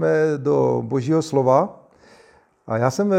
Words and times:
pojďme 0.00 0.38
do 0.38 0.82
božího 0.86 1.22
slova. 1.22 1.80
A 2.66 2.78
já 2.78 2.90
jsem 2.90 3.12
eh, 3.12 3.16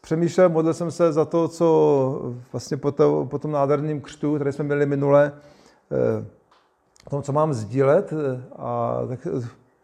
přemýšlel, 0.00 0.48
modlil 0.48 0.74
jsem 0.74 0.90
se 0.90 1.12
za 1.12 1.24
to, 1.24 1.48
co 1.48 2.34
vlastně 2.52 2.76
po, 2.76 2.92
to, 2.92 3.26
po 3.30 3.38
tom 3.38 3.50
nádherném 3.50 4.00
křtu, 4.00 4.34
který 4.34 4.52
jsme 4.52 4.64
měli 4.64 4.86
minule, 4.86 5.32
eh, 5.92 6.24
o 7.06 7.10
tom, 7.10 7.22
co 7.22 7.32
mám 7.32 7.54
sdílet. 7.54 8.12
A 8.56 8.98
tak, 9.08 9.28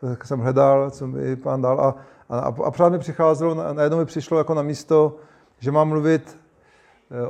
tak 0.01 0.25
jsem 0.25 0.41
hledal, 0.41 0.91
co 0.91 1.07
mi 1.07 1.37
pán 1.37 1.63
dal. 1.63 1.81
A, 1.81 1.95
a, 2.29 2.55
a 2.65 2.71
právě 2.71 2.99
mi 2.99 3.03
přicházelo, 3.03 3.55
najednou 3.55 3.99
mi 3.99 4.05
přišlo 4.05 4.39
jako 4.39 4.55
na 4.55 4.63
místo, 4.63 5.17
že 5.59 5.71
mám 5.71 5.89
mluvit 5.89 6.39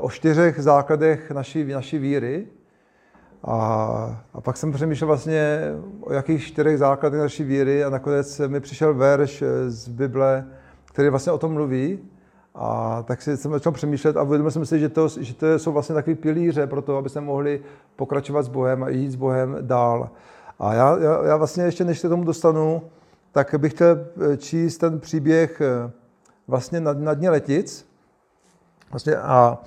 o 0.00 0.10
čtyřech 0.10 0.62
základech 0.62 1.30
naší, 1.30 1.64
naší 1.64 1.98
víry. 1.98 2.46
A, 3.44 3.54
a 4.34 4.40
pak 4.40 4.56
jsem 4.56 4.72
přemýšlel 4.72 5.06
vlastně 5.06 5.60
o 6.00 6.12
jakých 6.12 6.46
čtyřech 6.46 6.78
základech 6.78 7.20
naší 7.20 7.44
víry 7.44 7.84
a 7.84 7.90
nakonec 7.90 8.40
mi 8.46 8.60
přišel 8.60 8.94
verš 8.94 9.44
z 9.66 9.88
Bible, 9.88 10.44
který 10.84 11.08
vlastně 11.08 11.32
o 11.32 11.38
tom 11.38 11.52
mluví. 11.52 11.98
A 12.54 13.02
tak 13.06 13.22
si 13.22 13.36
jsem 13.36 13.52
začal 13.52 13.72
přemýšlet 13.72 14.16
a 14.16 14.22
uvědomil 14.22 14.50
jsem 14.50 14.66
si, 14.66 14.78
že 14.78 14.88
to, 14.88 15.08
že 15.08 15.34
to 15.34 15.58
jsou 15.58 15.72
vlastně 15.72 15.94
takové 15.94 16.16
pilíře 16.16 16.66
pro 16.66 16.82
to, 16.82 16.96
aby 16.96 17.08
se 17.08 17.20
mohli 17.20 17.60
pokračovat 17.96 18.42
s 18.42 18.48
Bohem 18.48 18.82
a 18.82 18.88
jít 18.88 19.10
s 19.10 19.16
Bohem 19.16 19.56
dál. 19.60 20.10
A 20.58 20.74
já, 20.74 20.98
já, 20.98 21.24
já 21.24 21.36
vlastně 21.36 21.64
ještě, 21.64 21.84
než 21.84 21.98
se 21.98 22.08
tomu 22.08 22.24
dostanu, 22.24 22.82
tak 23.32 23.54
bych 23.58 23.72
chtěl 23.72 24.06
číst 24.36 24.78
ten 24.78 25.00
příběh 25.00 25.60
eh, 25.60 25.90
vlastně 26.48 26.80
na, 26.80 26.92
na 26.92 27.14
dně 27.14 27.30
letic. 27.30 27.86
Vlastně 28.90 29.16
a 29.16 29.58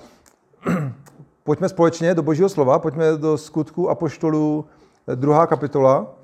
pojďme 1.44 1.68
společně 1.68 2.14
do 2.14 2.22
Božího 2.22 2.48
slova, 2.48 2.78
pojďme 2.78 3.16
do 3.16 3.38
skutku 3.38 3.90
apoštolů, 3.90 4.64
eh, 5.08 5.16
druhá 5.16 5.46
kapitola. 5.46 6.14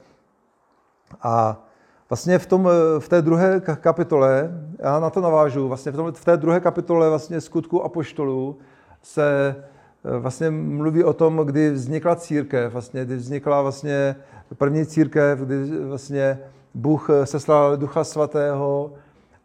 A 1.23 1.63
vlastně 2.11 2.39
v, 2.39 2.47
tom, 2.47 2.69
eh, 2.69 3.01
v 3.01 3.09
té 3.09 3.23
druhé 3.23 3.61
kapitole, 3.61 4.51
já 4.79 5.01
na 5.01 5.11
to 5.11 5.21
navážu, 5.21 5.69
vlastně 5.69 5.93
v, 5.93 5.97
tom, 5.97 6.13
v 6.13 6.25
té 6.25 6.37
druhé 6.37 6.61
kapitole 6.61 7.09
vlastně 7.09 7.41
skutku 7.41 7.85
apoštolů 7.85 8.59
se 9.03 9.57
eh, 10.05 10.19
vlastně 10.19 10.51
mluví 10.51 11.05
o 11.05 11.13
tom, 11.13 11.37
kdy 11.37 11.71
vznikla 11.71 12.17
církev, 12.17 12.73
vlastně, 12.73 13.05
kdy 13.05 13.17
vznikla 13.17 13.63
vlastně 13.63 14.17
první 14.59 14.87
církev, 14.87 15.39
kdy 15.39 15.85
vlastně 15.85 16.39
Bůh 16.75 17.09
seslal 17.25 17.77
Ducha 17.77 18.05
Svatého, 18.05 18.93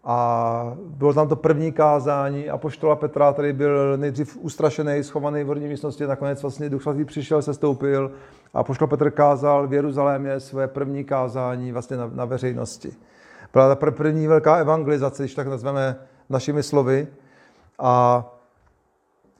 a 0.05 0.77
bylo 0.77 1.13
tam 1.13 1.27
to 1.27 1.35
první 1.35 1.71
kázání 1.71 2.49
a 2.49 2.57
poštola 2.57 2.95
Petra, 2.95 3.33
který 3.33 3.53
byl 3.53 3.97
nejdřív 3.97 4.37
ustrašený, 4.37 5.03
schovaný 5.03 5.43
v 5.43 5.47
horní 5.47 5.67
místnosti, 5.67 6.07
nakonec 6.07 6.41
vlastně 6.41 6.69
Duch 6.69 6.81
Svatý 6.81 7.05
přišel, 7.05 7.41
se 7.41 7.53
stoupil 7.53 8.11
a 8.53 8.63
poštol 8.63 8.87
Petr 8.87 9.11
kázal 9.11 9.67
v 9.67 9.73
Jeruzalémě 9.73 10.39
své 10.39 10.67
první 10.67 11.03
kázání 11.03 11.71
vlastně 11.71 11.97
na, 11.97 12.09
na 12.13 12.25
veřejnosti. 12.25 12.91
Byla 13.53 13.75
ta 13.75 13.91
první 13.91 14.27
velká 14.27 14.55
evangelizace, 14.55 15.23
když 15.23 15.35
tak 15.35 15.47
nazveme 15.47 15.95
našimi 16.29 16.63
slovy. 16.63 17.07
A, 17.79 18.25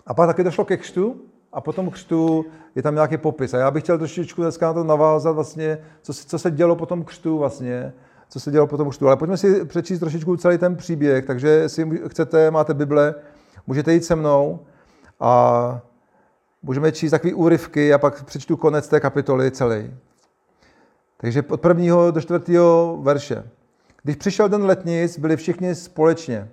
a 0.08 0.14
pak 0.14 0.28
taky 0.28 0.44
došlo 0.44 0.66
ke 0.66 0.78
křtu 0.78 1.22
a 1.54 1.62
potom 1.62 1.90
křtu 1.90 2.46
je 2.76 2.84
tam 2.84 2.94
nějaký 2.94 3.18
popis. 3.18 3.54
A 3.54 3.58
já 3.58 3.72
bych 3.72 3.84
chtěl 3.84 3.98
trošičku 3.98 4.42
dneska 4.42 4.66
na 4.66 4.74
to 4.74 4.84
navázat 4.84 5.36
vlastně, 5.36 5.78
co, 6.02 6.14
co 6.14 6.40
se 6.40 6.52
dělo 6.52 6.76
po 6.76 6.86
tom 6.86 7.04
křtu 7.04 7.38
vlastně 7.38 7.94
co 8.30 8.40
se 8.40 8.52
dělo 8.52 8.68
potom 8.68 8.92
tu. 8.92 9.08
Ale 9.08 9.18
pojďme 9.18 9.38
si 9.38 9.66
přečíst 9.66 10.00
trošičku 10.00 10.38
celý 10.38 10.58
ten 10.58 10.76
příběh, 10.76 11.26
takže 11.26 11.48
jestli 11.48 12.02
chcete, 12.08 12.52
máte 12.52 12.74
Bible, 12.74 13.16
můžete 13.68 13.94
jít 13.94 14.06
se 14.06 14.16
mnou 14.16 14.60
a 15.20 15.82
můžeme 16.64 16.92
číst 16.92 17.12
takové 17.12 17.34
úryvky 17.34 17.94
a 17.94 17.98
pak 17.98 18.24
přečtu 18.24 18.58
konec 18.58 18.88
té 18.88 19.00
kapitoly 19.00 19.52
celý. 19.52 19.94
Takže 21.18 21.44
od 21.50 21.62
prvního 21.62 22.12
do 22.12 22.22
čtvrtého 22.22 22.98
verše. 23.02 23.44
Když 24.04 24.16
přišel 24.16 24.50
den 24.50 24.66
letnic, 24.66 25.20
byli 25.20 25.38
všichni 25.38 25.76
společně. 25.76 26.50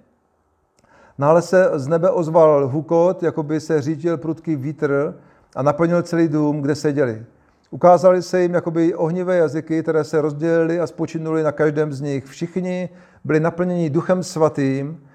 Nále 1.18 1.42
se 1.42 1.70
z 1.74 1.88
nebe 1.88 2.10
ozval 2.10 2.68
hukot, 2.68 3.22
jako 3.22 3.42
by 3.42 3.60
se 3.60 3.82
řídil 3.82 4.18
prudký 4.18 4.56
vítr 4.56 5.14
a 5.56 5.62
naplnil 5.62 6.02
celý 6.02 6.28
dům, 6.28 6.60
kde 6.60 6.74
seděli. 6.74 7.24
Ukázali 7.70 8.22
se 8.22 8.42
jim 8.42 8.54
jakoby 8.54 8.94
ohnivé 8.94 9.36
jazyky, 9.36 9.82
které 9.82 10.04
se 10.04 10.20
rozdělily 10.20 10.80
a 10.80 10.86
spočinuli 10.86 11.42
na 11.42 11.52
každém 11.52 11.92
z 11.92 12.00
nich. 12.00 12.24
Všichni 12.24 12.88
byli 13.24 13.40
naplněni 13.40 13.90
duchem 13.90 14.22
svatým 14.22 15.06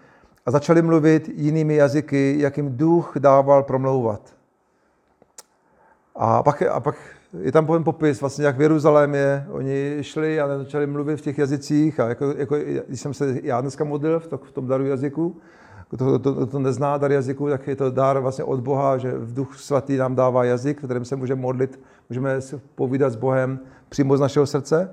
a 0.45 0.51
začali 0.51 0.81
mluvit 0.81 1.29
jinými 1.35 1.75
jazyky, 1.75 2.35
jak 2.39 2.57
jim 2.57 2.77
duch 2.77 3.13
dával 3.19 3.63
promlouvat. 3.63 4.35
A 6.15 6.43
pak, 6.43 6.61
a 6.61 6.79
pak 6.79 6.95
je 7.41 7.51
tam 7.51 7.65
pojem 7.65 7.83
popis, 7.83 8.21
vlastně 8.21 8.45
jak 8.45 8.57
v 8.57 8.61
Jeruzalémě 8.61 9.45
oni 9.51 9.97
šli 10.01 10.41
a 10.41 10.57
začali 10.57 10.87
mluvit 10.87 11.17
v 11.17 11.21
těch 11.21 11.37
jazycích. 11.37 11.99
A 11.99 12.07
jako, 12.07 12.33
jako, 12.37 12.55
když 12.87 13.01
jsem 13.01 13.13
se 13.13 13.39
já 13.43 13.61
dneska 13.61 13.83
modlil 13.83 14.19
v, 14.19 14.27
v 14.43 14.51
tom 14.51 14.67
daru 14.67 14.85
jazyku, 14.85 15.37
to, 15.97 16.19
to, 16.19 16.45
to 16.45 16.59
nezná 16.59 16.97
dar 16.97 17.11
jazyku, 17.11 17.49
tak 17.49 17.67
je 17.67 17.75
to 17.75 17.89
dar 17.89 18.19
vlastně 18.19 18.43
od 18.43 18.59
Boha, 18.59 18.97
že 18.97 19.11
v 19.11 19.33
duch 19.33 19.59
svatý 19.59 19.97
nám 19.97 20.15
dává 20.15 20.43
jazyk, 20.43 20.81
v 20.81 20.85
kterém 20.85 21.05
se 21.05 21.15
můžeme 21.15 21.41
modlit, 21.41 21.79
můžeme 22.09 22.41
si 22.41 22.61
povídat 22.75 23.13
s 23.13 23.15
Bohem 23.15 23.59
přímo 23.89 24.17
z 24.17 24.19
našeho 24.19 24.45
srdce. 24.45 24.89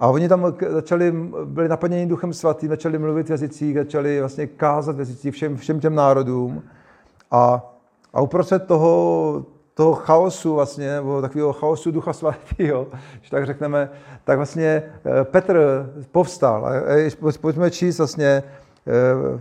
A 0.00 0.08
oni 0.08 0.28
tam 0.28 0.54
začali, 0.70 1.14
byli 1.44 1.68
naplněni 1.68 2.06
duchem 2.06 2.32
svatým, 2.32 2.68
začali 2.68 2.98
mluvit 2.98 3.26
v 3.26 3.30
jazycích, 3.30 3.76
začali 3.76 4.20
vlastně 4.20 4.46
kázat 4.46 4.96
v 4.96 4.98
jazycích 4.98 5.34
všem, 5.34 5.56
všem 5.56 5.80
těm 5.80 5.94
národům. 5.94 6.62
A, 7.30 7.72
a 8.12 8.20
uprostřed 8.20 8.66
toho, 8.66 9.44
toho 9.74 9.94
chaosu 9.94 10.54
vlastně, 10.54 10.94
nebo 10.94 11.20
takového 11.20 11.52
chaosu 11.52 11.90
ducha 11.90 12.12
svatého, 12.12 12.86
že 13.22 13.30
tak 13.30 13.46
řekneme, 13.46 13.90
tak 14.24 14.36
vlastně 14.36 14.82
eh, 15.20 15.24
Petr 15.24 15.86
povstal. 16.12 16.66
A 16.66 16.80
pojďme 17.40 17.70
číst 17.70 17.98
vlastně 17.98 18.42
eh, 18.86 19.40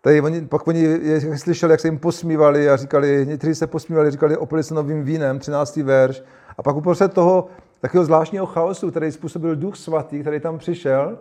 Tady 0.00 0.20
oni, 0.20 0.40
pak 0.40 0.66
oni 0.66 0.80
je, 0.80 1.38
slyšeli, 1.38 1.72
jak 1.72 1.80
se 1.80 1.88
jim 1.88 1.98
posmívali 1.98 2.70
a 2.70 2.76
říkali, 2.76 3.26
někteří 3.28 3.54
se 3.54 3.66
posmívali, 3.66 4.10
říkali, 4.10 4.36
opili 4.36 4.62
se 4.62 4.74
novým 4.74 5.04
vínem, 5.04 5.38
13. 5.38 5.76
verš. 5.76 6.22
A 6.58 6.62
pak 6.62 6.76
uprostřed 6.76 7.12
toho 7.12 7.46
takového 7.80 8.04
zvláštního 8.04 8.46
chaosu, 8.46 8.90
který 8.90 9.12
způsobil 9.12 9.56
duch 9.56 9.76
svatý, 9.76 10.20
který 10.20 10.40
tam 10.40 10.58
přišel, 10.58 11.18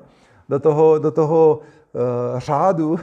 do 0.50 0.60
toho, 0.60 1.00
do 1.00 1.12
toho 1.12 1.60
uh, 1.94 2.40
řádu, 2.40 3.00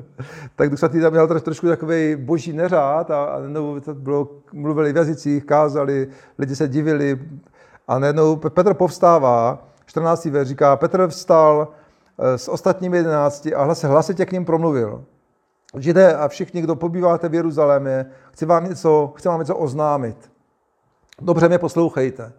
tak 0.56 0.70
duch 0.70 0.78
svatý 0.78 1.00
tam 1.00 1.12
měl 1.12 1.28
troš, 1.28 1.42
trošku 1.42 1.66
takový 1.68 2.16
boží 2.16 2.52
neřád 2.52 3.10
a, 3.10 3.24
a 3.24 3.38
to 3.84 3.94
bylo, 3.94 4.28
mluvili 4.52 4.92
v 4.92 4.96
jazycích, 4.96 5.44
kázali, 5.44 6.08
lidi 6.38 6.56
se 6.56 6.68
divili 6.68 7.20
a 7.88 7.98
najednou 7.98 8.36
Petr 8.36 8.74
povstává, 8.74 9.68
14. 9.86 10.24
verš 10.24 10.48
říká, 10.48 10.76
Petr 10.76 11.06
vstal 11.06 11.68
eh, 12.18 12.38
s 12.38 12.48
ostatními 12.48 12.96
jedenácti 12.96 13.54
a 13.54 13.62
hlas, 13.64 13.82
hlasitě 13.82 14.26
k 14.26 14.32
ním 14.32 14.44
promluvil. 14.44 15.04
Židé 15.78 16.14
a 16.16 16.28
všichni, 16.28 16.62
kdo 16.62 16.76
pobýváte 16.76 17.28
v 17.28 17.34
Jeruzalémě, 17.34 18.06
chci 18.32 18.46
vám 18.46 18.64
něco, 18.64 19.12
chci 19.16 19.28
vám 19.28 19.40
něco 19.40 19.56
oznámit. 19.56 20.32
Dobře 21.20 21.48
mě 21.48 21.58
poslouchejte. 21.58 22.32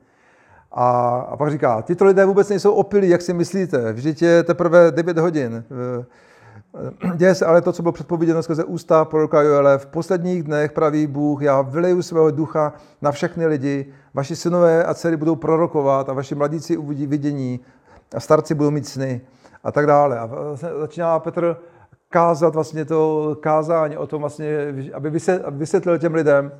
A, 0.71 1.17
a 1.29 1.37
pak 1.37 1.51
říká, 1.51 1.81
tyto 1.81 2.05
lidé 2.05 2.25
vůbec 2.25 2.49
nejsou 2.49 2.73
opilí, 2.73 3.09
jak 3.09 3.21
si 3.21 3.33
myslíte. 3.33 3.93
Vždyť 3.93 4.21
je 4.21 4.43
teprve 4.43 4.91
9 4.91 5.17
hodin. 5.17 5.63
Děje 7.15 7.35
se 7.35 7.45
ale 7.45 7.61
to, 7.61 7.73
co 7.73 7.81
bylo 7.81 7.91
předpověděno 7.91 8.43
skrze 8.43 8.63
ústa 8.63 9.05
proroka 9.05 9.41
Joele. 9.41 9.77
V 9.77 9.85
posledních 9.85 10.43
dnech 10.43 10.71
praví 10.71 11.07
Bůh, 11.07 11.41
já 11.41 11.61
vyleju 11.61 12.01
svého 12.01 12.31
ducha 12.31 12.73
na 13.01 13.11
všechny 13.11 13.45
lidi. 13.45 13.93
Vaši 14.13 14.35
synové 14.35 14.83
a 14.83 14.93
dcery 14.93 15.17
budou 15.17 15.35
prorokovat 15.35 16.09
a 16.09 16.13
vaši 16.13 16.35
mladíci 16.35 16.77
uvidí 16.77 17.07
vidění 17.07 17.59
a 18.15 18.19
starci 18.19 18.55
budou 18.55 18.71
mít 18.71 18.87
sny 18.87 19.21
a 19.63 19.71
tak 19.71 19.85
dále. 19.85 20.19
A 20.19 20.29
začíná 20.79 21.19
Petr 21.19 21.57
kázat 22.13 22.53
vlastně 22.55 22.85
to 22.85 23.37
kázání 23.41 23.97
o 23.97 24.07
tom 24.07 24.21
vlastně, 24.21 24.73
aby 24.93 25.09
vysvětlil 25.49 25.97
těm 25.97 26.13
lidem, 26.13 26.51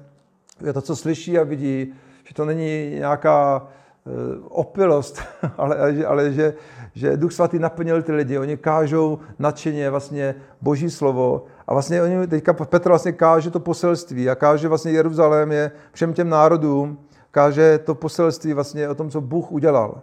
že 0.65 0.73
to, 0.73 0.81
co 0.81 0.95
slyší 0.95 1.39
a 1.39 1.43
vidí, 1.43 1.93
že 2.23 2.33
to 2.33 2.45
není 2.45 2.89
nějaká 2.89 3.61
eh, 3.61 4.09
opilost, 4.49 5.21
ale, 5.57 6.05
ale 6.05 6.33
že, 6.33 6.53
že 6.93 7.17
Duch 7.17 7.33
Svatý 7.33 7.59
naplnil 7.59 8.01
ty 8.01 8.11
lidi. 8.11 8.37
Oni 8.37 8.57
kážou 8.57 9.19
nadšeně 9.39 9.89
vlastně 9.89 10.35
Boží 10.61 10.89
slovo 10.89 11.45
a 11.67 11.73
vlastně 11.73 12.03
oni, 12.03 12.27
teďka 12.27 12.53
Petr 12.53 12.89
vlastně 12.89 13.11
káže 13.11 13.51
to 13.51 13.59
poselství 13.59 14.29
a 14.29 14.35
káže 14.35 14.67
vlastně 14.67 14.91
Jeruzalém 14.91 15.51
je 15.51 15.71
všem 15.91 16.13
těm 16.13 16.29
národům, 16.29 16.97
káže 17.31 17.77
to 17.77 17.95
poselství 17.95 18.53
vlastně 18.53 18.89
o 18.89 18.95
tom, 18.95 19.09
co 19.09 19.21
Bůh 19.21 19.51
udělal. 19.51 20.01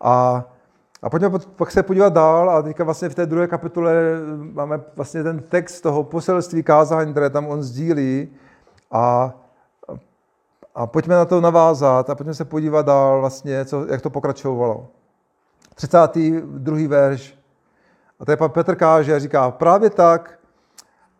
A 0.00 0.44
a 1.02 1.10
pojďme 1.10 1.30
pak 1.56 1.70
se 1.70 1.82
podívat 1.82 2.12
dál 2.12 2.50
a 2.50 2.62
teďka 2.62 2.84
vlastně 2.84 3.08
v 3.08 3.14
té 3.14 3.26
druhé 3.26 3.46
kapitole 3.46 3.92
máme 4.36 4.80
vlastně 4.96 5.22
ten 5.22 5.42
text 5.42 5.80
toho 5.80 6.04
poselství 6.04 6.62
kázání, 6.62 7.12
které 7.12 7.30
tam 7.30 7.46
on 7.46 7.62
sdílí 7.62 8.28
a, 8.90 9.34
a 10.74 10.86
pojďme 10.86 11.14
na 11.14 11.24
to 11.24 11.40
navázat 11.40 12.10
a 12.10 12.14
pojďme 12.14 12.34
se 12.34 12.44
podívat 12.44 12.86
dál 12.86 13.20
vlastně, 13.20 13.64
co, 13.64 13.86
jak 13.86 14.02
to 14.02 14.10
pokračovalo. 14.10 14.88
32. 15.74 16.88
verš. 16.88 17.38
A 18.20 18.24
tady 18.24 18.36
pan 18.36 18.50
Petr 18.50 18.76
káže 18.76 19.14
a 19.14 19.18
říká, 19.18 19.50
právě 19.50 19.90
tak, 19.90 20.38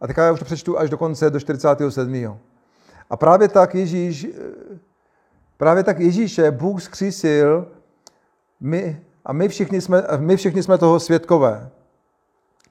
a 0.01 0.07
teďka 0.07 0.25
já 0.25 0.33
už 0.33 0.39
to 0.39 0.45
přečtu 0.45 0.79
až 0.79 0.91
do 0.91 0.99
konce, 0.99 1.31
do 1.31 1.41
47. 1.41 2.39
A 3.11 3.17
právě 3.17 3.49
tak 3.49 3.75
Ježíš, 3.75 4.27
právě 5.57 5.85
tak 5.85 5.99
Ježíše 5.99 6.51
Bůh 6.51 6.83
zkřísil 6.83 7.69
my, 8.61 9.01
a 9.31 9.33
my 9.33 9.49
všichni 9.49 9.81
jsme, 9.81 10.03
my 10.19 10.37
všichni 10.37 10.63
jsme 10.63 10.79
toho 10.79 11.01
svědkové. 11.01 11.71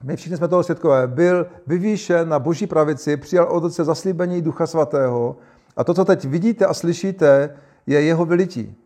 My 0.02 0.16
všichni 0.16 0.36
jsme 0.36 0.48
toho 0.48 0.62
svědkové. 0.62 1.06
Byl 1.06 1.46
vyvýšen 1.66 2.28
na 2.28 2.38
boží 2.38 2.66
pravici, 2.66 3.16
přijal 3.16 3.46
od 3.48 3.64
otce 3.64 3.84
zaslíbení 3.84 4.42
Ducha 4.42 4.66
Svatého 4.66 5.36
a 5.76 5.84
to, 5.84 5.94
co 5.94 6.04
teď 6.04 6.24
vidíte 6.24 6.66
a 6.66 6.74
slyšíte, 6.74 7.56
je 7.86 8.02
jeho 8.02 8.24
vylití. 8.24 8.76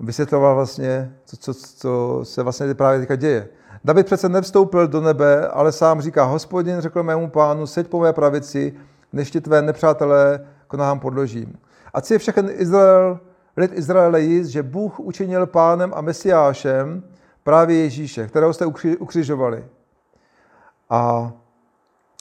Vysvětloval 0.00 0.54
vlastně, 0.54 1.12
co, 1.24 1.36
co, 1.36 1.54
co 1.54 2.20
se 2.22 2.42
vlastně 2.42 2.74
právě 2.74 3.00
teďka 3.00 3.16
děje. 3.16 3.48
David 3.84 4.06
přece 4.06 4.28
nevstoupil 4.28 4.88
do 4.88 5.00
nebe, 5.00 5.48
ale 5.48 5.72
sám 5.72 6.00
říká, 6.00 6.24
hospodin 6.24 6.80
řekl 6.80 7.02
mému 7.02 7.30
pánu, 7.30 7.66
seď 7.66 7.88
po 7.88 8.00
mé 8.00 8.12
pravici, 8.12 8.74
než 9.12 9.30
ti 9.30 9.40
tvé 9.40 9.62
nepřátelé 9.62 10.46
k 10.68 10.74
nohám 10.74 11.00
podložím. 11.00 11.58
A 11.94 11.98
je 12.10 12.18
všechen 12.18 12.48
Izrael, 12.52 13.20
lid 13.58 13.72
Izraele 13.72 14.20
jist, 14.20 14.48
že 14.48 14.62
Bůh 14.62 15.00
učinil 15.00 15.46
pánem 15.46 15.92
a 15.94 16.00
mesiášem 16.00 17.02
právě 17.42 17.76
Ježíše, 17.76 18.26
kterého 18.26 18.52
jste 18.52 18.66
ukřižovali. 18.98 19.64
A 20.90 21.32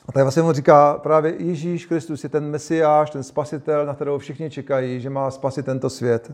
a 0.08 0.12
tady 0.12 0.24
vlastně 0.24 0.44
on 0.44 0.54
říká, 0.54 0.94
právě 0.94 1.36
Ježíš 1.40 1.86
Kristus 1.86 2.24
je 2.24 2.30
ten 2.30 2.50
mesiáš, 2.52 3.10
ten 3.10 3.24
spasitel, 3.24 3.86
na 3.86 3.94
kterého 3.94 4.20
všichni 4.20 4.50
čekají, 4.50 5.02
že 5.02 5.10
má 5.10 5.32
spasit 5.32 5.66
tento 5.66 5.90
svět. 5.90 6.32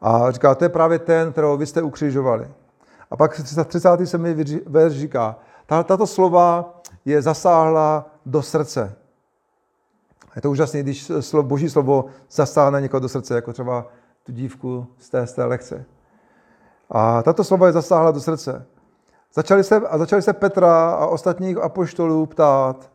A 0.00 0.30
říká, 0.30 0.54
to 0.54 0.64
je 0.64 0.68
právě 0.68 0.98
ten, 0.98 1.32
kterého 1.32 1.56
vy 1.56 1.66
jste 1.66 1.82
ukřižovali. 1.82 2.48
A 3.10 3.16
pak 3.16 3.40
37. 3.64 4.24
verš 4.66 4.92
říká, 4.92 5.36
tato 5.66 6.06
slova 6.06 6.80
je 7.04 7.22
zasáhla 7.22 8.10
do 8.26 8.42
srdce. 8.42 8.96
Je 10.36 10.42
to 10.42 10.50
úžasné, 10.50 10.82
když 10.82 11.10
slovo, 11.20 11.48
boží 11.48 11.70
slovo 11.70 12.04
zasáhne 12.30 12.80
někoho 12.80 13.00
do 13.00 13.08
srdce, 13.08 13.34
jako 13.34 13.52
třeba 13.52 13.86
tu 14.22 14.32
dívku 14.32 14.86
z 14.98 15.08
té, 15.08 15.26
z 15.26 15.32
té 15.32 15.44
lekce. 15.44 15.84
A 16.90 17.22
tato 17.22 17.44
slova 17.44 17.66
je 17.66 17.72
zasáhla 17.72 18.10
do 18.10 18.20
srdce. 18.20 18.66
Začali 19.34 19.64
se, 19.64 19.76
a 19.76 19.98
začali 19.98 20.22
se 20.22 20.32
Petra 20.32 20.90
a 20.90 21.06
ostatních 21.06 21.56
apoštolů 21.56 22.26
ptát, 22.26 22.90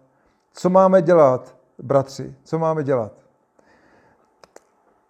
co 0.54 0.70
máme 0.70 1.02
dělat, 1.02 1.56
bratři, 1.84 2.36
co 2.44 2.60
máme 2.60 2.84
dělat. 2.84 3.12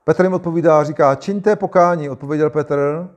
Petr 0.04 0.24
jim 0.24 0.34
odpovídá 0.34 0.84
říká, 0.84 1.16
čiňte 1.16 1.56
pokání, 1.56 2.10
odpověděl 2.10 2.50
Petr, 2.50 3.10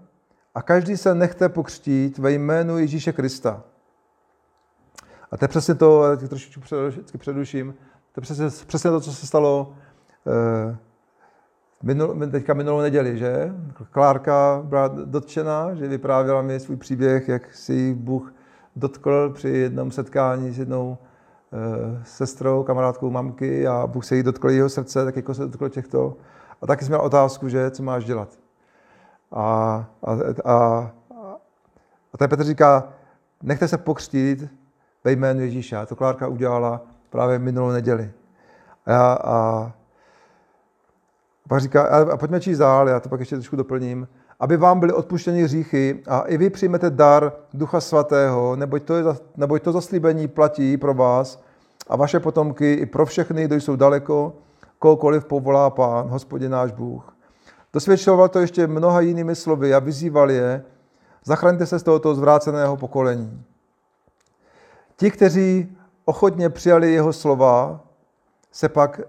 a 0.55 0.63
každý 0.63 0.97
se 0.97 1.15
nechte 1.15 1.49
pokřtít 1.49 2.19
ve 2.19 2.33
jménu 2.33 2.79
Ježíše 2.79 3.13
Krista. 3.13 3.63
A 5.31 5.37
to 5.37 5.45
je 5.45 5.49
přesně 5.49 5.75
to, 5.75 6.05
já 6.05 6.17
trošičku 6.17 6.61
předuším, 7.19 7.75
to 8.13 8.19
je 8.19 8.23
přesně, 8.23 8.47
přesně 8.67 8.91
to, 8.91 9.01
co 9.01 9.13
se 9.13 9.27
stalo 9.27 9.75
eh, 10.27 10.77
minul, 11.83 12.17
teďka 12.31 12.55
minulou 12.55 12.81
neděli, 12.81 13.19
že? 13.19 13.53
Klárka 13.91 14.61
byla 14.65 14.89
dotčena, 14.89 15.75
že 15.75 15.89
vyprávěla 15.89 16.43
mi 16.43 16.61
svůj 16.61 16.77
příběh, 16.77 17.29
jak 17.29 17.55
si 17.55 17.95
Bůh 17.95 18.35
dotkl 18.77 19.31
při 19.31 19.49
jednom 19.49 19.91
setkání 19.91 20.51
s 20.51 20.59
jednou 20.59 20.99
e, 21.53 22.05
sestrou, 22.05 22.63
kamarádkou 22.63 23.11
mamky 23.11 23.67
a 23.67 23.87
Bůh 23.87 24.05
se 24.05 24.17
jí 24.17 24.23
dotkl 24.23 24.51
jeho 24.51 24.69
srdce, 24.69 25.05
tak 25.05 25.17
jako 25.17 25.35
se 25.35 25.43
dotkl 25.43 25.69
těchto. 25.69 26.17
A 26.63 26.67
taky 26.67 26.85
jsem 26.85 26.93
měl 26.93 27.01
otázku, 27.01 27.49
že 27.49 27.71
co 27.71 27.83
máš 27.83 28.05
dělat. 28.05 28.29
A, 29.33 29.43
a, 30.03 30.13
a, 30.45 30.91
a 32.13 32.19
ten 32.19 32.31
Petr 32.31 32.45
říká, 32.45 32.89
nechte 33.43 33.69
se 33.69 33.79
pokřtít 33.79 34.49
ve 35.05 35.13
jménu 35.13 35.41
Ježíše. 35.41 35.77
A 35.77 35.87
to 35.87 35.97
Klárka 35.97 36.29
udělala 36.29 36.81
právě 37.11 37.39
minulou 37.39 37.71
neděli. 37.71 38.11
A, 38.87 39.13
a 39.13 39.73
a 41.49 41.55
pak 41.55 41.61
říká, 41.61 41.83
a 42.13 42.17
pojďme 42.17 42.41
číst 42.41 42.59
dál, 42.59 42.89
já 42.89 43.01
to 43.01 43.09
pak 43.09 43.21
ještě 43.21 43.37
trošku 43.37 43.57
doplním. 43.57 44.09
Aby 44.41 44.57
vám 44.57 44.81
byly 44.81 44.93
odpuštěny 44.93 45.43
hříchy 45.43 46.03
a 46.07 46.21
i 46.21 46.37
vy 46.37 46.51
přijmete 46.51 46.91
dar 46.91 47.33
Ducha 47.55 47.81
Svatého, 47.81 48.57
neboť 48.57 48.83
to, 48.83 48.97
je, 48.97 49.05
neboť 49.37 49.63
to 49.63 49.73
zaslíbení 49.73 50.29
platí 50.29 50.77
pro 50.77 50.95
vás 50.95 51.43
a 51.89 51.97
vaše 51.97 52.21
potomky 52.21 52.73
i 52.73 52.87
pro 52.87 53.07
všechny, 53.07 53.45
kdo 53.45 53.57
jsou 53.57 53.77
daleko, 53.77 54.33
kohokoliv 54.79 55.25
povolá 55.25 55.71
Pán, 55.71 56.09
hospodin 56.09 56.51
náš 56.51 56.73
Bůh. 56.73 57.17
Dosvědčoval 57.73 58.29
to 58.29 58.41
ještě 58.41 58.67
mnoha 58.67 59.01
jinými 59.01 59.35
slovy 59.35 59.75
a 59.75 59.79
vyzýval 59.79 60.31
je, 60.31 60.65
zachraňte 61.25 61.67
se 61.67 61.79
z 61.79 61.83
tohoto 61.83 62.15
zvráceného 62.15 62.77
pokolení. 62.77 63.45
Ti, 64.97 65.11
kteří 65.11 65.77
ochotně 66.05 66.51
přijali 66.51 66.93
jeho 66.93 67.13
slova, 67.13 67.81
se 68.53 68.69
pak 68.69 69.01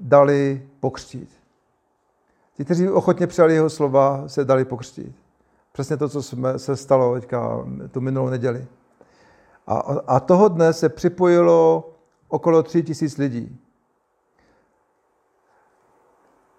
dali 0.00 0.68
pokřtít. 0.80 1.30
Ti, 2.56 2.64
kteří 2.64 2.88
ochotně 2.88 3.26
přijali 3.26 3.54
jeho 3.54 3.70
slova, 3.70 4.28
se 4.28 4.44
dali 4.44 4.64
pokřtít. 4.64 5.16
Přesně 5.72 5.96
to, 5.96 6.08
co 6.08 6.22
jsme, 6.22 6.58
se 6.58 6.76
stalo 6.76 7.14
teďka, 7.14 7.66
tu 7.90 8.00
minulou 8.00 8.28
neděli. 8.28 8.66
A, 9.66 9.74
a 10.06 10.20
toho 10.20 10.48
dne 10.48 10.72
se 10.72 10.88
připojilo 10.88 11.90
okolo 12.28 12.62
tři 12.62 12.82
tisíc 12.82 13.16
lidí. 13.18 13.58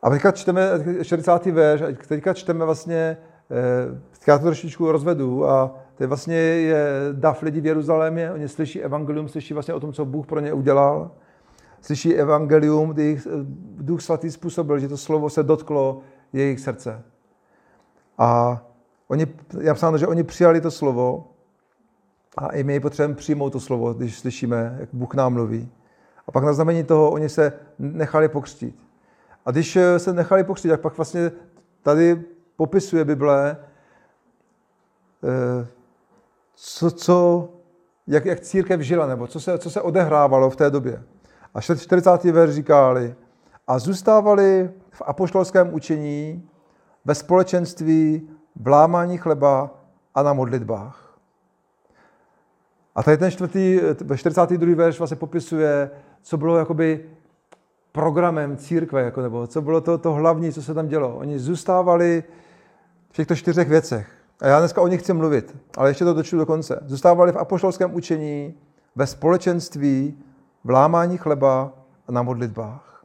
A 0.02 0.10
teďka 0.10 0.32
čteme 0.32 0.70
40. 1.04 1.46
verš, 1.46 1.82
teďka 2.08 2.34
čteme 2.34 2.66
vlastně, 2.66 3.18
eh, 3.52 4.02
teďka 4.12 4.38
to 4.38 4.44
trošičku 4.44 4.92
rozvedu 4.92 5.50
a 5.50 5.76
to 5.96 6.04
je 6.04 6.08
vlastně 6.08 6.36
je 6.36 6.86
dav 7.12 7.42
lidí 7.42 7.62
v 7.62 7.66
Jeruzalémě, 7.66 8.32
oni 8.32 8.48
slyší 8.48 8.82
evangelium, 8.82 9.28
slyší 9.28 9.54
vlastně 9.54 9.74
o 9.74 9.80
tom, 9.80 9.94
co 9.94 10.06
Bůh 10.06 10.28
pro 10.28 10.40
ně 10.40 10.54
udělal 10.54 11.12
slyší 11.82 12.16
evangelium, 12.16 12.90
kdy 12.90 13.04
jich 13.04 13.28
Duch 13.78 14.02
Svatý 14.02 14.32
způsobil, 14.32 14.80
že 14.80 14.88
to 14.88 14.98
slovo 14.98 15.30
se 15.30 15.44
dotklo 15.44 16.02
jejich 16.34 16.60
srdce. 16.60 17.04
A 18.18 18.62
oni, 19.08 19.28
já 19.62 19.74
psáno, 19.74 19.98
že 19.98 20.08
oni 20.08 20.24
přijali 20.24 20.62
to 20.62 20.72
slovo 20.72 21.28
a 22.38 22.48
i 22.48 22.64
my 22.64 22.80
potřebujeme 22.80 23.16
přijmout 23.16 23.50
to 23.50 23.60
slovo, 23.60 23.94
když 23.94 24.20
slyšíme, 24.20 24.78
jak 24.80 24.90
Bůh 24.94 25.14
nám 25.14 25.34
mluví. 25.34 25.72
A 26.28 26.32
pak 26.32 26.44
na 26.44 26.54
znamení 26.54 26.84
toho 26.84 27.12
oni 27.12 27.30
se 27.30 27.54
nechali 27.80 28.30
pokřtít. 28.30 28.80
A 29.46 29.52
když 29.52 29.78
se 29.98 30.14
nechali 30.14 30.44
pokřtít, 30.44 30.70
tak 30.70 30.82
pak 30.82 30.98
vlastně 30.98 31.32
tady 31.84 32.24
popisuje 32.56 33.06
Bible, 33.06 33.58
eh, 35.24 35.68
co, 36.56 36.92
co, 36.92 37.50
jak, 38.08 38.26
jak 38.26 38.40
církev 38.40 38.82
žila, 38.82 39.08
nebo 39.08 39.28
co 39.28 39.40
se, 39.40 39.58
co 39.58 39.70
se 39.70 39.82
odehrávalo 39.82 40.50
v 40.50 40.56
té 40.56 40.70
době. 40.70 41.04
A 41.54 41.62
40. 41.62 42.24
verš 42.24 42.54
říkali, 42.54 43.16
a 43.68 43.80
zůstávali 43.80 44.70
v 44.92 45.02
apoštolském 45.06 45.74
učení, 45.74 46.50
ve 47.06 47.16
společenství, 47.16 48.30
v 48.56 48.68
lámání 48.68 49.18
chleba 49.18 49.72
a 50.16 50.24
na 50.24 50.34
modlitbách. 50.34 51.18
A 52.96 53.04
tady 53.04 53.18
ten 53.18 53.32
čtvrtý, 53.32 53.80
42. 54.16 54.76
verš 54.76 54.98
vlastně 55.00 55.18
popisuje, 55.18 55.92
co 56.22 56.38
bylo 56.38 56.58
jakoby 56.58 57.10
programem 57.92 58.58
církve, 58.58 59.02
jako, 59.02 59.22
nebo 59.22 59.48
co 59.48 59.62
bylo 59.62 59.82
to, 59.82 59.98
to 59.98 60.14
hlavní, 60.14 60.54
co 60.54 60.62
se 60.62 60.74
tam 60.74 60.88
dělo. 60.88 61.16
Oni 61.16 61.40
zůstávali 61.40 62.24
v 63.12 63.14
těchto 63.14 63.36
čtyřech 63.36 63.70
věcech. 63.70 64.12
A 64.42 64.48
já 64.48 64.60
dneska 64.60 64.82
o 64.82 64.88
nich 64.88 65.02
chci 65.02 65.14
mluvit, 65.14 65.58
ale 65.78 65.90
ještě 65.90 66.06
to 66.06 66.14
dočtu 66.14 66.38
do 66.38 66.46
konce. 66.46 66.80
Zůstávali 66.86 67.32
v 67.32 67.38
apoštolském 67.38 67.96
učení, 67.96 68.54
ve 68.96 69.08
společenství, 69.08 70.18
v 70.64 70.70
lámání 70.70 71.18
chleba 71.18 71.72
a 72.08 72.12
na 72.12 72.22
modlitbách. 72.22 73.04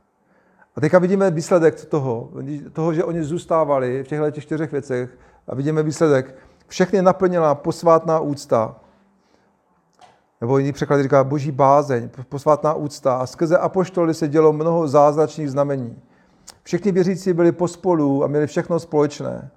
A 0.77 0.81
teďka 0.81 0.99
vidíme 0.99 1.31
výsledek 1.31 1.85
toho, 1.85 2.31
toho, 2.73 2.95
že 2.95 3.05
oni 3.05 3.25
zůstávali 3.25 4.03
v 4.03 4.09
těchto 4.09 4.41
čtyřech 4.41 4.73
věcech 4.73 5.19
a 5.49 5.55
vidíme 5.55 5.83
výsledek. 5.83 6.35
Všechny 6.69 7.03
naplnila 7.03 7.55
posvátná 7.55 8.21
úcta, 8.21 8.77
nebo 10.41 10.59
jiný 10.59 10.73
překlad 10.73 11.03
říká 11.03 11.25
boží 11.25 11.51
bázeň, 11.51 12.11
posvátná 12.29 12.75
úcta 12.75 13.17
a 13.17 13.27
skrze 13.27 13.59
apoštoly 13.59 14.15
se 14.15 14.29
dělo 14.29 14.53
mnoho 14.53 14.89
zázračných 14.89 15.51
znamení. 15.51 16.03
Všichni 16.63 16.93
věřící 16.93 17.33
byli 17.33 17.53
pospolu 17.53 18.25
a 18.25 18.27
měli 18.27 18.47
všechno 18.47 18.81
společné. 18.81 19.51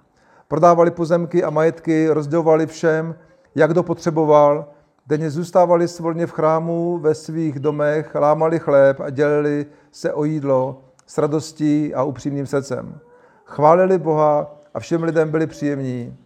Prodávali 0.48 0.90
pozemky 0.90 1.44
a 1.44 1.50
majetky, 1.50 2.08
rozdělovali 2.08 2.66
všem, 2.66 3.14
jak 3.54 3.70
kdo 3.70 3.82
potřeboval 3.82 4.66
Denně 5.08 5.30
zůstávali 5.30 5.88
svolně 5.88 6.26
v 6.26 6.30
chrámu 6.30 6.98
ve 6.98 7.14
svých 7.14 7.58
domech, 7.58 8.14
lámali 8.14 8.58
chléb 8.58 9.00
a 9.00 9.10
dělili 9.10 9.66
se 9.90 10.12
o 10.12 10.24
jídlo 10.24 10.80
s 11.06 11.18
radostí 11.18 11.94
a 11.94 12.02
upřímným 12.02 12.46
srdcem. 12.46 13.00
Chválili 13.44 13.98
Boha 13.98 14.54
a 14.74 14.80
všem 14.80 15.02
lidem 15.02 15.30
byli 15.30 15.46
příjemní. 15.46 16.16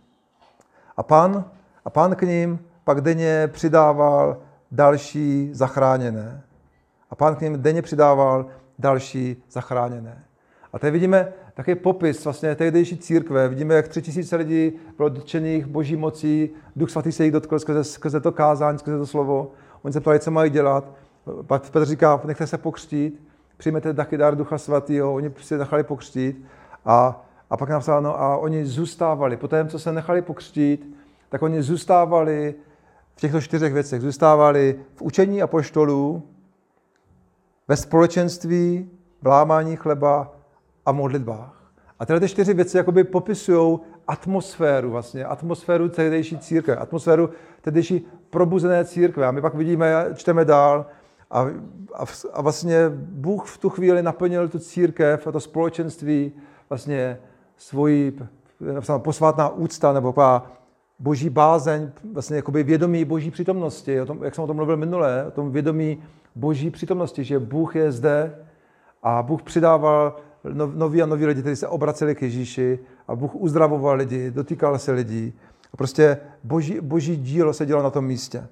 A 0.96 1.02
pán, 1.02 1.44
a 1.84 1.90
pán 1.90 2.16
k 2.16 2.22
ním 2.22 2.58
pak 2.84 3.00
denně 3.00 3.48
přidával 3.52 4.36
další 4.70 5.50
zachráněné. 5.52 6.42
A 7.10 7.14
pán 7.14 7.36
k 7.36 7.40
ním 7.40 7.62
denně 7.62 7.82
přidával 7.82 8.46
další 8.78 9.42
zachráněné. 9.50 10.24
A 10.72 10.78
tady 10.78 10.90
vidíme 10.90 11.32
také 11.62 11.74
popis 11.74 12.24
vlastně 12.24 12.54
tehdejší 12.54 12.96
církve. 12.96 13.48
Vidíme, 13.48 13.74
jak 13.74 13.88
tři 13.88 14.02
tisíce 14.02 14.36
lidí 14.36 14.72
bylo 14.96 15.08
dotčených 15.08 15.66
boží 15.66 15.96
mocí, 15.96 16.50
Duch 16.76 16.90
svatý 16.90 17.12
se 17.12 17.24
jich 17.24 17.32
dotkl 17.32 17.58
skrze, 17.58 17.84
skrze 17.84 18.20
to 18.20 18.32
kázání, 18.32 18.78
skrze 18.78 18.98
to 18.98 19.06
slovo. 19.06 19.50
Oni 19.82 19.92
se 19.92 20.00
ptali, 20.00 20.20
co 20.20 20.30
mají 20.30 20.50
dělat. 20.50 20.92
Pak 21.46 21.70
Petr 21.70 21.84
říká, 21.84 22.20
nechte 22.24 22.46
se 22.46 22.58
pokřtít, 22.58 23.22
přijmete 23.56 23.94
taky 23.94 24.16
dar 24.16 24.36
Ducha 24.36 24.58
svatého, 24.58 25.14
oni 25.14 25.30
si 25.40 25.58
nechali 25.58 25.84
pokřtít 25.84 26.44
a, 26.84 27.24
A 27.50 27.56
pak 27.56 27.68
napsáno, 27.68 28.20
a 28.20 28.36
oni 28.36 28.66
zůstávali, 28.66 29.36
po 29.36 29.48
tom, 29.48 29.68
co 29.68 29.78
se 29.78 29.92
nechali 29.92 30.22
pokřtít, 30.22 30.96
tak 31.28 31.42
oni 31.42 31.62
zůstávali 31.62 32.54
v 33.14 33.20
těchto 33.20 33.40
čtyřech 33.40 33.72
věcech. 33.72 34.02
Zůstávali 34.02 34.80
v 34.94 35.02
učení 35.02 35.42
apoštolů, 35.42 36.22
ve 37.68 37.76
společenství, 37.76 38.90
v 39.22 39.26
lámání 39.26 39.76
chleba 39.76 40.41
a 40.86 40.92
modlitbách. 40.92 41.62
A 41.98 42.06
tyhle 42.06 42.20
ty 42.20 42.28
čtyři 42.28 42.54
věci 42.54 42.76
jakoby 42.76 43.04
popisují 43.04 43.78
atmosféru 44.08 44.90
vlastně, 44.90 45.24
atmosféru 45.24 45.88
tehdejší 45.88 46.38
církve, 46.38 46.76
atmosféru 46.76 47.30
tehdejší 47.60 48.06
probuzené 48.30 48.84
církve. 48.84 49.26
A 49.26 49.30
my 49.30 49.40
pak 49.40 49.54
vidíme, 49.54 50.06
čteme 50.14 50.44
dál, 50.44 50.86
a, 51.30 51.40
a, 51.94 52.04
a 52.32 52.42
vlastně 52.42 52.76
Bůh 52.96 53.46
v 53.46 53.58
tu 53.58 53.70
chvíli 53.70 54.02
naplnil 54.02 54.48
tu 54.48 54.58
církev 54.58 55.26
a 55.26 55.32
to 55.32 55.40
společenství 55.40 56.32
vlastně 56.68 57.18
svojí 57.56 58.12
posvátná 58.98 59.48
úcta 59.48 59.92
nebo 59.92 60.14
boží 60.98 61.30
bázeň, 61.30 61.90
vlastně 62.12 62.36
jakoby 62.36 62.62
vědomí 62.62 63.04
boží 63.04 63.30
přítomnosti, 63.30 64.00
o 64.00 64.06
tom, 64.06 64.24
jak 64.24 64.34
jsem 64.34 64.44
o 64.44 64.46
tom 64.46 64.56
mluvil 64.56 64.76
minule, 64.76 65.24
o 65.26 65.30
tom 65.30 65.52
vědomí 65.52 66.02
boží 66.34 66.70
přítomnosti, 66.70 67.24
že 67.24 67.38
Bůh 67.38 67.76
je 67.76 67.92
zde 67.92 68.38
a 69.02 69.22
Bůh 69.22 69.42
přidával 69.42 70.16
noví 70.74 71.02
a 71.02 71.06
noví 71.06 71.26
lidi, 71.26 71.40
kteří 71.40 71.56
se 71.56 71.68
obraceli 71.68 72.14
k 72.14 72.22
Ježíši 72.22 72.78
a 73.08 73.16
Bůh 73.16 73.34
uzdravoval 73.34 73.96
lidi, 73.96 74.30
dotýkal 74.30 74.78
se 74.78 74.92
lidí. 74.92 75.32
A 75.72 75.76
prostě 75.76 76.18
boží, 76.44 76.80
boží 76.80 77.16
dílo 77.16 77.52
se 77.52 77.66
dělo 77.66 77.82
na 77.82 77.90
tom 77.90 78.04
místě. 78.04 78.46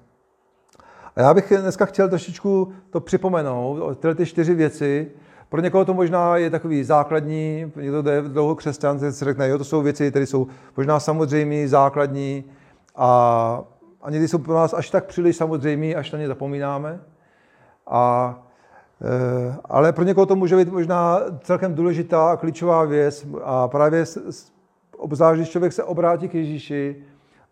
A 1.15 1.21
já 1.21 1.33
bych 1.33 1.53
dneska 1.61 1.85
chtěl 1.85 2.09
trošičku 2.09 2.73
to 2.89 2.99
připomenout, 2.99 3.99
tyhle 3.99 4.15
ty 4.15 4.25
čtyři 4.25 4.55
věci. 4.55 5.11
Pro 5.49 5.61
někoho 5.61 5.85
to 5.85 5.93
možná 5.93 6.37
je 6.37 6.49
takový 6.49 6.83
základní, 6.83 7.71
někdo 7.75 8.01
jde 8.01 8.21
dlouho 8.21 8.55
křesťan, 8.55 8.99
se 8.99 9.25
řekne, 9.25 9.49
jo, 9.49 9.57
to 9.57 9.63
jsou 9.63 9.81
věci, 9.81 10.09
které 10.09 10.25
jsou 10.25 10.47
možná 10.77 10.99
samozřejmé, 10.99 11.67
základní 11.67 12.43
a, 12.95 13.63
a 14.01 14.09
někdy 14.09 14.27
jsou 14.27 14.37
pro 14.37 14.53
nás 14.53 14.73
až 14.73 14.89
tak 14.89 15.05
příliš 15.05 15.35
samozřejmé, 15.35 15.93
až 15.93 16.11
na 16.11 16.19
ně 16.19 16.27
zapomínáme. 16.27 16.99
A, 17.87 18.35
ale 19.65 19.93
pro 19.93 20.03
někoho 20.03 20.25
to 20.25 20.35
může 20.35 20.57
být 20.57 20.71
možná 20.71 21.19
celkem 21.43 21.75
důležitá 21.75 22.31
a 22.31 22.37
klíčová 22.37 22.83
věc 22.83 23.27
a 23.43 23.67
právě 23.67 24.05
obzvlášť, 24.97 25.37
když 25.37 25.49
člověk 25.49 25.73
se 25.73 25.83
obrátí 25.83 26.29
k 26.29 26.33
Ježíši, 26.33 26.95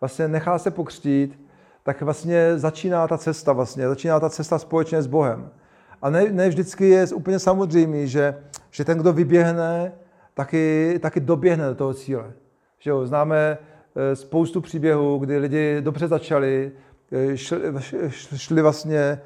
vlastně 0.00 0.28
nechá 0.28 0.58
se 0.58 0.70
pokřtít, 0.70 1.40
tak 1.82 2.02
vlastně 2.02 2.58
začíná 2.58 3.08
ta 3.08 3.18
cesta 3.18 3.52
vlastně, 3.52 3.88
začíná 3.88 4.20
ta 4.20 4.30
cesta 4.30 4.58
společně 4.58 5.02
s 5.02 5.06
Bohem. 5.06 5.50
A 6.02 6.10
ne, 6.10 6.32
ne 6.32 6.48
vždycky 6.48 6.88
je 6.88 7.06
úplně 7.14 7.38
samozřejmý, 7.38 8.08
že, 8.08 8.34
že 8.70 8.84
ten, 8.84 8.98
kdo 8.98 9.12
vyběhne, 9.12 9.92
taky, 10.34 10.98
taky 11.02 11.20
doběhne 11.20 11.66
do 11.66 11.74
toho 11.74 11.94
cíle. 11.94 12.32
Že 12.78 12.90
jo, 12.90 13.06
známe 13.06 13.58
eh, 13.96 14.16
spoustu 14.16 14.60
příběhů, 14.60 15.18
kdy 15.18 15.38
lidi 15.38 15.80
dobře 15.80 16.08
začali, 16.08 16.72
eh, 17.12 17.36
šli, 17.36 17.60
šli 18.36 18.62
vlastně, 18.62 19.20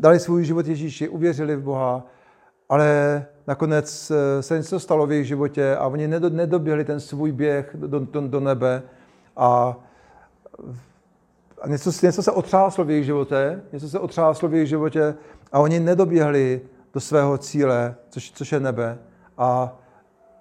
dali 0.00 0.20
svůj 0.20 0.44
život 0.44 0.66
Ježíši, 0.66 1.08
uvěřili 1.08 1.56
v 1.56 1.62
Boha, 1.62 2.06
ale 2.68 3.26
nakonec 3.46 4.10
eh, 4.10 4.42
se 4.42 4.56
něco 4.56 4.80
stalo 4.80 5.06
v 5.06 5.12
jejich 5.12 5.26
životě 5.26 5.76
a 5.76 5.86
oni 5.86 6.08
nedoběhli 6.08 6.84
ten 6.84 7.00
svůj 7.00 7.32
běh 7.32 7.70
do, 7.74 7.98
do, 7.98 8.28
do 8.28 8.40
nebe 8.40 8.82
a 9.36 9.76
a 11.60 11.68
něco, 11.68 11.90
něco 12.02 12.22
se 12.22 12.30
otřáslo 12.30 12.84
v 12.84 12.90
jejich 12.90 13.04
životě, 13.04 13.62
něco 13.72 13.88
se 13.88 13.98
otřáslo 13.98 14.48
v 14.48 14.54
jejich 14.54 14.68
životě 14.68 15.14
a 15.52 15.58
oni 15.58 15.80
nedoběhli 15.80 16.60
do 16.94 17.00
svého 17.00 17.38
cíle, 17.38 17.94
což, 18.08 18.32
což 18.32 18.52
je 18.52 18.60
nebe. 18.60 18.98
A 19.38 19.78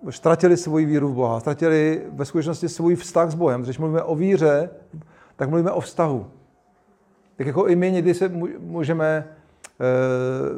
ztratili 0.10 0.58
svoji 0.58 0.86
víru 0.86 1.10
v 1.10 1.14
Boha, 1.14 1.40
ztratili 1.40 2.02
ve 2.10 2.26
skutečnosti 2.26 2.70
svůj 2.70 2.96
vztah 2.96 3.32
s 3.32 3.36
Bohem. 3.36 3.62
Když 3.62 3.78
mluvíme 3.78 4.04
o 4.04 4.16
víře, 4.16 4.70
tak 5.36 5.50
mluvíme 5.50 5.72
o 5.72 5.82
vztahu. 5.82 6.32
Tak 7.38 7.48
jako 7.48 7.68
i 7.68 7.76
my 7.76 7.92
někdy 7.92 8.14
se 8.14 8.32
můžeme 8.60 9.28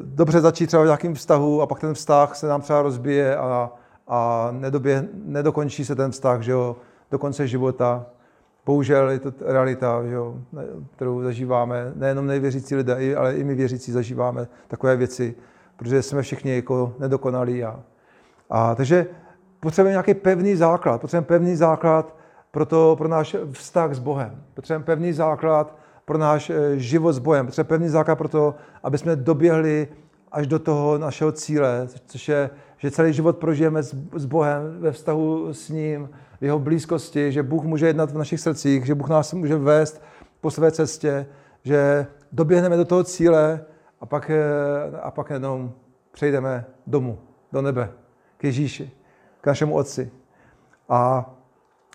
dobře 0.04 0.42
začít 0.42 0.68
třeba 0.68 0.84
v 0.84 0.86
nějakém 0.86 1.14
vztahu 1.14 1.62
a 1.62 1.68
pak 1.68 1.80
ten 1.80 1.94
vztah 1.94 2.36
se 2.36 2.48
nám 2.48 2.62
třeba 2.62 2.82
rozbije 2.82 3.38
a, 3.38 3.70
a 4.08 4.50
nedobě, 4.52 5.08
nedokončí 5.14 5.86
se 5.86 5.96
ten 5.96 6.12
vztah 6.12 6.42
že 6.42 6.52
jo, 6.52 6.76
do 7.12 7.20
konce 7.20 7.48
života. 7.48 8.06
Bohužel 8.66 9.10
je 9.10 9.20
to 9.20 9.34
realita, 9.42 10.04
že 10.06 10.14
jo, 10.14 10.36
kterou 10.96 11.22
zažíváme. 11.22 11.92
Nejenom 11.96 12.28
nejvěřící 12.28 12.76
lidé, 12.76 13.16
ale 13.16 13.36
i 13.36 13.44
my 13.44 13.56
věřící 13.56 13.92
zažíváme 13.92 14.48
takové 14.68 14.96
věci, 14.96 15.36
protože 15.76 16.02
jsme 16.02 16.22
všichni 16.22 16.56
jako 16.56 16.94
nedokonalí. 17.00 17.64
A, 17.64 17.80
a 18.50 18.76
takže 18.76 19.06
potřebujeme 19.60 19.92
nějaký 19.92 20.14
pevný 20.14 20.56
základ. 20.56 21.02
Potřebujeme 21.02 21.28
pevný 21.28 21.56
základ 21.56 22.16
pro, 22.52 22.66
to, 22.66 22.96
pro 22.98 23.08
náš 23.08 23.36
vztah 23.52 23.94
s 23.94 24.00
Bohem. 24.00 24.44
Potřebujeme 24.54 24.86
pevný 24.86 25.14
základ 25.14 25.76
pro 26.06 26.18
náš 26.18 26.50
eh, 26.50 26.80
život 26.80 27.14
s 27.14 27.20
Bohem. 27.20 27.46
Potřebujeme 27.46 27.68
pevný 27.68 27.90
základ 27.90 28.16
pro 28.16 28.28
to, 28.28 28.56
aby 28.84 28.98
jsme 28.98 29.16
doběhli 29.16 29.88
až 30.32 30.48
do 30.48 30.60
toho 30.60 30.98
našeho 30.98 31.32
cíle, 31.32 31.88
což 32.06 32.30
je, 32.30 32.50
že 32.78 32.92
celý 32.92 33.14
život 33.14 33.38
prožijeme 33.38 33.84
s 34.16 34.26
Bohem 34.26 34.80
ve 34.80 34.92
vztahu 34.92 35.54
s 35.54 35.70
ním, 35.70 36.10
v 36.42 36.44
jeho 36.44 36.60
blízkosti, 36.60 37.32
že 37.32 37.44
Bůh 37.44 37.64
může 37.64 37.88
jednat 37.88 38.12
v 38.12 38.18
našich 38.18 38.40
srdcích, 38.40 38.86
že 38.86 38.96
Bůh 38.96 39.10
nás 39.10 39.34
může 39.34 39.58
vést 39.58 40.02
po 40.42 40.52
své 40.52 40.72
cestě, 40.72 41.26
že 41.64 42.08
doběhneme 42.32 42.78
do 42.78 42.86
toho 42.86 43.04
cíle 43.04 43.62
a 44.02 44.06
pak, 44.06 44.30
eh, 44.30 44.98
a 45.02 45.12
pak 45.12 45.30
jenom 45.30 45.74
přejdeme 46.12 46.66
domů, 46.88 47.20
do 47.52 47.62
nebe, 47.62 47.90
k 48.38 48.44
Ježíši, 48.44 48.92
k 49.42 49.48
našemu 49.48 49.76
Otci. 49.76 50.12
A, 50.90 51.30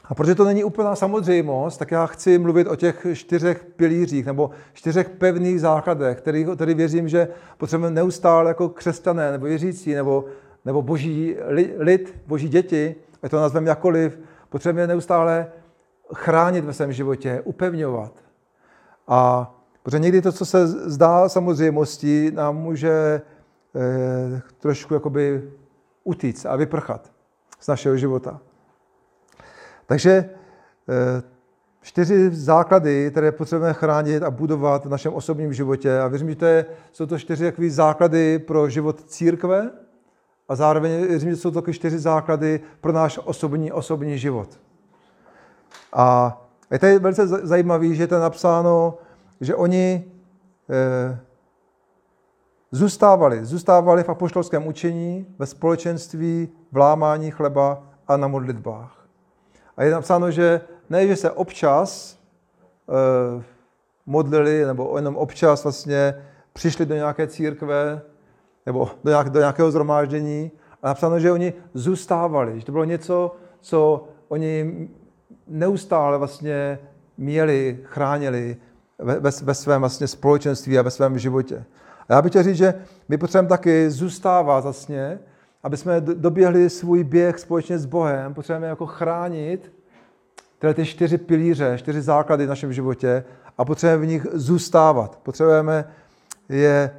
a 0.08 0.14
protože 0.14 0.34
to 0.34 0.44
není 0.44 0.64
úplná 0.64 0.96
samozřejmost, 0.96 1.78
tak 1.78 1.90
já 1.90 2.06
chci 2.06 2.38
mluvit 2.38 2.66
o 2.66 2.76
těch 2.76 3.06
čtyřech 3.12 3.64
pilířích 3.76 4.26
nebo 4.26 4.50
čtyřech 4.72 5.10
pevných 5.10 5.60
základech, 5.60 6.18
který, 6.18 6.46
který 6.54 6.74
věřím, 6.74 7.08
že 7.08 7.28
potřebujeme 7.58 7.94
neustále 7.94 8.50
jako 8.50 8.68
křesťané 8.68 9.32
nebo 9.32 9.46
věřící 9.46 9.94
nebo, 9.94 10.24
nebo 10.64 10.82
boží 10.82 11.36
lid, 11.78 12.14
boží 12.26 12.48
děti, 12.48 12.94
ať 13.22 13.30
to 13.30 13.40
nazveme 13.40 13.68
jakoliv, 13.68 14.18
potřebujeme 14.48 14.86
neustále 14.86 15.46
chránit 16.14 16.64
ve 16.64 16.72
svém 16.72 16.92
životě, 16.92 17.40
upevňovat. 17.44 18.12
A 19.08 19.52
protože 19.82 19.98
někdy 19.98 20.22
to, 20.22 20.32
co 20.32 20.46
se 20.46 20.66
zdá 20.66 21.28
samozřejmostí, 21.28 22.30
nám 22.34 22.56
může 22.56 23.22
eh, 23.76 24.42
trošku 24.58 24.94
jakoby 24.94 25.50
utíct 26.04 26.46
a 26.46 26.56
vyprchat 26.56 27.12
z 27.60 27.68
našeho 27.68 27.96
života. 27.96 28.40
Takže 29.86 30.10
eh, 30.10 31.22
čtyři 31.82 32.30
základy, 32.30 33.10
které 33.10 33.32
potřebujeme 33.32 33.74
chránit 33.74 34.22
a 34.22 34.30
budovat 34.30 34.84
v 34.84 34.88
našem 34.88 35.14
osobním 35.14 35.52
životě. 35.52 35.98
A 35.98 36.08
věřím, 36.08 36.30
že 36.30 36.36
to 36.36 36.44
je, 36.44 36.66
jsou 36.92 37.06
to 37.06 37.18
čtyři 37.18 37.44
takové 37.44 37.70
základy 37.70 38.38
pro 38.38 38.68
život 38.68 39.04
církve, 39.06 39.70
a 40.48 40.56
zároveň 40.56 41.06
věřím, 41.06 41.30
že 41.30 41.36
jsou 41.36 41.50
to 41.50 41.72
čtyři 41.72 41.98
základy 41.98 42.60
pro 42.80 42.92
náš 42.92 43.18
osobní, 43.24 43.72
osobní 43.72 44.18
život. 44.18 44.60
A 45.92 46.38
je 46.70 46.78
to 46.78 47.00
velice 47.00 47.26
zajímavé, 47.26 47.94
že 47.94 48.02
je 48.02 48.06
to 48.06 48.18
napsáno, 48.18 48.98
že 49.40 49.54
oni 49.54 50.04
eh, 50.70 51.18
zůstávali, 52.70 53.44
zůstávali 53.44 54.02
v 54.02 54.08
apoštolském 54.08 54.66
učení, 54.66 55.26
ve 55.38 55.46
společenství, 55.46 56.48
v 56.72 56.76
lámání 56.76 57.30
chleba 57.30 57.82
a 58.08 58.16
na 58.16 58.28
modlitbách. 58.28 58.95
A 59.76 59.82
je 59.82 59.90
napsáno, 59.90 60.30
že 60.30 60.60
ne, 60.90 61.06
že 61.06 61.16
se 61.16 61.30
občas 61.30 62.18
eh, 62.88 63.42
modlili, 64.06 64.64
nebo 64.64 64.96
jenom 64.96 65.16
občas 65.16 65.62
vlastně 65.64 66.14
přišli 66.52 66.86
do 66.86 66.94
nějaké 66.94 67.26
církve, 67.26 68.00
nebo 68.66 68.90
do, 69.04 69.10
nějak, 69.10 69.30
do 69.30 69.38
nějakého 69.38 69.70
zhromáždění 69.70 70.50
a 70.82 70.88
napsáno, 70.88 71.20
že 71.20 71.32
oni 71.32 71.52
zůstávali, 71.74 72.60
že 72.60 72.66
to 72.66 72.72
bylo 72.72 72.84
něco, 72.84 73.36
co 73.60 74.08
oni 74.28 74.88
neustále 75.46 76.18
vlastně 76.18 76.78
měli, 77.16 77.78
chránili 77.82 78.56
ve, 78.98 79.20
ve, 79.20 79.30
ve 79.42 79.54
svém 79.54 79.80
vlastně 79.80 80.08
společenství 80.08 80.78
a 80.78 80.82
ve 80.82 80.90
svém 80.90 81.18
životě. 81.18 81.64
A 82.08 82.14
já 82.14 82.22
bych 82.22 82.30
chtěl 82.30 82.42
říct, 82.42 82.56
že 82.56 82.74
my 83.08 83.18
potřebujeme 83.18 83.48
taky 83.48 83.90
zůstávat 83.90 84.64
vlastně, 84.64 85.18
aby 85.66 85.76
jsme 85.76 86.00
doběhli 86.00 86.70
svůj 86.70 87.04
běh 87.04 87.38
společně 87.38 87.78
s 87.78 87.86
Bohem, 87.86 88.34
potřebujeme 88.34 88.66
jako 88.66 88.86
chránit 88.86 89.72
tyhle 90.58 90.74
ty 90.74 90.86
čtyři 90.86 91.18
pilíře, 91.18 91.78
čtyři 91.78 92.02
základy 92.02 92.46
v 92.46 92.48
našem 92.48 92.72
životě 92.72 93.24
a 93.58 93.64
potřebujeme 93.64 94.06
v 94.06 94.08
nich 94.08 94.26
zůstávat. 94.32 95.18
Potřebujeme 95.22 95.84
je 96.48 96.96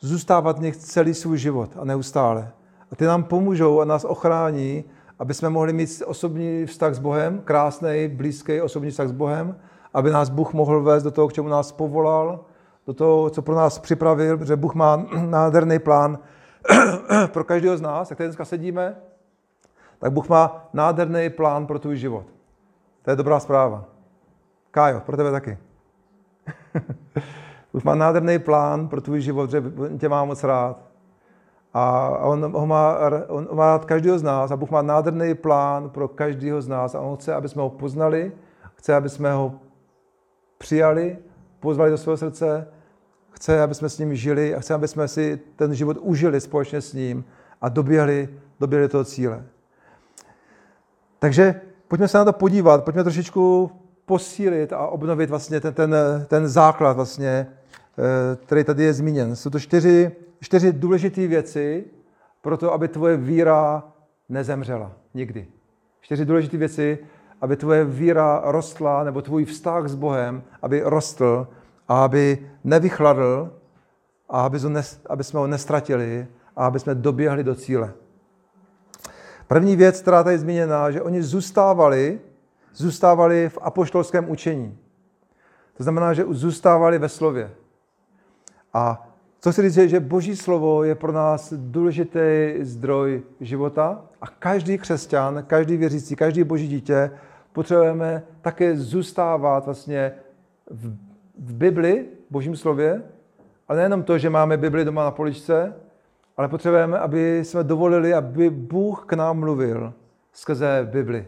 zůstávat 0.00 0.58
v 0.58 0.62
nich 0.62 0.76
celý 0.76 1.14
svůj 1.14 1.38
život 1.38 1.70
a 1.76 1.84
neustále. 1.84 2.50
A 2.92 2.96
ty 2.96 3.04
nám 3.04 3.24
pomůžou 3.24 3.80
a 3.80 3.84
nás 3.84 4.04
ochrání, 4.04 4.84
aby 5.18 5.34
jsme 5.34 5.48
mohli 5.48 5.72
mít 5.72 6.02
osobní 6.06 6.66
vztah 6.66 6.94
s 6.94 6.98
Bohem, 6.98 7.40
krásný, 7.44 8.08
blízký 8.08 8.60
osobní 8.60 8.90
vztah 8.90 9.08
s 9.08 9.12
Bohem, 9.12 9.56
aby 9.94 10.10
nás 10.10 10.28
Bůh 10.28 10.52
mohl 10.52 10.82
vést 10.82 11.02
do 11.02 11.10
toho, 11.10 11.28
k 11.28 11.32
čemu 11.32 11.48
nás 11.48 11.72
povolal, 11.72 12.44
do 12.86 12.94
toho, 12.94 13.30
co 13.30 13.42
pro 13.42 13.54
nás 13.54 13.78
připravil, 13.78 14.38
protože 14.38 14.56
Bůh 14.56 14.74
má 14.74 14.96
nádherný 15.28 15.78
plán 15.78 16.18
pro 17.32 17.44
každého 17.44 17.76
z 17.76 17.80
nás, 17.80 18.10
jak 18.10 18.16
tady 18.16 18.28
dneska 18.28 18.44
sedíme, 18.44 18.96
tak 19.98 20.12
Bůh 20.12 20.28
má 20.28 20.68
nádherný 20.72 21.30
plán 21.30 21.66
pro 21.66 21.78
tvůj 21.78 21.96
život. 21.96 22.26
To 23.02 23.10
je 23.10 23.16
dobrá 23.16 23.40
zpráva. 23.40 23.84
Kájo, 24.70 25.00
pro 25.00 25.16
tebe 25.16 25.30
taky. 25.30 25.58
Bůh 27.72 27.84
má 27.84 27.94
nádherný 27.94 28.38
plán 28.38 28.88
pro 28.88 29.00
tvůj 29.00 29.20
život, 29.20 29.50
že 29.50 29.62
tě 29.98 30.08
má 30.08 30.24
moc 30.24 30.44
rád. 30.44 30.78
A 31.74 32.08
on 32.08 32.52
ho 32.52 32.66
má, 32.66 32.96
on 33.28 33.48
má 33.52 33.66
rád 33.66 33.84
každého 33.84 34.18
z 34.18 34.22
nás 34.22 34.50
a 34.50 34.56
Bůh 34.56 34.70
má 34.70 34.82
nádherný 34.82 35.34
plán 35.34 35.90
pro 35.90 36.08
každého 36.08 36.62
z 36.62 36.68
nás 36.68 36.94
a 36.94 37.00
on 37.00 37.16
chce, 37.16 37.34
aby 37.34 37.48
jsme 37.48 37.62
ho 37.62 37.70
poznali, 37.70 38.32
chce, 38.74 38.94
aby 38.94 39.08
jsme 39.08 39.32
ho 39.32 39.54
přijali, 40.58 41.18
pozvali 41.60 41.90
do 41.90 41.98
svého 41.98 42.16
srdce, 42.16 42.68
chce, 43.42 43.62
aby 43.62 43.74
jsme 43.74 43.88
s 43.88 43.98
ním 43.98 44.14
žili 44.14 44.54
a 44.54 44.60
chce, 44.60 44.74
aby 44.74 44.88
jsme 44.88 45.08
si 45.08 45.40
ten 45.56 45.74
život 45.74 45.96
užili 46.00 46.40
společně 46.40 46.80
s 46.80 46.92
ním 46.92 47.24
a 47.60 47.68
doběhli, 47.68 48.28
doběhli 48.60 48.88
toho 48.88 49.04
cíle. 49.04 49.44
Takže 51.18 51.60
pojďme 51.88 52.08
se 52.08 52.18
na 52.18 52.24
to 52.24 52.32
podívat, 52.32 52.84
pojďme 52.84 53.02
trošičku 53.02 53.70
posílit 54.06 54.72
a 54.72 54.86
obnovit 54.86 55.30
vlastně 55.30 55.60
ten, 55.60 55.74
ten, 55.74 55.94
ten 56.26 56.48
základ, 56.48 56.92
vlastně, 56.96 57.46
eh, 57.98 58.36
který 58.46 58.64
tady 58.64 58.84
je 58.84 58.92
zmíněn. 58.92 59.36
Jsou 59.36 59.50
to 59.50 59.60
čtyři, 59.60 60.12
čtyři 60.40 60.72
důležité 60.72 61.26
věci 61.26 61.84
pro 62.42 62.56
to, 62.56 62.72
aby 62.72 62.88
tvoje 62.88 63.16
víra 63.16 63.84
nezemřela 64.28 64.92
nikdy. 65.14 65.46
Čtyři 66.00 66.24
důležité 66.24 66.56
věci, 66.56 66.98
aby 67.40 67.56
tvoje 67.56 67.84
víra 67.84 68.42
rostla, 68.44 69.04
nebo 69.04 69.22
tvůj 69.22 69.44
vztah 69.44 69.88
s 69.88 69.94
Bohem, 69.94 70.42
aby 70.62 70.82
rostl 70.84 71.46
a 71.92 72.04
aby 72.04 72.48
nevychladl 72.64 73.52
a 74.28 74.40
aby, 74.40 74.58
aby 75.06 75.24
jsme 75.24 75.40
ho 75.40 75.46
nestratili 75.46 76.26
a 76.56 76.66
aby 76.66 76.78
jsme 76.80 76.94
doběhli 76.94 77.44
do 77.44 77.54
cíle. 77.54 77.92
První 79.46 79.76
věc, 79.76 80.00
která 80.00 80.24
tady 80.24 80.34
je 80.34 80.38
zmíněna, 80.38 80.90
že 80.90 81.02
oni 81.02 81.22
zůstávali, 81.22 82.20
zůstávali 82.74 83.48
v 83.48 83.58
apoštolském 83.62 84.30
učení. 84.30 84.78
To 85.76 85.82
znamená, 85.82 86.14
že 86.14 86.24
zůstávali 86.28 86.98
ve 86.98 87.08
slově. 87.08 87.50
A 88.72 89.08
co 89.40 89.52
si 89.52 89.62
říct, 89.62 89.90
že 89.90 90.00
Boží 90.00 90.36
slovo 90.36 90.84
je 90.84 90.94
pro 90.94 91.12
nás 91.12 91.52
důležitý 91.56 92.54
zdroj 92.60 93.22
života 93.40 94.04
a 94.20 94.26
každý 94.26 94.78
křesťan, 94.78 95.44
každý 95.46 95.76
věřící, 95.76 96.16
každý 96.16 96.44
boží 96.44 96.68
dítě 96.68 97.10
potřebujeme 97.52 98.22
také 98.40 98.76
zůstávat 98.76 99.64
vlastně 99.64 100.12
v, 100.70 101.11
v 101.38 101.54
Bibli, 101.54 102.06
v 102.28 102.32
Božím 102.32 102.56
slově, 102.56 103.02
ale 103.68 103.76
nejenom 103.76 104.02
to, 104.02 104.18
že 104.18 104.30
máme 104.30 104.56
Bibli 104.56 104.84
doma 104.84 105.04
na 105.04 105.10
poličce, 105.10 105.74
ale 106.36 106.48
potřebujeme, 106.48 106.98
aby 106.98 107.44
jsme 107.44 107.64
dovolili, 107.64 108.14
aby 108.14 108.50
Bůh 108.50 109.04
k 109.06 109.12
nám 109.12 109.38
mluvil 109.38 109.92
skrze 110.32 110.88
Bibli. 110.92 111.26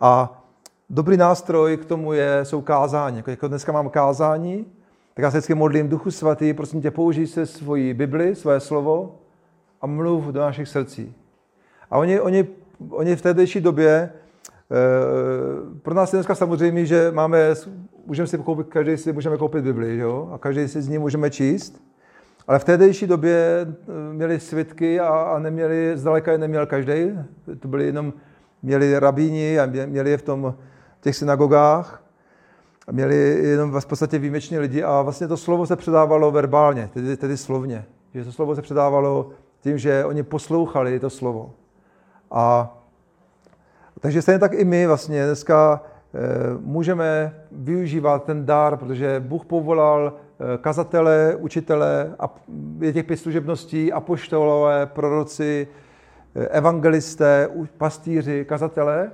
A 0.00 0.42
dobrý 0.90 1.16
nástroj 1.16 1.76
k 1.76 1.84
tomu 1.84 2.12
je, 2.12 2.44
jsou 2.44 2.60
kázání. 2.60 3.16
Jako, 3.16 3.30
jako 3.30 3.48
dneska 3.48 3.72
mám 3.72 3.90
kázání, 3.90 4.66
tak 5.14 5.22
já 5.22 5.30
se 5.30 5.36
vždycky 5.38 5.54
modlím 5.54 5.88
Duchu 5.88 6.10
Svatý, 6.10 6.54
prosím 6.54 6.82
tě, 6.82 6.90
použij 6.90 7.26
se 7.26 7.46
svoji 7.46 7.94
Bibli, 7.94 8.34
své 8.34 8.60
slovo 8.60 9.18
a 9.80 9.86
mluv 9.86 10.24
do 10.24 10.40
našich 10.40 10.68
srdcí. 10.68 11.14
A 11.90 11.98
oni, 11.98 12.20
oni, 12.20 12.48
oni 12.90 13.16
v 13.16 13.22
této 13.22 13.60
době, 13.60 13.90
e, 13.90 14.10
pro 15.82 15.94
nás 15.94 16.12
je 16.12 16.16
dneska 16.16 16.34
samozřejmě, 16.34 16.86
že 16.86 17.10
máme, 17.10 17.54
můžeme 18.06 18.26
si 18.26 18.38
koupit, 18.38 18.66
každý 18.68 18.96
si 18.96 19.12
můžeme 19.12 19.36
koupit 19.36 19.64
Bibli, 19.64 19.98
jo? 19.98 20.30
a 20.34 20.38
každý 20.38 20.68
si 20.68 20.82
z 20.82 20.88
ní 20.88 20.98
můžeme 20.98 21.30
číst. 21.30 21.82
Ale 22.48 22.58
v 22.58 22.64
tehdejší 22.64 23.06
době 23.06 23.66
eh, 23.66 24.12
měli 24.12 24.40
svitky 24.40 25.00
a, 25.00 25.08
a 25.08 25.38
neměli, 25.38 25.92
zdaleka 25.94 26.32
je 26.32 26.38
neměl 26.38 26.66
každý. 26.66 27.10
To 27.60 27.68
byli 27.68 27.84
jenom, 27.84 28.12
měli 28.62 28.98
rabíni 28.98 29.60
a 29.60 29.66
měli 29.66 30.10
je 30.10 30.18
v 30.18 30.22
tom 30.22 30.54
těch 31.00 31.16
synagogách. 31.16 32.02
A 32.88 32.92
měli 32.92 33.16
jenom 33.48 33.80
v 33.80 33.86
podstatě 33.86 34.18
výjimeční 34.18 34.58
lidi 34.58 34.82
a 34.82 35.02
vlastně 35.02 35.28
to 35.28 35.36
slovo 35.36 35.66
se 35.66 35.76
předávalo 35.76 36.30
verbálně, 36.30 36.90
tedy, 36.94 37.16
tedy 37.16 37.36
slovně. 37.36 37.84
Že 38.14 38.24
to 38.24 38.32
slovo 38.32 38.54
se 38.54 38.62
předávalo 38.62 39.30
tím, 39.60 39.78
že 39.78 40.04
oni 40.04 40.22
poslouchali 40.22 41.00
to 41.00 41.10
slovo. 41.10 41.54
A 42.30 42.74
takže 44.00 44.22
stejně 44.22 44.38
tak 44.38 44.52
i 44.52 44.64
my 44.64 44.86
vlastně 44.86 45.26
dneska 45.26 45.80
můžeme 46.60 47.34
využívat 47.52 48.24
ten 48.24 48.46
dar, 48.46 48.76
protože 48.76 49.20
Bůh 49.20 49.44
povolal 49.44 50.12
Eh, 50.42 50.58
kazatele, 50.58 51.36
učitele, 51.36 52.14
je 52.80 52.92
těch 52.92 53.04
pět 53.04 53.16
služebností, 53.16 53.92
apoštolové, 53.92 54.86
proroci, 54.86 55.68
eh, 56.34 56.46
evangelisté, 56.46 57.48
pastýři, 57.78 58.44
kazatele. 58.44 59.10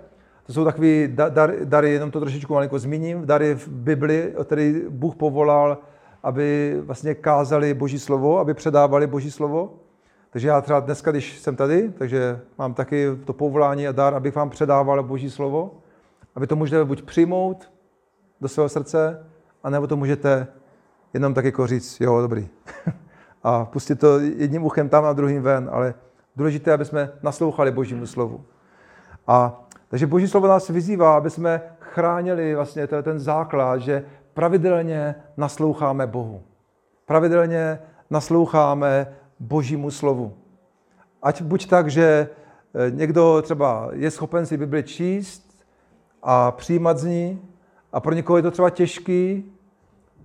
To 0.47 0.53
jsou 0.53 0.65
takové 0.65 1.09
dary, 1.09 1.59
dary, 1.65 1.93
jenom 1.93 2.11
to 2.11 2.21
trošičku 2.21 2.55
malinko 2.55 2.79
zmíním, 2.79 3.27
dary 3.27 3.55
v 3.55 3.69
Bibli, 3.69 4.35
který 4.45 4.83
Bůh 4.89 5.17
povolal, 5.17 5.79
aby 6.23 6.77
vlastně 6.81 7.15
kázali 7.15 7.75
Boží 7.75 7.99
slovo, 7.99 8.39
aby 8.39 8.55
předávali 8.55 9.07
Boží 9.07 9.31
slovo. 9.31 9.75
Takže 10.31 10.49
já 10.49 10.61
třeba 10.61 10.81
dneska, 10.81 11.11
když 11.11 11.39
jsem 11.39 11.57
tady, 11.57 11.93
takže 11.99 12.41
mám 12.59 12.75
taky 12.75 13.07
to 13.25 13.33
povolání 13.33 13.89
a 13.89 13.93
dar, 13.93 14.15
abych 14.15 14.35
vám 14.35 14.51
předával 14.51 15.03
Boží 15.03 15.31
slovo, 15.31 15.71
aby 16.39 16.47
to 16.47 16.57
můžete 16.57 16.85
buď 16.85 17.03
přijmout 17.03 17.73
do 18.41 18.49
svého 18.49 18.69
srdce, 18.69 19.27
anebo 19.63 19.87
to 19.87 19.97
můžete 19.97 20.47
jenom 21.15 21.35
tak 21.35 21.45
jako 21.45 21.67
říct, 21.67 22.01
jo, 22.01 22.21
dobrý. 22.21 22.49
a 23.43 23.65
pustit 23.65 24.01
to 24.01 24.19
jedním 24.19 24.65
uchem 24.65 24.89
tam 24.89 25.05
a 25.05 25.13
druhým 25.13 25.43
ven, 25.43 25.69
ale 25.73 25.95
důležité, 26.37 26.73
aby 26.73 26.85
jsme 26.85 27.13
naslouchali 27.23 27.71
Božímu 27.71 28.07
slovu. 28.07 28.45
A 29.27 29.65
takže 29.89 30.07
Boží 30.07 30.29
slovo 30.29 30.47
nás 30.49 30.69
vyzývá, 30.69 31.17
aby 31.17 31.31
jsme 31.31 31.63
chránili 31.81 32.55
vlastně 32.55 32.87
ten 32.87 33.19
základ, 33.19 33.79
že 33.79 34.05
pravidelně 34.35 35.15
nasloucháme 35.37 36.07
Bohu. 36.07 36.43
Pravidelně 37.07 37.79
nasloucháme 38.11 39.07
Božímu 39.41 39.91
slovu. 39.91 40.35
Ať 41.23 41.43
buď 41.43 41.69
tak, 41.69 41.91
že 41.91 42.29
eh, 42.75 42.91
někdo 42.91 43.43
třeba 43.43 43.89
je 43.93 44.11
schopen 44.11 44.47
si 44.47 44.57
Bibli 44.57 44.83
číst 44.83 45.48
a 46.23 46.51
přijímat 46.51 46.99
z 46.99 47.05
ní, 47.05 47.41
a 47.93 48.01
pro 48.01 48.15
někoho 48.15 48.37
je 48.37 48.43
to 48.43 48.51
třeba 48.51 48.71
těžký, 48.71 49.45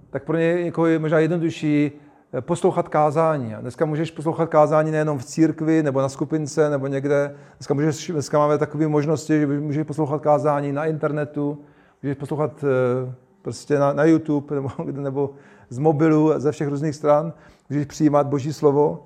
tak 0.10 0.24
pro 0.24 0.38
ně 0.38 0.64
někoho 0.64 0.88
je 0.88 1.00
možná 1.00 1.20
jednodušší 1.20 1.92
eh, 2.34 2.42
poslouchat 2.42 2.90
kázání. 2.90 3.56
A 3.56 3.62
dneska 3.62 3.86
můžeš 3.86 4.12
poslouchat 4.12 4.50
kázání 4.50 4.92
nejenom 4.92 5.18
v 5.18 5.26
církvi, 5.26 5.84
nebo 5.84 6.02
na 6.02 6.10
skupince, 6.10 6.70
nebo 6.70 6.88
někde. 6.88 7.36
Dneska, 7.58 7.74
můžeš, 7.74 8.12
dneska 8.12 8.38
máme 8.38 8.58
takové 8.58 8.88
možnosti, 8.88 9.40
že 9.40 9.48
můžeš 9.48 9.88
poslouchat 9.88 10.22
kázání 10.22 10.72
na 10.72 10.86
internetu, 10.86 11.62
můžeš 12.04 12.18
poslouchat 12.18 12.64
eh, 12.64 13.14
prostě 13.42 13.80
na, 13.80 13.94
na 13.94 14.06
YouTube, 14.06 14.56
nebo, 14.56 14.70
nebo 14.92 15.30
z 15.70 15.78
mobilu, 15.78 16.32
ze 16.38 16.52
všech 16.52 16.68
různých 16.68 16.96
stran, 16.96 17.34
můžeš 17.70 17.86
přijímat 17.86 18.28
Boží 18.28 18.54
slovo. 18.54 19.06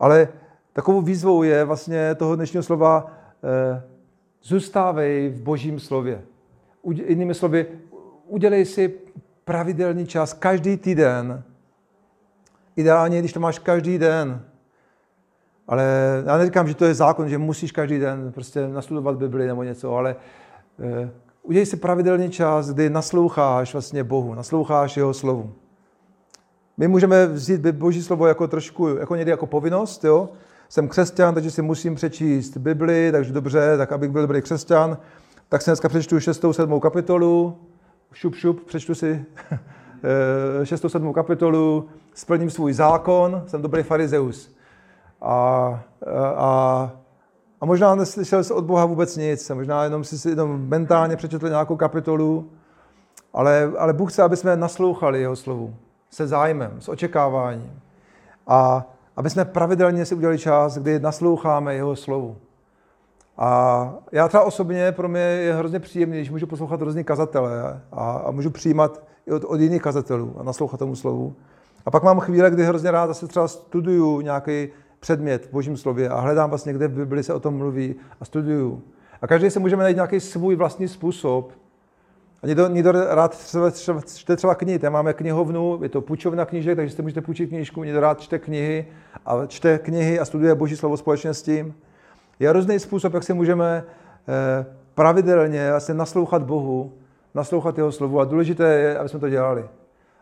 Ale 0.00 0.28
takovou 0.72 1.00
výzvou 1.00 1.42
je 1.42 1.64
vlastně 1.64 2.14
toho 2.14 2.36
dnešního 2.36 2.62
slova 2.62 3.06
eh, 3.44 3.82
zůstávej 4.44 5.28
v 5.28 5.42
Božím 5.42 5.80
slově. 5.80 6.22
Jinými 7.06 7.34
slovy, 7.34 7.66
udělej 8.26 8.64
si 8.64 8.94
pravidelný 9.44 10.06
čas, 10.06 10.32
každý 10.32 10.76
týden. 10.76 11.42
Ideálně, 12.76 13.18
když 13.18 13.32
to 13.32 13.40
máš 13.40 13.58
každý 13.58 13.98
den. 13.98 14.42
Ale 15.68 15.84
já 16.26 16.38
neříkám, 16.38 16.68
že 16.68 16.74
to 16.74 16.84
je 16.84 16.94
zákon, 16.94 17.28
že 17.28 17.38
musíš 17.38 17.72
každý 17.72 17.98
den 17.98 18.32
prostě 18.32 18.68
nastudovat 18.68 19.16
Bibli 19.16 19.46
nebo 19.46 19.62
něco, 19.62 19.96
ale 19.96 20.16
uh, 20.78 21.08
udělej 21.42 21.66
si 21.66 21.76
pravidelný 21.76 22.30
čas, 22.30 22.70
kdy 22.70 22.90
nasloucháš 22.90 23.72
vlastně 23.72 24.04
Bohu, 24.04 24.34
nasloucháš 24.34 24.96
Jeho 24.96 25.14
slovu. 25.14 25.52
My 26.76 26.88
můžeme 26.88 27.26
vzít 27.26 27.66
Boží 27.66 28.02
slovo 28.02 28.26
jako 28.26 28.48
trošku, 28.48 28.88
jako 28.88 29.16
někdy 29.16 29.30
jako 29.30 29.46
povinnost, 29.46 30.04
jo? 30.04 30.28
Jsem 30.74 30.88
křesťan, 30.88 31.34
takže 31.34 31.50
si 31.50 31.62
musím 31.62 31.94
přečíst 31.94 32.56
Bibli, 32.56 33.12
takže 33.12 33.32
dobře, 33.32 33.76
tak 33.78 33.92
abych 33.92 34.10
byl 34.10 34.22
dobrý 34.22 34.42
křesťan, 34.42 34.98
tak 35.48 35.62
si 35.62 35.70
dneska 35.70 35.88
přečtu 35.88 36.20
6. 36.20 36.44
7. 36.52 36.80
kapitolu, 36.80 37.58
šup, 38.12 38.34
šup, 38.34 38.64
přečtu 38.66 38.94
si 38.94 39.24
6. 40.64 40.84
7. 40.88 41.12
kapitolu, 41.12 41.88
splním 42.14 42.50
svůj 42.50 42.72
zákon, 42.72 43.42
jsem 43.46 43.62
dobrý 43.62 43.82
farizeus. 43.82 44.54
A, 45.22 45.34
a, 46.36 46.92
a 47.60 47.66
možná 47.66 47.94
neslyšel 47.94 48.44
jsi 48.44 48.52
od 48.52 48.64
Boha 48.64 48.84
vůbec 48.84 49.16
nic, 49.16 49.50
možná 49.50 49.84
jenom 49.84 50.04
si 50.04 50.28
jenom 50.28 50.68
mentálně 50.68 51.16
přečetl 51.16 51.48
nějakou 51.48 51.76
kapitolu, 51.76 52.50
ale, 53.32 53.72
ale 53.78 53.92
Bůh 53.92 54.12
chce, 54.12 54.22
aby 54.22 54.36
jsme 54.36 54.56
naslouchali 54.56 55.20
jeho 55.20 55.36
slovu 55.36 55.74
se 56.10 56.26
zájmem, 56.26 56.80
s 56.80 56.88
očekáváním. 56.88 57.80
A 58.46 58.86
aby 59.16 59.30
jsme 59.30 59.44
pravidelně 59.44 60.06
si 60.06 60.14
udělali 60.14 60.38
čas, 60.38 60.78
kdy 60.78 61.00
nasloucháme 61.00 61.74
jeho 61.74 61.96
slovu. 61.96 62.36
A 63.38 63.94
já 64.12 64.28
třeba 64.28 64.44
osobně, 64.44 64.92
pro 64.92 65.08
mě 65.08 65.20
je 65.20 65.54
hrozně 65.54 65.80
příjemné, 65.80 66.16
když 66.16 66.30
můžu 66.30 66.46
poslouchat 66.46 66.80
různý 66.80 67.04
kazatele 67.04 67.80
a, 67.92 68.10
a 68.12 68.30
můžu 68.30 68.50
přijímat 68.50 69.02
i 69.26 69.32
od, 69.32 69.44
od 69.44 69.60
jiných 69.60 69.82
kazatelů 69.82 70.34
a 70.38 70.42
naslouchat 70.42 70.78
tomu 70.78 70.96
slovu. 70.96 71.34
A 71.86 71.90
pak 71.90 72.02
mám 72.02 72.20
chvíle, 72.20 72.50
kdy 72.50 72.64
hrozně 72.64 72.90
rád 72.90 73.06
zase 73.06 73.26
třeba 73.26 73.48
studuju 73.48 74.20
nějaký 74.20 74.68
předmět 75.00 75.46
v 75.46 75.52
Božím 75.52 75.76
slově 75.76 76.08
a 76.08 76.20
hledám 76.20 76.50
vlastně, 76.50 76.72
kde 76.72 76.88
v 76.88 76.92
Bibli 76.92 77.22
se 77.22 77.34
o 77.34 77.40
tom 77.40 77.56
mluví 77.56 77.94
a 78.20 78.24
studuju. 78.24 78.82
A 79.22 79.26
každý 79.26 79.50
se 79.50 79.60
můžeme 79.60 79.82
najít 79.82 79.94
nějaký 79.94 80.20
svůj 80.20 80.56
vlastní 80.56 80.88
způsob. 80.88 81.52
A 82.44 82.46
někdo, 82.46 82.68
někdo 82.68 82.92
rád 82.92 83.38
třeba, 83.38 83.70
třeba, 83.70 84.00
čte 84.14 84.36
třeba 84.36 84.54
knihy. 84.54 84.78
Tam 84.78 84.92
máme 84.92 85.12
knihovnu, 85.12 85.78
je 85.82 85.88
to 85.88 86.00
půjčovna 86.00 86.44
knížek, 86.44 86.76
takže 86.76 86.96
si 86.96 87.02
můžete 87.02 87.20
půjčit 87.20 87.48
knížku. 87.48 87.84
Někdo 87.84 88.00
rád 88.00 88.20
čte 88.20 88.38
knihy 88.38 88.86
a 89.26 89.46
čte 89.46 89.78
knihy 89.78 90.20
a 90.20 90.24
studuje 90.24 90.54
Boží 90.54 90.76
slovo 90.76 90.96
společně 90.96 91.34
s 91.34 91.42
tím. 91.42 91.74
Je 92.38 92.52
různý 92.52 92.78
způsob, 92.78 93.14
jak 93.14 93.22
si 93.22 93.34
můžeme 93.34 93.84
eh, 94.28 94.66
pravidelně 94.94 95.70
vlastně 95.70 95.94
naslouchat 95.94 96.42
Bohu, 96.42 96.92
naslouchat 97.34 97.78
jeho 97.78 97.92
slovu. 97.92 98.20
A 98.20 98.24
důležité 98.24 98.74
je, 98.74 98.98
aby 98.98 99.08
jsme 99.08 99.18
to 99.18 99.28
dělali. 99.28 99.64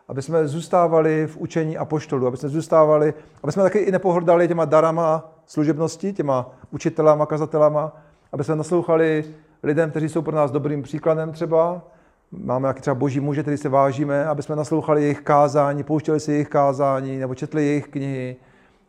Aby 0.07 0.21
jsme 0.21 0.47
zůstávali 0.47 1.27
v 1.27 1.37
učení 1.37 1.77
a 1.77 1.85
poštolu, 1.85 2.27
aby 2.27 2.37
jsme 2.37 2.49
zůstávali, 2.49 3.13
aby 3.43 3.51
jsme 3.51 3.63
taky 3.63 3.79
i 3.79 3.91
nepohrdali 3.91 4.47
těma 4.47 4.65
darama 4.65 5.31
služebnosti, 5.45 6.13
těma 6.13 6.51
učitelama, 6.71 7.25
kazatelama, 7.25 7.97
aby 8.31 8.43
jsme 8.43 8.55
naslouchali 8.55 9.25
lidem, 9.63 9.89
kteří 9.89 10.09
jsou 10.09 10.21
pro 10.21 10.35
nás 10.35 10.51
dobrým 10.51 10.83
příkladem 10.83 11.31
třeba. 11.31 11.81
Máme 12.37 12.67
jaký 12.67 12.81
třeba 12.81 12.95
boží 12.95 13.19
muže, 13.19 13.41
který 13.41 13.57
se 13.57 13.69
vážíme, 13.69 14.25
aby 14.25 14.43
jsme 14.43 14.55
naslouchali 14.55 15.01
jejich 15.01 15.21
kázání, 15.21 15.83
pouštěli 15.83 16.19
si 16.19 16.31
jejich 16.31 16.49
kázání 16.49 17.17
nebo 17.17 17.35
četli 17.35 17.65
jejich 17.65 17.87
knihy. 17.87 18.35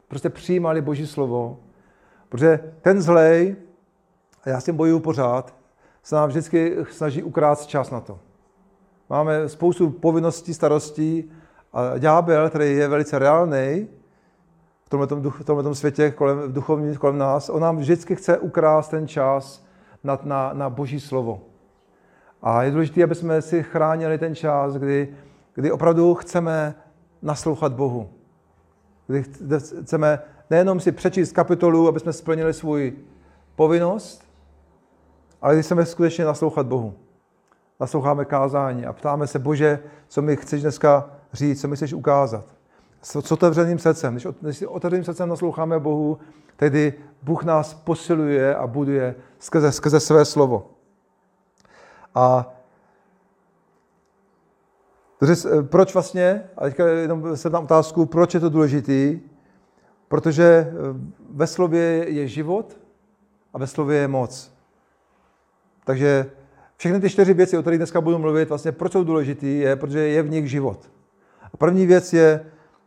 Prostě 0.08 0.30
přijímali 0.30 0.80
boží 0.80 1.06
slovo. 1.06 1.58
Protože 2.28 2.60
ten 2.80 3.02
zlej, 3.02 3.56
a 4.44 4.48
já 4.48 4.60
s 4.60 4.64
tím 4.64 4.76
bojuju 4.76 5.00
pořád, 5.00 5.54
se 6.02 6.14
nám 6.16 6.28
vždycky 6.28 6.76
snaží 6.90 7.22
ukrát 7.22 7.66
čas 7.66 7.90
na 7.90 8.00
to. 8.00 8.18
Máme 9.10 9.48
spoustu 9.48 9.90
povinností, 9.90 10.54
starostí 10.54 11.30
a 11.72 11.98
ďábel, 11.98 12.48
který 12.48 12.76
je 12.76 12.88
velice 12.88 13.18
reálný 13.18 13.88
v 14.84 14.88
tomhle, 14.88 15.06
duch, 15.06 15.40
v 15.46 15.74
světě, 15.74 16.10
kolem, 16.10 16.38
v 16.38 16.52
duchovním 16.52 16.96
kolem 16.96 17.18
nás, 17.18 17.48
on 17.48 17.62
nám 17.62 17.76
vždycky 17.76 18.16
chce 18.16 18.38
ukrást 18.38 18.88
ten 18.88 19.08
čas 19.08 19.64
na, 20.04 20.18
na, 20.22 20.52
na 20.52 20.70
boží 20.70 21.00
slovo. 21.00 21.40
A 22.46 22.62
je 22.62 22.70
důležité, 22.70 23.04
aby 23.04 23.14
jsme 23.14 23.42
si 23.42 23.62
chránili 23.62 24.18
ten 24.18 24.34
čas, 24.34 24.74
kdy, 24.74 25.14
kdy 25.54 25.72
opravdu 25.72 26.14
chceme 26.14 26.74
naslouchat 27.22 27.72
Bohu. 27.72 28.08
Kdy 29.06 29.24
chceme 29.82 30.22
nejenom 30.50 30.80
si 30.80 30.92
přečíst 30.92 31.32
kapitolu, 31.32 31.88
aby 31.88 32.00
jsme 32.00 32.12
splnili 32.12 32.54
svůj 32.54 32.92
povinnost, 33.56 34.24
ale 35.42 35.54
kdy 35.54 35.62
chceme 35.62 35.86
skutečně 35.86 36.24
naslouchat 36.24 36.66
Bohu. 36.66 36.94
Nasloucháme 37.80 38.24
kázání 38.24 38.86
a 38.86 38.92
ptáme 38.92 39.26
se, 39.26 39.38
Bože, 39.38 39.78
co 40.08 40.22
mi 40.22 40.36
chceš 40.36 40.62
dneska 40.62 41.10
říct, 41.32 41.60
co 41.60 41.68
mi 41.68 41.76
chceš 41.76 41.92
ukázat. 41.92 42.44
S 43.02 43.32
otevřeným 43.32 43.78
srdcem. 43.78 44.12
Když, 44.12 44.26
když 44.40 44.62
otevřeným 44.62 45.04
srdcem 45.04 45.28
nasloucháme 45.28 45.78
Bohu, 45.78 46.18
tedy 46.56 46.94
Bůh 47.22 47.44
nás 47.44 47.74
posiluje 47.74 48.56
a 48.56 48.66
buduje 48.66 49.14
skrze, 49.38 49.72
skrze 49.72 50.00
své 50.00 50.24
slovo. 50.24 50.73
A 52.14 52.54
proč 55.62 55.94
vlastně, 55.94 56.44
a 56.56 56.64
teďka 56.64 56.86
jenom 56.86 57.36
se 57.36 57.50
tam 57.50 57.64
otázku, 57.64 58.06
proč 58.06 58.34
je 58.34 58.40
to 58.40 58.48
důležitý, 58.48 59.20
protože 60.08 60.44
eh, 60.44 60.72
ve 61.30 61.46
slově 61.46 61.82
je 62.08 62.28
život 62.28 62.78
a 63.52 63.58
ve 63.58 63.66
slově 63.66 63.98
je 63.98 64.08
moc. 64.08 64.54
Takže 65.84 66.30
všechny 66.76 67.00
ty 67.00 67.10
čtyři 67.10 67.34
věci, 67.34 67.58
o 67.58 67.60
kterých 67.60 67.78
dneska 67.78 68.00
budu 68.00 68.18
mluvit, 68.18 68.48
vlastně 68.48 68.72
proč 68.72 68.92
jsou 68.92 69.04
důležitý, 69.04 69.58
je, 69.58 69.76
protože 69.76 69.98
je 69.98 70.22
v 70.22 70.30
nich 70.30 70.50
život. 70.50 70.90
A 71.52 71.56
první 71.56 71.86
věc 71.86 72.12
je, 72.12 72.46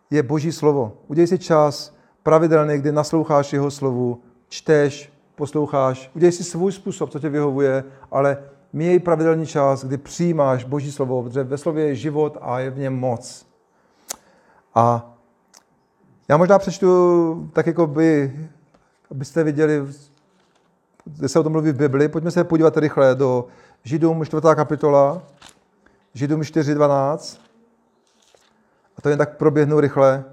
je 0.10 0.24
Boží 0.24 0.52
slovo. 0.52 0.98
Udělej 1.08 1.28
si 1.28 1.40
čas 1.40 1.96
pravidelný, 2.24 2.78
kdy 2.78 2.92
nasloucháš 2.92 3.54
jeho 3.54 3.72
slovu, 3.72 4.22
čteš, 4.50 5.14
posloucháš, 5.36 6.12
udělej 6.16 6.32
si 6.32 6.44
svůj 6.44 6.72
způsob, 6.72 7.10
co 7.10 7.20
tě 7.20 7.30
vyhovuje, 7.30 7.84
ale 8.12 8.38
měj 8.78 9.00
pravidelný 9.00 9.46
čas, 9.46 9.86
kdy 9.86 9.98
přijímáš 9.98 10.64
Boží 10.64 10.92
slovo, 10.92 11.24
protože 11.24 11.44
ve 11.44 11.58
slově 11.58 11.86
je 11.86 11.96
život 11.96 12.38
a 12.42 12.60
je 12.60 12.70
v 12.70 12.78
něm 12.78 13.00
moc. 13.00 13.48
A 14.76 15.14
já 16.28 16.38
možná 16.38 16.60
přečtu 16.60 17.50
tak 17.54 17.68
jako 17.68 17.88
by, 17.88 18.40
abyste 19.12 19.44
viděli, 19.44 19.86
kde 21.06 21.30
se 21.30 21.40
o 21.40 21.44
tom 21.44 21.52
mluví 21.52 21.72
v 21.72 21.78
Bibli. 21.78 22.08
Pojďme 22.08 22.32
se 22.32 22.44
podívat 22.44 22.78
rychle 22.78 23.16
do 23.16 23.48
Židům 23.84 24.26
4. 24.26 24.42
kapitola, 24.56 25.22
Židům 26.14 26.42
4.12. 26.42 27.40
A 28.98 29.02
to 29.02 29.10
jen 29.10 29.18
tak 29.18 29.38
proběhnu 29.38 29.80
rychle. 29.80 30.26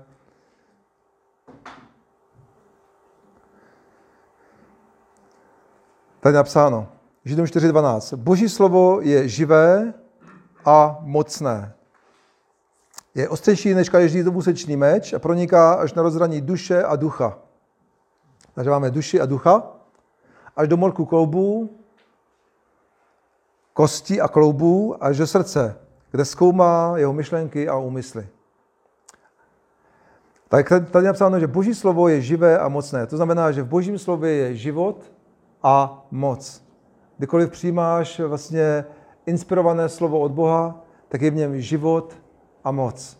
Tady 6.21 6.35
napsáno. 6.35 6.89
Židům 7.25 7.45
4.12. 7.47 8.17
Boží 8.17 8.49
slovo 8.49 9.01
je 9.01 9.29
živé 9.29 9.95
a 10.65 10.99
mocné. 11.01 11.75
Je 13.15 13.29
ostřejší 13.29 13.75
než 13.75 13.89
každý 13.89 14.23
dvůsečný 14.23 14.77
meč 14.77 15.13
a 15.13 15.19
proniká 15.19 15.75
až 15.75 15.95
na 15.95 16.03
rozhraní 16.03 16.41
duše 16.41 16.85
a 16.85 16.97
ducha. 16.97 17.39
Takže 18.55 18.71
máme 18.71 18.91
duši 18.91 19.21
a 19.21 19.27
ducha, 19.27 19.63
až 20.57 20.69
do 20.69 20.77
morku 20.77 21.05
kloubů, 21.05 21.71
kostí 23.73 24.21
a 24.21 24.29
kloubů, 24.29 25.05
až 25.05 25.17
do 25.17 25.27
srdce, 25.27 25.77
kde 26.11 26.25
zkoumá 26.25 26.93
jeho 26.97 27.13
myšlenky 27.13 27.69
a 27.69 27.77
úmysly. 27.77 28.29
Tak 30.49 30.69
tady 30.69 31.05
je 31.05 31.09
napsáno, 31.09 31.41
že 31.41 31.47
boží 31.47 31.75
slovo 31.75 32.09
je 32.09 32.23
živé 32.23 32.59
a 32.59 32.69
mocné. 32.69 33.07
To 33.07 33.17
znamená, 33.17 33.53
že 33.53 33.63
v 33.63 33.69
božím 33.69 33.99
slově 33.99 34.33
je 34.33 34.57
život 34.57 35.13
a 35.63 36.07
moc. 36.11 36.64
Kdykoliv 37.19 37.51
přijímáš 37.51 38.21
vlastně 38.21 38.85
inspirované 39.27 39.89
slovo 39.89 40.21
od 40.21 40.33
Boha, 40.33 40.85
tak 41.09 41.23
je 41.23 41.31
v 41.31 41.35
něm 41.35 41.61
život 41.61 42.17
a 42.65 42.71
moc. 42.71 43.19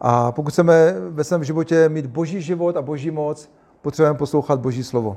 A 0.00 0.32
pokud 0.32 0.50
chceme 0.50 0.94
ve 1.08 1.24
svém 1.24 1.44
životě 1.44 1.88
mít 1.88 2.06
boží 2.06 2.42
život 2.42 2.76
a 2.76 2.82
boží 2.82 3.10
moc, 3.10 3.50
potřebujeme 3.82 4.18
poslouchat 4.18 4.60
boží 4.60 4.84
slovo. 4.84 5.16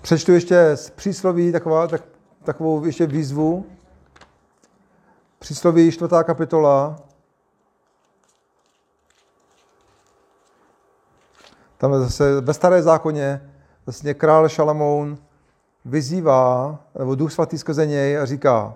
Přečtu 0.00 0.32
ještě 0.32 0.70
z 0.74 0.90
přísloví 0.90 1.52
taková, 1.52 1.86
tak, 1.86 2.02
takovou 2.44 2.84
ještě 2.84 3.06
výzvu. 3.06 3.66
Přísloví 5.38 5.92
čtvrtá 5.92 6.24
kapitola. 6.24 6.96
Tam 11.78 11.94
zase 11.94 12.40
ve 12.40 12.54
staré 12.54 12.82
zákoně 12.82 13.50
vlastně 13.86 14.14
král 14.14 14.48
Šalamoun 14.48 15.18
vyzývá, 15.84 16.78
nebo 16.98 17.14
duch 17.14 17.32
svatý 17.32 17.58
skrze 17.58 17.86
něj 17.86 18.18
a 18.18 18.24
říká, 18.24 18.74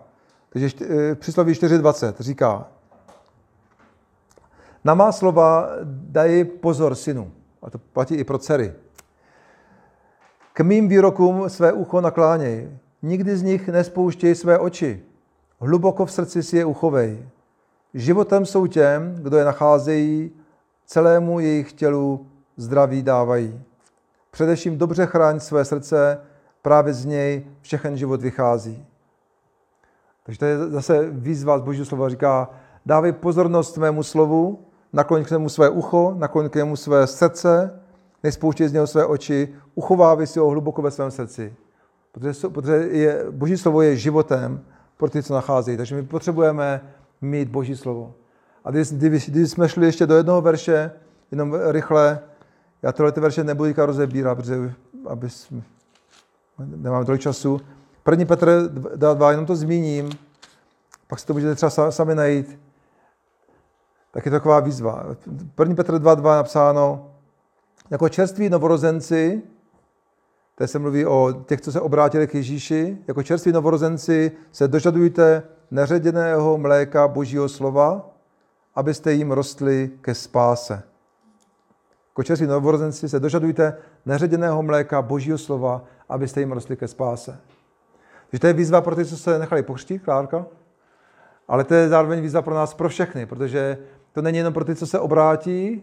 takže 0.51 0.69
v 1.15 1.15
přísloví 1.15 1.53
4.20 1.53 2.15
říká, 2.21 2.67
na 4.85 4.95
má 4.95 5.13
slova 5.13 5.69
dají 5.85 6.45
pozor 6.45 6.95
synu. 6.95 7.33
A 7.63 7.71
to 7.71 7.79
platí 7.79 8.15
i 8.15 8.25
pro 8.25 8.39
dcery. 8.39 8.73
K 10.53 10.61
mým 10.61 10.89
výrokům 10.89 11.49
své 11.49 11.73
ucho 11.73 12.01
nakláněj. 12.01 12.79
Nikdy 13.03 13.37
z 13.37 13.43
nich 13.43 13.69
nespouštěj 13.69 14.35
své 14.35 14.59
oči. 14.59 15.03
Hluboko 15.61 16.07
v 16.07 16.13
srdci 16.13 16.43
si 16.43 16.57
je 16.57 16.65
uchovej. 16.65 17.29
Životem 17.95 18.47
jsou 18.47 18.67
těm, 18.67 19.15
kdo 19.15 19.37
je 19.37 19.45
nacházejí, 19.45 20.31
celému 20.87 21.41
jejich 21.41 21.73
tělu 21.73 22.27
zdraví 22.61 23.03
dávají. 23.03 23.61
Především 24.31 24.79
dobře 24.79 25.07
chráň 25.07 25.41
své 25.41 25.65
srdce, 25.65 26.21
právě 26.63 26.95
z 26.95 27.05
něj 27.05 27.47
všechen 27.61 27.97
život 27.97 28.23
vychází. 28.23 28.87
Takže 30.23 30.39
to 30.39 30.45
je 30.45 30.59
zase 30.59 31.11
výzva 31.11 31.59
z 31.59 31.63
Božího 31.63 31.87
slova. 31.87 32.09
Říká, 32.09 32.51
dávej 32.87 33.13
pozornost 33.13 33.79
mému 33.79 34.03
slovu, 34.03 34.59
nakloň 34.93 35.25
k 35.25 35.31
němu 35.31 35.49
své 35.49 35.69
ucho, 35.69 36.15
nakloň 36.19 36.49
k 36.49 36.55
němu 36.55 36.77
své 36.77 37.07
srdce, 37.07 37.81
nespouštěj 38.23 38.69
z 38.69 38.73
něho 38.73 38.87
své 38.87 39.07
oči, 39.07 39.49
uchovávej 39.75 40.27
si 40.27 40.39
ho 40.39 40.49
hluboko 40.49 40.83
ve 40.83 40.91
svém 40.91 41.11
srdci. 41.11 41.55
Protože, 42.13 42.49
protože 42.49 42.73
je, 42.73 43.25
Boží 43.31 43.57
slovo 43.57 43.83
je 43.83 43.97
životem 43.97 44.65
pro 44.97 45.11
ty, 45.11 45.23
co 45.23 45.35
nacházejí. 45.35 45.77
Takže 45.77 45.95
my 45.95 46.03
potřebujeme 46.03 46.81
mít 47.21 47.49
Boží 47.49 47.77
slovo. 47.77 48.15
A 48.65 48.71
když, 48.71 48.93
když, 48.93 49.31
když 49.31 49.51
jsme 49.51 49.69
šli 49.69 49.87
ještě 49.87 50.07
do 50.07 50.17
jednoho 50.17 50.41
verše, 50.41 50.91
jenom 51.31 51.57
rychle, 51.71 52.21
já 52.83 52.93
tyhle 52.93 53.13
ty 53.13 53.21
verše 53.21 53.45
nebudu 53.45 53.73
rozebírat, 53.77 54.39
protože 54.39 54.75
aby 55.07 55.29
nemám 56.59 57.05
tolik 57.07 57.21
času. 57.21 57.61
První 58.03 58.25
Petr 58.27 58.71
2, 58.97 59.31
jenom 59.31 59.47
to 59.47 59.57
zmíním, 59.57 60.11
pak 61.07 61.19
si 61.19 61.27
to 61.27 61.33
můžete 61.33 61.55
třeba 61.55 61.91
sami 61.91 62.15
najít. 62.15 62.61
Tak 64.11 64.27
je 64.27 64.31
to 64.31 64.37
taková 64.37 64.61
výzva. 64.61 65.07
První 65.55 65.75
Petr 65.75 65.95
2.2 65.95 66.37
napsáno, 66.37 67.11
jako 67.91 68.09
čerství 68.09 68.49
novorozenci, 68.49 69.43
tady 70.55 70.69
se 70.69 70.79
mluví 70.79 71.07
o 71.07 71.33
těch, 71.47 71.61
co 71.61 71.73
se 71.73 71.81
obrátili 71.81 72.27
k 72.27 72.35
Ježíši, 72.35 72.99
jako 73.09 73.23
čerství 73.23 73.53
novorozenci 73.53 74.33
se 74.53 74.69
dožadujte 74.69 75.43
neředěného 75.71 76.59
mléka 76.59 77.09
Božího 77.09 77.49
slova, 77.49 78.11
abyste 78.75 79.13
jim 79.13 79.31
rostli 79.31 79.91
ke 80.01 80.15
spáse. 80.15 80.83
Kočeři 82.13 82.47
novorozenci 82.47 83.09
se 83.09 83.21
dožadujte 83.21 83.77
neředěného 84.07 84.63
mléka 84.63 85.03
Božího 85.03 85.39
slova, 85.39 85.85
abyste 86.09 86.41
jim 86.41 86.53
rostli 86.53 86.77
ke 86.77 86.89
spáse. 86.89 87.39
Takže 88.31 88.41
to 88.41 88.47
je 88.47 88.53
výzva 88.53 88.81
pro 88.81 88.97
ty, 88.97 89.05
co 89.05 89.17
se 89.17 89.39
nechali 89.39 89.63
pokřtít, 89.63 90.03
Klárka, 90.03 90.47
ale 91.49 91.65
to 91.65 91.75
je 91.75 91.89
zároveň 91.89 92.21
výzva 92.21 92.43
pro 92.43 92.55
nás, 92.55 92.75
pro 92.75 92.89
všechny, 92.89 93.27
protože 93.27 93.79
to 94.13 94.23
není 94.23 94.39
jenom 94.39 94.55
pro 94.55 94.65
ty, 94.65 94.75
co 94.77 94.87
se 94.87 94.99
obrátí, 94.99 95.83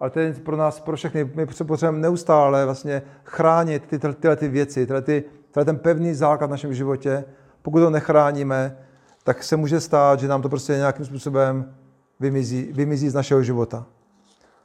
ale 0.00 0.10
to 0.10 0.20
je 0.20 0.32
pro 0.32 0.56
nás, 0.56 0.80
pro 0.80 0.96
všechny. 0.96 1.30
My 1.34 1.46
potřebujeme 1.46 1.98
neustále 1.98 2.64
vlastně 2.64 3.02
chránit 3.24 3.86
ty, 3.86 3.98
tyhle 3.98 4.36
ty 4.36 4.48
věci, 4.48 4.86
tyhle, 4.86 5.02
ty, 5.02 5.24
tyhle 5.50 5.64
ten 5.64 5.78
pevný 5.78 6.14
základ 6.14 6.46
v 6.46 6.50
našem 6.50 6.74
životě. 6.74 7.24
Pokud 7.62 7.82
ho 7.82 7.90
nechráníme, 7.90 8.76
tak 9.24 9.42
se 9.42 9.56
může 9.56 9.80
stát, 9.80 10.20
že 10.20 10.28
nám 10.28 10.42
to 10.42 10.48
prostě 10.48 10.72
nějakým 10.72 11.06
způsobem 11.06 11.74
vymizí, 12.20 12.72
vymizí 12.72 13.08
z 13.08 13.14
našeho 13.14 13.42
života. 13.42 13.86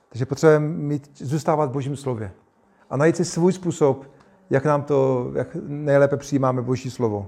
Takže 0.10 0.26
potřebujeme 0.26 0.68
mít, 0.68 1.10
zůstávat 1.18 1.70
v 1.70 1.74
Božím 1.74 1.96
slově 1.96 2.32
a 2.90 2.98
najít 2.98 3.16
si 3.16 3.26
svůj 3.26 3.54
způsob, 3.54 4.06
jak 4.50 4.66
nám 4.66 4.84
to, 4.84 5.32
jak 5.36 5.58
nejlépe 5.68 6.18
přijímáme 6.18 6.62
Boží 6.62 6.92
slovo. 6.92 7.28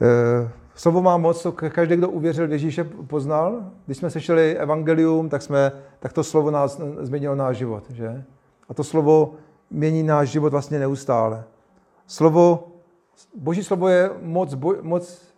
E, 0.00 0.50
slovo 0.74 1.02
má 1.02 1.16
moc, 1.16 1.42
to 1.42 1.52
každý, 1.52 1.96
kdo 1.96 2.08
uvěřil 2.08 2.48
v 2.48 2.52
Ježíše, 2.52 2.84
poznal. 2.84 3.70
Když 3.86 3.98
jsme 3.98 4.10
sešli 4.10 4.56
evangelium, 4.56 5.28
tak, 5.28 5.42
jsme, 5.42 5.72
tak 6.00 6.12
to 6.12 6.24
slovo 6.24 6.50
nás 6.50 6.80
změnilo 7.00 7.34
náš 7.34 7.56
život. 7.56 7.90
Že? 7.90 8.24
A 8.68 8.74
to 8.74 8.84
slovo 8.84 9.34
mění 9.70 10.02
náš 10.02 10.28
život 10.28 10.52
vlastně 10.52 10.78
neustále. 10.78 11.44
Slovo, 12.06 12.68
Boží 13.36 13.64
slovo 13.64 13.88
je 13.88 14.10
moc, 14.20 14.54
bo, 14.54 14.74
moc 14.82 15.34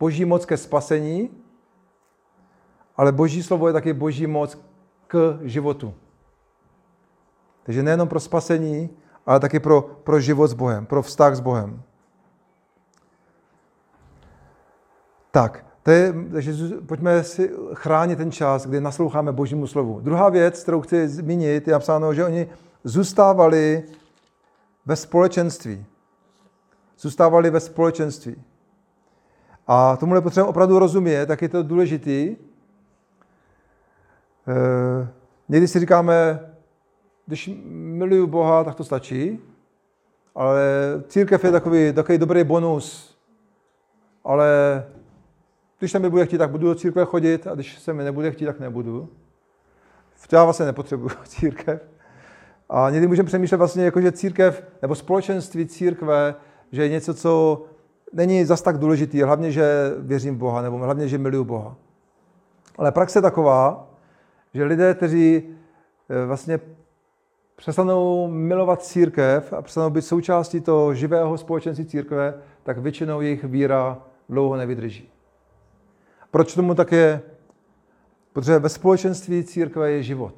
boží 0.00 0.24
moc 0.24 0.46
ke 0.46 0.56
spasení, 0.56 1.30
ale 2.98 3.12
boží 3.12 3.42
slovo 3.42 3.66
je 3.66 3.72
taky 3.72 3.92
boží 3.92 4.26
moc 4.26 4.58
k 5.06 5.38
životu. 5.42 5.94
Takže 7.62 7.82
nejenom 7.82 8.08
pro 8.08 8.20
spasení, 8.20 8.90
ale 9.26 9.40
taky 9.40 9.60
pro, 9.60 9.82
pro 9.82 10.20
život 10.20 10.48
s 10.48 10.52
Bohem, 10.52 10.86
pro 10.86 11.02
vztah 11.02 11.34
s 11.34 11.40
Bohem. 11.40 11.82
Tak, 15.30 15.64
to 15.82 15.90
je, 15.90 16.14
takže 16.32 16.52
pojďme 16.86 17.24
si 17.24 17.50
chránit 17.74 18.16
ten 18.16 18.32
čas, 18.32 18.66
kdy 18.66 18.80
nasloucháme 18.80 19.32
Božímu 19.32 19.66
slovu. 19.66 20.00
Druhá 20.00 20.28
věc, 20.28 20.62
kterou 20.62 20.80
chci 20.80 21.08
zmínit, 21.08 21.68
je 21.68 21.72
napsáno, 21.72 22.14
že 22.14 22.24
oni 22.24 22.48
zůstávali 22.84 23.84
ve 24.86 24.96
společenství. 24.96 25.86
Zůstávali 26.98 27.50
ve 27.50 27.60
společenství. 27.60 28.42
A 29.66 29.96
tomu 29.96 30.22
potřebujeme 30.22 30.50
opravdu 30.50 30.78
rozumět, 30.78 31.26
tak 31.26 31.42
je 31.42 31.48
to 31.48 31.62
důležitý. 31.62 32.36
E, 34.48 35.08
někdy 35.48 35.68
si 35.68 35.80
říkáme, 35.80 36.40
když 37.26 37.50
miluju 37.64 38.26
Boha, 38.26 38.64
tak 38.64 38.74
to 38.74 38.84
stačí, 38.84 39.40
ale 40.34 40.62
církev 41.08 41.44
je 41.44 41.52
takový, 41.52 41.92
takový 41.92 42.18
dobrý 42.18 42.44
bonus. 42.44 43.16
Ale 44.24 44.48
když 45.78 45.92
se 45.92 45.98
mi 45.98 46.10
bude 46.10 46.26
chtít, 46.26 46.38
tak 46.38 46.50
budu 46.50 46.66
do 46.66 46.74
církve 46.74 47.04
chodit 47.04 47.46
a 47.46 47.54
když 47.54 47.78
se 47.78 47.92
mi 47.92 48.04
nebude 48.04 48.30
chtít, 48.30 48.46
tak 48.46 48.60
nebudu. 48.60 49.08
Já 50.32 50.44
vlastně 50.44 50.66
nepotřebuju 50.66 51.10
církev. 51.24 51.80
A 52.70 52.90
někdy 52.90 53.06
můžeme 53.06 53.26
přemýšlet 53.26 53.58
vlastně, 53.58 53.84
jako, 53.84 54.00
že 54.00 54.12
církev 54.12 54.62
nebo 54.82 54.94
společenství 54.94 55.66
církve, 55.66 56.34
že 56.72 56.82
je 56.82 56.88
něco, 56.88 57.14
co 57.14 57.62
není 58.12 58.44
zas 58.44 58.62
tak 58.62 58.78
důležitý, 58.78 59.22
hlavně, 59.22 59.52
že 59.52 59.94
věřím 59.98 60.34
v 60.34 60.38
Boha, 60.38 60.62
nebo 60.62 60.78
hlavně, 60.78 61.08
že 61.08 61.18
miluju 61.18 61.44
Boha. 61.44 61.76
Ale 62.78 62.92
praxe 62.92 63.18
je 63.18 63.22
taková, 63.22 63.87
že 64.54 64.64
lidé, 64.64 64.94
kteří 64.94 65.42
eh, 66.08 66.26
vlastně 66.26 66.60
přestanou 67.56 68.28
milovat 68.28 68.82
církev 68.82 69.52
a 69.52 69.62
přestanou 69.62 69.90
být 69.90 70.02
součástí 70.02 70.60
toho 70.60 70.94
živého 70.94 71.38
společenství 71.38 71.86
církve, 71.86 72.34
tak 72.62 72.78
většinou 72.78 73.20
jejich 73.20 73.44
víra 73.44 74.02
dlouho 74.28 74.56
nevydrží. 74.56 75.08
Proč 76.30 76.54
tomu 76.54 76.74
tak 76.74 76.92
je? 76.92 77.22
Protože 78.32 78.58
ve 78.58 78.68
společenství 78.68 79.44
církve 79.44 79.90
je 79.90 80.02
život. 80.02 80.34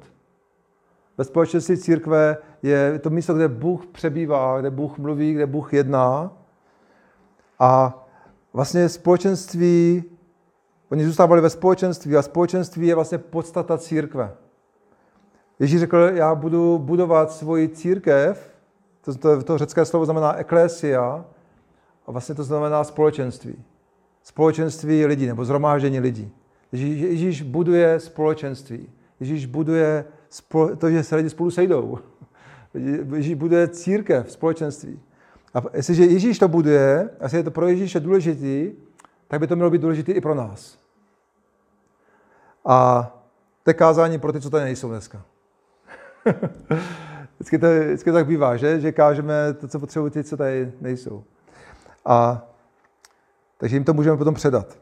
Ve 1.17 1.23
společenství 1.23 1.77
církve 1.77 2.37
je 2.63 2.99
to 2.99 3.09
místo, 3.09 3.33
kde 3.33 3.47
Bůh 3.47 3.85
přebývá, 3.85 4.59
kde 4.59 4.69
Bůh 4.69 4.97
mluví, 4.97 5.33
kde 5.33 5.45
Bůh 5.45 5.73
jedná. 5.73 6.31
A 7.59 8.03
vlastně 8.53 8.89
společenství, 8.89 10.03
oni 10.91 11.05
zůstávali 11.05 11.41
ve 11.41 11.49
společenství 11.49 12.15
a 12.15 12.21
společenství 12.21 12.87
je 12.87 12.95
vlastně 12.95 13.17
podstata 13.17 13.77
církve. 13.77 14.31
Ježíš 15.59 15.79
řekl, 15.79 15.97
já 15.97 16.35
budu 16.35 16.77
budovat 16.77 17.31
svoji 17.31 17.69
církev, 17.69 18.51
to, 19.01 19.15
to, 19.15 19.43
to 19.43 19.57
řecké 19.57 19.85
slovo 19.85 20.05
znamená 20.05 20.35
eklésia, 20.35 21.25
a 22.07 22.11
vlastně 22.11 22.35
to 22.35 22.43
znamená 22.43 22.83
společenství. 22.83 23.55
Společenství 24.23 25.05
lidí, 25.05 25.27
nebo 25.27 25.45
zhromáždění 25.45 25.99
lidí. 25.99 26.31
Ježíš, 26.71 27.01
Ježíš 27.01 27.41
buduje 27.41 27.99
společenství. 27.99 28.89
Ježíš 29.19 29.45
buduje 29.45 30.05
to, 30.77 30.89
že 30.89 31.03
se 31.03 31.15
lidi 31.15 31.29
spolu 31.29 31.51
sejdou. 31.51 31.99
Ježíš 33.15 33.33
buduje 33.33 33.67
církev, 33.67 34.31
společenství. 34.31 34.99
A 35.53 35.61
jestliže 35.73 36.05
Ježíš 36.05 36.39
to 36.39 36.47
buduje, 36.47 37.09
a 37.19 37.23
jestli 37.23 37.37
je 37.37 37.43
to 37.43 37.51
pro 37.51 37.67
Ježíše 37.67 37.99
důležitý, 37.99 38.71
tak 39.27 39.39
by 39.39 39.47
to 39.47 39.55
mělo 39.55 39.69
být 39.69 39.81
důležité 39.81 40.11
i 40.11 40.21
pro 40.21 40.35
nás. 40.35 40.80
A 42.65 43.11
to 43.63 43.69
je 43.69 43.73
kázání 43.73 44.19
pro 44.19 44.33
ty, 44.33 44.41
co 44.41 44.49
tady 44.49 44.63
nejsou 44.63 44.89
dneska. 44.89 45.21
vždycky, 47.35 47.59
to, 47.59 47.67
vždycky 47.85 48.09
to 48.09 48.13
tak 48.13 48.27
bývá, 48.27 48.57
že? 48.57 48.79
že 48.79 48.91
kážeme 48.91 49.53
to, 49.53 49.67
co 49.67 49.79
potřebují 49.79 50.11
ty, 50.11 50.23
co 50.23 50.37
tady 50.37 50.73
nejsou. 50.81 51.23
A 52.05 52.47
takže 53.57 53.75
jim 53.75 53.83
to 53.83 53.93
můžeme 53.93 54.17
potom 54.17 54.33
předat. 54.33 54.77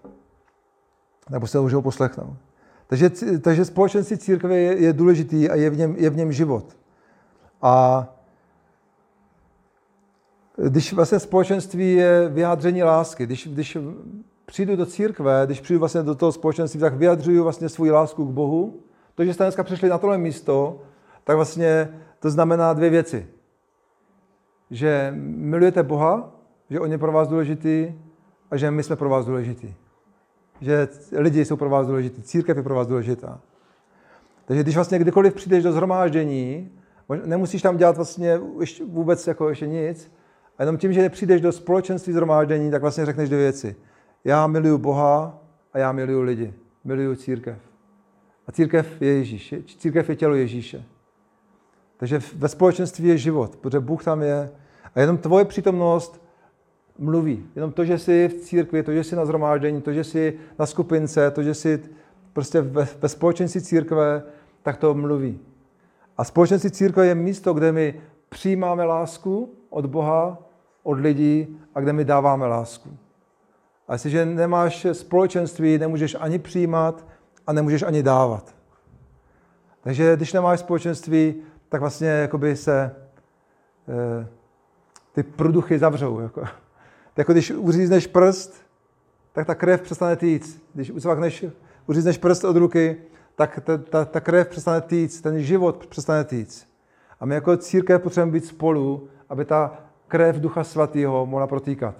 Nebo 1.29 1.47
se 1.47 1.53
to 1.53 1.61
můžou 1.61 1.81
poslechnout. 1.81 2.37
Takže, 2.87 3.09
takže 3.41 3.65
společenství 3.65 4.17
církve 4.17 4.57
je, 4.57 4.77
je 4.77 4.93
důležitý 4.93 5.49
a 5.49 5.55
je 5.55 5.69
v, 5.69 5.77
něm, 5.77 5.95
je 5.97 6.09
v 6.09 6.15
něm 6.15 6.31
život. 6.31 6.77
A 7.61 8.05
když 10.57 10.93
vlastně 10.93 11.19
společenství 11.19 11.93
je 11.93 12.29
vyjádření 12.29 12.83
lásky, 12.83 13.25
když, 13.25 13.47
když 13.47 13.77
přijdu 14.49 14.75
do 14.75 14.85
církve, 14.85 15.41
když 15.45 15.61
přijdu 15.61 15.79
vlastně 15.79 16.03
do 16.03 16.15
toho 16.15 16.31
společenství, 16.31 16.79
tak 16.79 16.93
vyjadřuju 16.93 17.43
vlastně 17.43 17.69
svou 17.69 17.91
lásku 17.91 18.25
k 18.25 18.29
Bohu. 18.29 18.79
To, 19.15 19.25
že 19.25 19.33
jste 19.33 19.43
dneska 19.43 19.63
přišli 19.63 19.89
na 19.89 19.97
tohle 19.97 20.17
místo, 20.17 20.81
tak 21.23 21.35
vlastně 21.35 21.89
to 22.19 22.29
znamená 22.29 22.73
dvě 22.73 22.89
věci. 22.89 23.27
Že 24.71 25.13
milujete 25.15 25.83
Boha, 25.83 26.31
že 26.69 26.79
On 26.79 26.91
je 26.91 26.97
pro 26.97 27.11
vás 27.11 27.27
důležitý 27.27 27.93
a 28.51 28.57
že 28.57 28.71
my 28.71 28.83
jsme 28.83 28.95
pro 28.95 29.09
vás 29.09 29.25
důležitý. 29.25 29.73
Že 30.61 30.87
lidi 31.17 31.45
jsou 31.45 31.55
pro 31.55 31.69
vás 31.69 31.87
důležitý, 31.87 32.21
církev 32.21 32.57
je 32.57 32.63
pro 32.63 32.75
vás 32.75 32.87
důležitá. 32.87 33.39
Takže 34.45 34.63
když 34.63 34.75
vlastně 34.75 34.99
kdykoliv 34.99 35.33
přijdeš 35.33 35.63
do 35.63 35.71
zhromáždění, 35.71 36.71
nemusíš 37.25 37.61
tam 37.61 37.77
dělat 37.77 37.95
vlastně 37.95 38.39
vůbec 38.87 39.27
jako 39.27 39.49
ještě 39.49 39.67
nic, 39.67 40.11
a 40.57 40.63
jenom 40.63 40.77
tím, 40.77 40.93
že 40.93 41.09
přijdeš 41.09 41.41
do 41.41 41.51
společenství 41.51 42.13
zhromáždění, 42.13 42.71
tak 42.71 42.81
vlastně 42.81 43.05
řekneš 43.05 43.29
dvě 43.29 43.39
věci. 43.39 43.75
Já 44.29 44.47
miluju 44.47 44.77
Boha 44.77 45.39
a 45.73 45.77
já 45.77 45.91
miluju 45.91 46.21
lidi. 46.21 46.53
Miluju 46.83 47.15
církev. 47.15 47.57
A 48.47 48.51
církev 48.51 49.01
je 49.01 49.13
Ježíš. 49.13 49.55
Církev 49.77 50.09
je 50.09 50.15
tělo 50.15 50.35
Ježíše. 50.35 50.83
Takže 51.97 52.21
ve 52.35 52.47
společenství 52.47 53.07
je 53.07 53.17
život, 53.17 53.55
protože 53.55 53.79
Bůh 53.79 54.03
tam 54.03 54.21
je. 54.21 54.51
A 54.95 54.99
jenom 54.99 55.17
tvoje 55.17 55.45
přítomnost 55.45 56.21
mluví. 56.97 57.45
Jenom 57.55 57.71
to, 57.71 57.85
že 57.85 57.97
jsi 57.97 58.27
v 58.27 58.33
církvi, 58.33 58.83
to, 58.83 58.93
že 58.93 59.03
jsi 59.03 59.15
na 59.15 59.25
zhromáždění, 59.25 59.81
to, 59.81 59.93
že 59.93 60.03
jsi 60.03 60.39
na 60.59 60.65
skupince, 60.65 61.31
to, 61.31 61.43
že 61.43 61.53
jsi 61.53 61.83
prostě 62.33 62.61
ve, 62.61 62.87
ve 63.01 63.09
společenství 63.09 63.61
církve, 63.61 64.23
tak 64.61 64.77
to 64.77 64.93
mluví. 64.93 65.39
A 66.17 66.23
společenství 66.23 66.71
církve 66.71 67.05
je 67.05 67.15
místo, 67.15 67.53
kde 67.53 67.71
my 67.71 68.01
přijímáme 68.29 68.83
lásku 68.83 69.53
od 69.69 69.85
Boha, 69.85 70.37
od 70.83 70.99
lidí 70.99 71.57
a 71.75 71.79
kde 71.79 71.93
my 71.93 72.05
dáváme 72.05 72.47
lásku. 72.47 72.89
A 73.89 73.93
jestliže 73.93 74.25
nemáš 74.25 74.87
společenství, 74.91 75.77
nemůžeš 75.77 76.17
ani 76.19 76.39
přijímat 76.39 77.07
a 77.47 77.53
nemůžeš 77.53 77.83
ani 77.83 78.03
dávat. 78.03 78.55
Takže 79.81 80.15
když 80.15 80.33
nemáš 80.33 80.59
společenství, 80.59 81.35
tak 81.69 81.81
vlastně 81.81 82.07
jakoby 82.07 82.55
se 82.55 82.81
e, 82.81 84.27
ty 85.11 85.23
průduchy 85.23 85.79
zavřou. 85.79 86.19
Jako. 86.19 86.43
jako 87.17 87.31
když 87.31 87.51
uřízneš 87.51 88.07
prst, 88.07 88.55
tak 89.31 89.47
ta 89.47 89.55
krev 89.55 89.81
přestane 89.81 90.15
týct. 90.15 90.61
Když 90.73 90.91
ucvakneš, 90.91 91.45
uřízneš 91.87 92.17
prst 92.17 92.43
od 92.43 92.55
ruky, 92.55 92.97
tak 93.35 93.59
ta, 93.63 93.77
ta, 93.77 94.05
ta 94.05 94.19
krev 94.19 94.47
přestane 94.47 94.81
týct, 94.81 95.21
ten 95.21 95.41
život 95.41 95.85
přestane 95.87 96.23
týct. 96.23 96.67
A 97.19 97.25
my 97.25 97.35
jako 97.35 97.57
církev 97.57 98.01
potřebujeme 98.01 98.31
být 98.31 98.45
spolu, 98.45 99.09
aby 99.29 99.45
ta 99.45 99.77
krev 100.07 100.35
Ducha 100.35 100.63
Svatého 100.63 101.25
mohla 101.25 101.47
protýkat. 101.47 101.95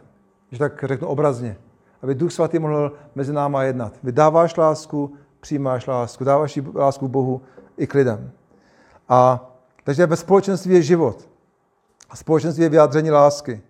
Když 0.49 0.60
tak 0.60 0.84
řeknu 0.84 1.08
obrazně. 1.08 1.58
Aby 2.02 2.16
Duch 2.16 2.32
Svatý 2.32 2.60
mohl 2.60 2.92
mezi 3.16 3.34
náma 3.34 3.64
jednat. 3.64 3.94
Vydáváš 4.04 4.58
lásku, 4.58 5.14
přijímáš 5.40 5.88
lásku, 5.88 6.24
dáváš 6.24 6.60
lásku 6.76 7.08
Bohu 7.08 7.42
i 7.78 7.88
k 7.88 7.94
lidem. 7.94 8.32
A 9.10 9.50
takže 9.84 10.06
ve 10.06 10.16
společenství 10.16 10.74
je 10.74 10.82
život. 10.82 11.30
A 12.10 12.16
společenství 12.16 12.64
je 12.64 12.70
vyjádření 12.70 13.12
lásky. 13.12 13.62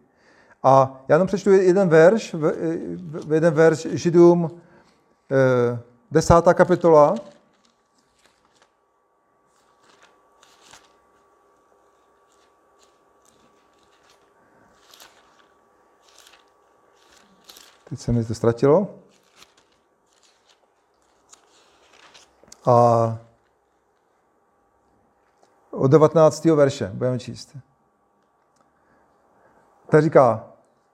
A 0.64 1.04
já 1.08 1.16
jenom 1.16 1.28
přečtu 1.28 1.52
jeden 1.52 1.90
verš, 1.90 2.36
jeden 3.34 3.54
verš 3.54 3.88
Židům, 3.92 4.52
eh, 5.32 5.80
desátá 6.12 6.54
kapitola, 6.54 7.16
Teď 17.90 18.00
se 18.00 18.12
mi 18.12 18.26
to 18.26 18.36
ztratilo. 18.36 18.88
A 22.66 23.18
od 25.72 25.92
19. 25.92 26.46
verše 26.46 26.92
budeme 26.94 27.20
číst. 27.20 27.58
Tak 29.90 30.04
říká, 30.04 30.48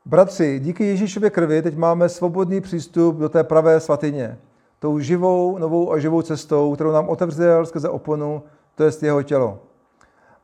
bratři, 0.06 0.60
díky 0.60 0.86
Ježíšově 0.86 1.30
krvi 1.30 1.62
teď 1.62 1.76
máme 1.76 2.10
svobodný 2.10 2.62
přístup 2.62 3.16
do 3.16 3.30
té 3.30 3.44
pravé 3.44 3.80
svatyně. 3.80 4.40
Tou 4.80 5.00
živou, 5.00 5.58
novou 5.58 5.92
a 5.92 6.00
živou 6.00 6.22
cestou, 6.22 6.76
kterou 6.76 6.92
nám 6.92 7.10
otevřel 7.10 7.66
skrze 7.66 7.90
oponu, 7.90 8.44
to 8.76 8.84
je 8.84 8.92
jeho 9.02 9.24
tělo. 9.24 9.60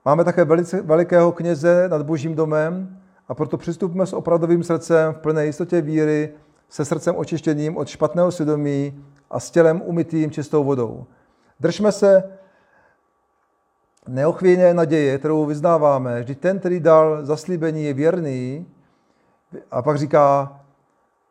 Máme 0.05 0.23
také 0.23 0.45
velice, 0.45 0.81
velikého 0.81 1.31
kněze 1.31 1.89
nad 1.89 2.01
božím 2.01 2.35
domem 2.35 3.00
a 3.27 3.33
proto 3.33 3.57
přistupme 3.57 4.05
s 4.05 4.13
opravdovým 4.13 4.63
srdcem 4.63 5.13
v 5.13 5.17
plné 5.17 5.45
jistotě 5.45 5.81
víry, 5.81 6.33
se 6.69 6.85
srdcem 6.85 7.15
očištěným 7.15 7.77
od 7.77 7.87
špatného 7.87 8.31
svědomí 8.31 9.03
a 9.29 9.39
s 9.39 9.51
tělem 9.51 9.81
umytým 9.85 10.31
čistou 10.31 10.63
vodou. 10.63 11.05
Držme 11.59 11.91
se 11.91 12.23
neochvějné 14.07 14.73
naděje, 14.73 15.17
kterou 15.17 15.45
vyznáváme, 15.45 16.23
že 16.23 16.35
ten, 16.35 16.59
který 16.59 16.79
dal 16.79 17.25
zaslíbení, 17.25 17.83
je 17.83 17.93
věrný. 17.93 18.65
A 19.71 19.81
pak 19.81 19.97
říká, 19.97 20.59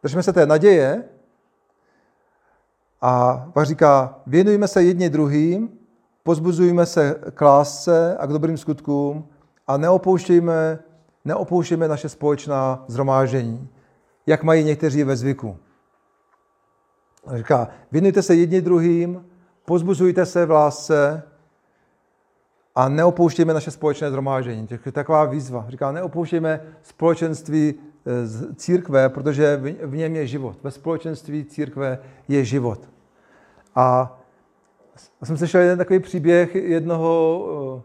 držme 0.03 0.22
se 0.22 0.33
té 0.33 0.46
naděje. 0.46 1.05
A 3.00 3.46
pak 3.53 3.66
říká, 3.66 4.20
věnujme 4.26 4.68
se 4.68 4.83
jedni 4.83 5.11
druhým, 5.11 5.79
pozbuzujme 6.22 6.87
se 6.87 7.20
k 7.35 7.40
lásce 7.40 8.16
a 8.16 8.26
k 8.26 8.33
dobrým 8.33 8.59
skutkům 8.59 9.29
a 9.66 9.76
neopouštějme, 9.76 10.79
neopouštějme 11.24 11.88
naše 11.88 12.09
společná 12.09 12.85
zhromážení, 12.88 13.68
jak 14.26 14.42
mají 14.42 14.64
někteří 14.64 15.04
ve 15.04 15.16
zvyku. 15.16 15.56
Říká, 17.35 17.68
věnujte 17.92 18.22
se 18.22 18.35
jedni 18.35 18.61
druhým, 18.61 19.26
pozbuzujte 19.64 20.26
se 20.26 20.46
v 20.46 20.50
lásce 20.50 21.22
a 22.74 22.88
neopouštějme 22.88 23.54
naše 23.54 23.70
společné 23.70 24.11
zhromážení. 24.11 24.66
To 24.66 24.74
je 24.87 24.92
taková 24.92 25.24
výzva. 25.24 25.66
Říká, 25.68 25.92
neopouštějme 25.92 26.61
společenství 26.83 27.74
z 28.24 28.54
církve, 28.54 29.09
protože 29.09 29.56
v 29.83 29.96
něm 29.96 30.16
je 30.16 30.26
život. 30.26 30.59
Ve 30.62 30.70
společenství 30.70 31.44
církve 31.44 31.98
je 32.28 32.44
život. 32.44 32.88
A 33.74 34.16
já 35.20 35.26
jsem 35.26 35.37
slyšel 35.37 35.61
jeden 35.61 35.78
takový 35.78 35.98
příběh 35.98 36.54
jednoho, 36.54 37.83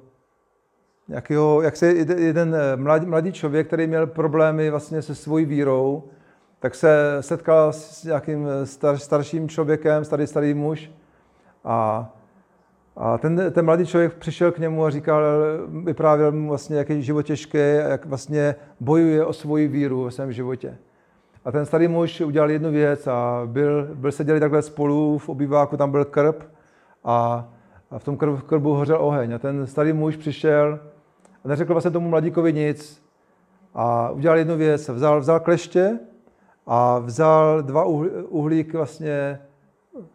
eh, 1.09 1.15
jakého, 1.15 1.61
jak 1.61 1.75
se 1.77 1.87
jeden 2.17 2.55
eh, 2.55 2.75
mladý, 2.75 3.05
mladý 3.05 3.31
člověk, 3.31 3.67
který 3.67 3.87
měl 3.87 4.07
problémy 4.07 4.69
vlastně 4.69 5.01
se 5.01 5.15
svojí 5.15 5.45
vírou, 5.45 6.03
tak 6.59 6.75
se 6.75 7.17
setkal 7.19 7.73
s 7.73 8.03
nějakým 8.03 8.47
star, 8.63 8.97
starším 8.97 9.49
člověkem, 9.49 10.05
starý, 10.05 10.27
starý 10.27 10.53
muž 10.53 10.91
a 11.63 12.11
a 12.97 13.17
ten, 13.17 13.51
ten 13.51 13.65
mladý 13.65 13.85
člověk 13.85 14.13
přišel 14.13 14.51
k 14.51 14.59
němu 14.59 14.85
a 14.85 14.89
říkal, 14.89 15.23
vyprávěl 15.83 16.31
mu 16.31 16.49
vlastně, 16.49 16.77
jak 16.77 16.89
je 16.89 17.01
život 17.01 17.21
těžký 17.21 17.57
a 17.57 17.87
jak 17.89 18.05
vlastně 18.05 18.55
bojuje 18.79 19.25
o 19.25 19.33
svoji 19.33 19.67
víru 19.67 20.03
ve 20.03 20.11
svém 20.11 20.31
životě. 20.31 20.77
A 21.45 21.51
ten 21.51 21.65
starý 21.65 21.87
muž 21.87 22.21
udělal 22.21 22.51
jednu 22.51 22.71
věc 22.71 23.07
a 23.07 23.41
byl, 23.45 23.87
byl 23.93 24.11
seděli 24.11 24.39
takhle 24.39 24.61
spolu 24.61 25.17
v 25.17 25.29
obýváku, 25.29 25.77
tam 25.77 25.91
byl 25.91 26.05
krb 26.05 26.43
a, 27.03 27.47
a 27.91 27.99
v 27.99 28.03
tom 28.03 28.17
krb, 28.17 28.41
krbu 28.41 28.73
hořel 28.73 28.97
oheň. 29.01 29.33
A 29.33 29.39
ten 29.39 29.67
starý 29.67 29.93
muž 29.93 30.15
přišel 30.15 30.79
a 31.45 31.47
neřekl 31.47 31.73
vlastně 31.73 31.91
tomu 31.91 32.09
mladíkovi 32.09 32.53
nic 32.53 33.03
a 33.73 34.09
udělal 34.09 34.37
jednu 34.37 34.57
věc. 34.57 34.89
Vzal, 34.89 35.19
vzal 35.19 35.39
kleště 35.39 35.99
a 36.67 36.99
vzal 36.99 37.61
dva 37.61 37.83
uhlíky 38.29 38.77
vlastně, 38.77 39.39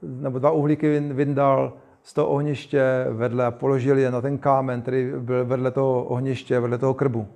nebo 0.03 0.39
dva 0.39 0.51
uhlíky 0.51 1.01
vyndal 1.01 1.73
z 2.03 2.15
toho 2.15 2.29
ohniště 2.29 3.07
vedle 3.11 3.47
a 3.47 3.51
položili 3.51 4.03
je 4.03 4.11
na 4.11 4.21
ten 4.21 4.39
kámen, 4.39 4.83
který 4.83 5.13
byl 5.19 5.45
vedle 5.45 5.71
toho 5.71 6.05
ohniště, 6.05 6.61
vedle 6.61 6.79
toho 6.79 6.95
krbu. 6.95 7.27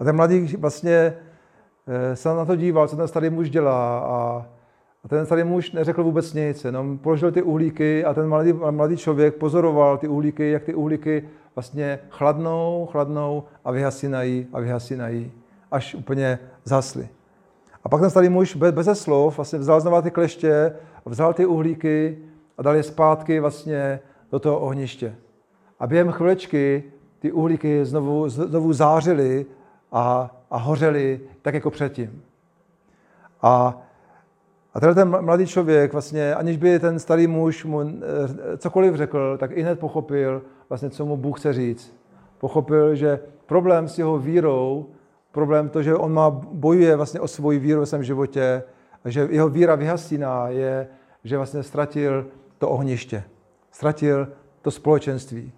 A 0.00 0.04
ten 0.04 0.16
mladý 0.16 0.56
vlastně 0.56 1.14
eh, 1.86 2.16
se 2.16 2.28
na 2.28 2.44
to 2.44 2.56
díval, 2.56 2.88
co 2.88 2.96
ten 2.96 3.08
starý 3.08 3.30
muž 3.30 3.50
dělá 3.50 3.98
a, 3.98 4.46
a 5.04 5.08
ten 5.08 5.26
starý 5.26 5.44
muž 5.44 5.72
neřekl 5.72 6.04
vůbec 6.04 6.34
nic, 6.34 6.64
jenom 6.64 6.98
položil 6.98 7.32
ty 7.32 7.42
uhlíky 7.42 8.04
a 8.04 8.14
ten 8.14 8.28
mladý, 8.28 8.52
mladý 8.52 8.96
člověk 8.96 9.34
pozoroval 9.34 9.98
ty 9.98 10.08
uhlíky, 10.08 10.50
jak 10.50 10.64
ty 10.64 10.74
uhlíky 10.74 11.28
vlastně 11.54 11.98
chladnou, 12.10 12.88
chladnou 12.92 13.44
a 13.64 13.70
vyhasínají 13.70 14.46
a 14.52 14.60
vyhasínají, 14.60 15.32
až 15.70 15.94
úplně 15.94 16.38
zasly. 16.64 17.08
A 17.84 17.88
pak 17.88 18.00
ten 18.00 18.10
starý 18.10 18.28
muž 18.28 18.56
bez, 18.56 18.74
bez 18.74 19.02
slov 19.02 19.36
vlastně 19.36 19.58
vzal 19.58 19.80
znovu 19.80 20.02
ty 20.02 20.10
kleště, 20.10 20.72
vzal 21.04 21.34
ty 21.34 21.46
uhlíky 21.46 22.18
a 22.58 22.62
dal 22.62 22.76
je 22.76 22.82
zpátky 22.82 23.40
vlastně 23.40 24.00
do 24.32 24.38
toho 24.38 24.60
ohniště. 24.60 25.14
A 25.80 25.86
během 25.86 26.12
chvilečky 26.12 26.84
ty 27.18 27.32
uhlíky 27.32 27.84
znovu, 27.84 28.28
znovu 28.28 28.72
zářily 28.72 29.46
a, 29.92 30.36
a 30.50 30.56
hořely 30.58 31.20
tak 31.42 31.54
jako 31.54 31.70
předtím. 31.70 32.22
A, 33.42 33.82
a 34.74 34.80
tenhle 34.80 34.94
ten 34.94 35.24
mladý 35.24 35.46
člověk, 35.46 35.92
vlastně, 35.92 36.34
aniž 36.34 36.56
by 36.56 36.78
ten 36.78 36.98
starý 36.98 37.26
muž 37.26 37.64
mu 37.64 37.80
eh, 37.80 38.56
cokoliv 38.58 38.94
řekl, 38.94 39.36
tak 39.38 39.50
i 39.54 39.62
hned 39.62 39.80
pochopil, 39.80 40.42
vlastně, 40.68 40.90
co 40.90 41.06
mu 41.06 41.16
Bůh 41.16 41.40
chce 41.40 41.52
říct. 41.52 41.94
Pochopil, 42.38 42.94
že 42.94 43.20
problém 43.46 43.88
s 43.88 43.98
jeho 43.98 44.18
vírou, 44.18 44.86
problém 45.32 45.68
to, 45.68 45.82
že 45.82 45.94
on 45.94 46.12
má, 46.12 46.30
bojuje 46.30 46.96
vlastně 46.96 47.20
o 47.20 47.28
svoji 47.28 47.58
víru 47.58 47.80
ve 47.80 47.86
svém 47.86 48.04
životě, 48.04 48.62
že 49.04 49.28
jeho 49.30 49.48
víra 49.48 49.74
vyhasíná, 49.74 50.48
je, 50.48 50.88
že 51.24 51.36
vlastně 51.36 51.62
ztratil 51.62 52.26
to 52.58 52.68
ohniště. 52.68 53.24
Ztratil 53.70 54.28
to 54.62 54.70
společenství. 54.70 55.52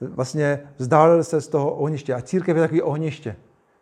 Vlastně 0.00 0.60
vzdálil 0.78 1.24
se 1.24 1.40
z 1.40 1.48
toho 1.48 1.74
ohniště. 1.74 2.14
A 2.14 2.22
církev 2.22 2.56
je 2.56 2.62
takový 2.62 2.82
ohniště. 2.82 3.36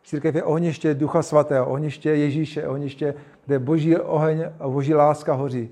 Církev 0.09 0.35
je 0.35 0.43
ohniště 0.43 0.95
Ducha 0.95 1.23
Svatého, 1.23 1.67
ohniště 1.67 2.11
Ježíše, 2.11 2.69
ohniště, 2.69 3.15
kde 3.47 3.59
boží 3.59 3.97
oheň 3.97 4.45
a 4.61 4.69
boží 4.69 4.95
láska 4.95 5.35
hoří. 5.35 5.71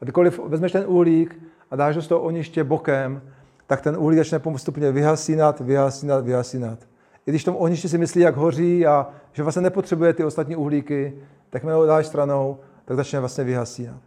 A 0.00 0.04
kdykoliv 0.04 0.40
vezmeš 0.46 0.72
ten 0.72 0.84
uhlík 0.86 1.40
a 1.70 1.76
dáš 1.76 1.96
ho 1.96 2.02
z 2.02 2.08
toho 2.08 2.20
ohniště 2.20 2.64
bokem, 2.64 3.22
tak 3.66 3.80
ten 3.80 3.96
uhlík 3.96 4.18
začne 4.18 4.38
postupně 4.38 4.92
vyhasínat, 4.92 5.60
vyhasínat, 5.60 6.24
vyhasínat. 6.24 6.78
I 7.26 7.30
když 7.30 7.42
v 7.42 7.44
tom 7.44 7.56
ohništi 7.58 7.88
si 7.88 7.98
myslí, 7.98 8.20
jak 8.20 8.36
hoří 8.36 8.86
a 8.86 9.08
že 9.32 9.42
vlastně 9.42 9.62
nepotřebuje 9.62 10.12
ty 10.12 10.24
ostatní 10.24 10.56
uhlíky, 10.56 11.14
tak 11.50 11.64
ho 11.64 11.86
dáš 11.86 12.06
stranou, 12.06 12.58
tak 12.84 12.96
začne 12.96 13.20
vlastně 13.20 13.44
vyhasínat. 13.44 14.00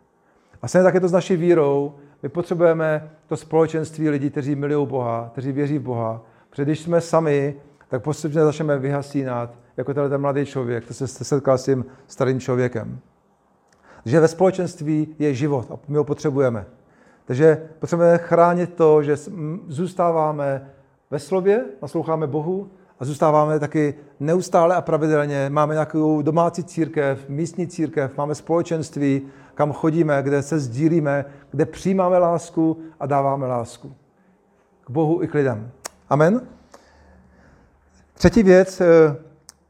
A 0.62 0.68
stejně 0.68 0.84
tak 0.84 0.94
je 0.94 1.00
to 1.00 1.08
s 1.08 1.12
naší 1.12 1.36
vírou, 1.36 1.94
my 2.24 2.30
potřebujeme 2.30 3.10
to 3.28 3.38
společenství 3.38 4.10
lidí, 4.10 4.30
kteří 4.30 4.56
milují 4.56 4.88
Boha, 4.88 5.30
kteří 5.32 5.52
věří 5.52 5.78
v 5.78 5.82
Boha. 5.82 6.22
Protože 6.50 6.66
když 6.66 6.80
jsme 6.80 7.02
sami, 7.02 7.56
tak 7.90 8.04
postupně 8.04 8.44
začneme 8.44 8.80
vyhasínat, 8.80 9.67
jako 9.78 9.94
tenhle 9.94 10.10
ten 10.10 10.22
mladý 10.22 10.46
člověk, 10.46 10.84
který 10.84 10.96
se 10.96 11.08
setkal 11.08 11.58
s 11.58 11.64
tím 11.64 11.86
starým 12.08 12.40
člověkem. 12.40 13.00
Takže 14.04 14.20
ve 14.20 14.28
společenství 14.28 15.16
je 15.20 15.34
život 15.34 15.72
a 15.72 15.80
my 15.88 15.98
ho 15.98 16.04
potřebujeme. 16.04 16.66
Takže 17.26 17.70
potřebujeme 17.80 18.18
chránit 18.18 18.74
to, 18.74 19.04
že 19.04 19.16
zůstáváme 19.68 20.72
ve 21.12 21.20
slově, 21.20 21.66
nasloucháme 21.82 22.28
Bohu 22.28 22.70
a 23.00 23.06
zůstáváme 23.06 23.60
taky 23.60 23.96
neustále 24.20 24.76
a 24.76 24.82
pravidelně. 24.82 25.50
Máme 25.50 25.74
nějakou 25.74 26.22
domácí 26.22 26.64
církev, 26.64 27.30
místní 27.30 27.68
církev, 27.68 28.18
máme 28.18 28.36
společenství, 28.36 29.22
kam 29.56 29.74
chodíme, 29.74 30.24
kde 30.24 30.42
se 30.42 30.60
sdílíme, 30.60 31.26
kde 31.52 31.66
přijímáme 31.66 32.18
lásku 32.18 32.80
a 33.00 33.06
dáváme 33.06 33.48
lásku. 33.48 33.96
K 34.86 34.90
Bohu 34.90 35.24
i 35.24 35.28
k 35.28 35.34
lidem. 35.34 35.72
Amen. 36.10 36.42
Třetí 38.14 38.44
věc 38.44 38.82
eh, 38.82 39.27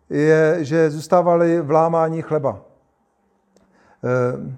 je, 0.10 0.58
že 0.60 0.89
zůstávali 0.89 1.62
v 1.62 1.72
lámání 1.72 2.22
chleba. 2.22 2.62
Eh, 4.03 4.58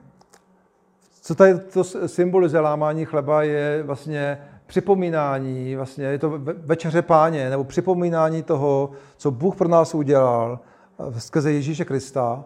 co 1.22 1.36
tady 1.36 1.60
to 1.60 1.84
symbolizuje 1.84 2.62
lámání 2.62 3.06
chleba, 3.06 3.44
je 3.44 3.84
vlastně 3.84 4.42
připomínání, 4.66 5.76
vlastně 5.76 6.06
je 6.06 6.20
to 6.20 6.34
večeře 6.58 7.02
páně, 7.02 7.50
nebo 7.50 7.64
připomínání 7.64 8.44
toho, 8.44 8.92
co 9.18 9.32
Bůh 9.32 9.56
pro 9.56 9.68
nás 9.68 9.96
udělal 9.96 10.60
eh, 11.00 11.20
skrze 11.20 11.52
Ježíše 11.52 11.86
Krista 11.86 12.46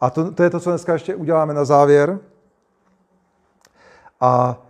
A 0.00 0.10
to, 0.10 0.30
to 0.30 0.42
je 0.42 0.50
to, 0.50 0.60
co 0.60 0.70
dneska 0.70 0.92
ještě 0.92 1.14
uděláme 1.14 1.54
na 1.54 1.64
závěr. 1.64 2.18
A 4.20 4.62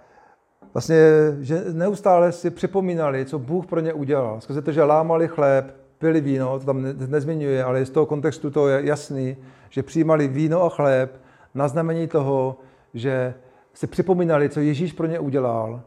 vlastně, 0.75 0.97
že 1.41 1.65
neustále 1.73 2.33
si 2.33 2.51
připomínali, 2.51 3.25
co 3.25 3.39
Bůh 3.39 3.67
pro 3.67 3.81
ně 3.81 3.93
udělal. 3.93 4.41
Skrze 4.41 4.63
to, 4.63 4.73
že 4.73 4.85
lámali 4.85 5.29
chléb, 5.29 5.84
pili 6.05 6.21
víno, 6.21 6.59
to 6.59 6.67
tam 6.67 6.85
nezmiňuje, 7.07 7.65
ale 7.65 7.87
z 7.87 7.91
toho 7.91 8.07
kontextu 8.07 8.51
to 8.51 8.69
je 8.69 8.87
jasný, 8.87 9.37
že 9.71 9.83
přijímali 9.83 10.29
víno 10.29 10.63
a 10.63 10.69
chléb 10.69 11.21
na 11.55 11.69
znamení 11.69 12.09
toho, 12.09 12.59
že 12.95 13.35
si 13.75 13.87
připomínali, 13.87 14.49
co 14.49 14.61
Ježíš 14.61 14.93
pro 14.93 15.07
ně 15.07 15.19
udělal. 15.19 15.81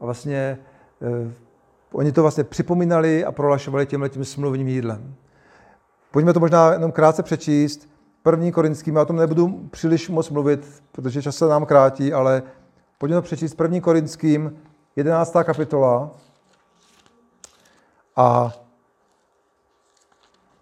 A 0.00 0.04
vlastně 0.04 0.58
eh, 1.02 1.32
oni 1.92 2.12
to 2.12 2.22
vlastně 2.22 2.44
připomínali 2.44 3.24
a 3.24 3.32
prolašovali 3.32 3.86
tímhle 3.86 4.08
tím 4.08 4.24
smluvním 4.24 4.68
jídlem. 4.68 5.14
Pojďme 6.10 6.32
to 6.32 6.40
možná 6.40 6.72
jenom 6.72 6.92
krátce 6.92 7.22
přečíst. 7.22 7.88
První 8.22 8.52
korinským, 8.52 8.96
já 8.96 9.02
o 9.02 9.06
tom 9.06 9.16
nebudu 9.16 9.68
příliš 9.70 10.08
moc 10.08 10.30
mluvit, 10.30 10.82
protože 10.92 11.22
čas 11.22 11.36
se 11.36 11.46
nám 11.46 11.66
krátí, 11.66 12.12
ale 12.12 12.42
pojďme 12.98 13.16
to 13.16 13.22
přečíst. 13.22 13.54
První 13.54 13.80
korinským, 13.80 14.56
11. 14.96 15.36
kapitola. 15.44 16.10
A 18.16 18.52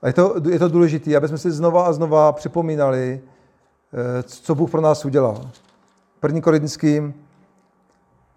je 0.06 0.12
to, 0.12 0.34
je 0.50 0.58
to 0.58 0.68
důležité, 0.68 1.16
aby 1.16 1.28
jsme 1.28 1.38
si 1.38 1.50
znova 1.50 1.86
a 1.86 1.92
znova 1.92 2.32
připomínali, 2.32 3.20
eh, 3.92 4.22
co 4.22 4.54
Bůh 4.54 4.70
pro 4.70 4.80
nás 4.80 5.04
udělal. 5.04 5.50
První 6.20 6.40
korinským 6.40 7.14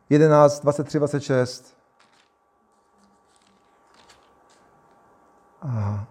11, 0.10 0.60
23, 0.60 0.98
26. 0.98 1.78
Aha. 5.62 6.06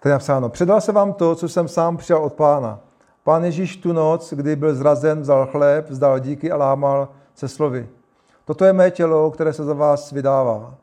Tady 0.00 0.10
je 0.10 0.14
napsáno, 0.14 0.48
předal 0.48 0.80
se 0.80 0.92
vám 0.92 1.12
to, 1.12 1.34
co 1.34 1.48
jsem 1.48 1.68
sám 1.68 1.96
přijal 1.96 2.24
od 2.24 2.32
pána. 2.32 2.80
Pán 3.22 3.44
Ježíš 3.44 3.76
tu 3.76 3.92
noc, 3.92 4.32
kdy 4.32 4.56
byl 4.56 4.74
zrazen, 4.74 5.20
vzal 5.20 5.46
chléb, 5.46 5.90
vzdal 5.90 6.18
díky 6.18 6.50
a 6.50 6.56
lámal 6.56 7.08
se 7.34 7.48
slovy. 7.48 7.88
Toto 8.44 8.64
je 8.64 8.72
mé 8.72 8.90
tělo, 8.90 9.30
které 9.30 9.52
se 9.52 9.64
za 9.64 9.74
vás 9.74 10.12
vydává, 10.12 10.74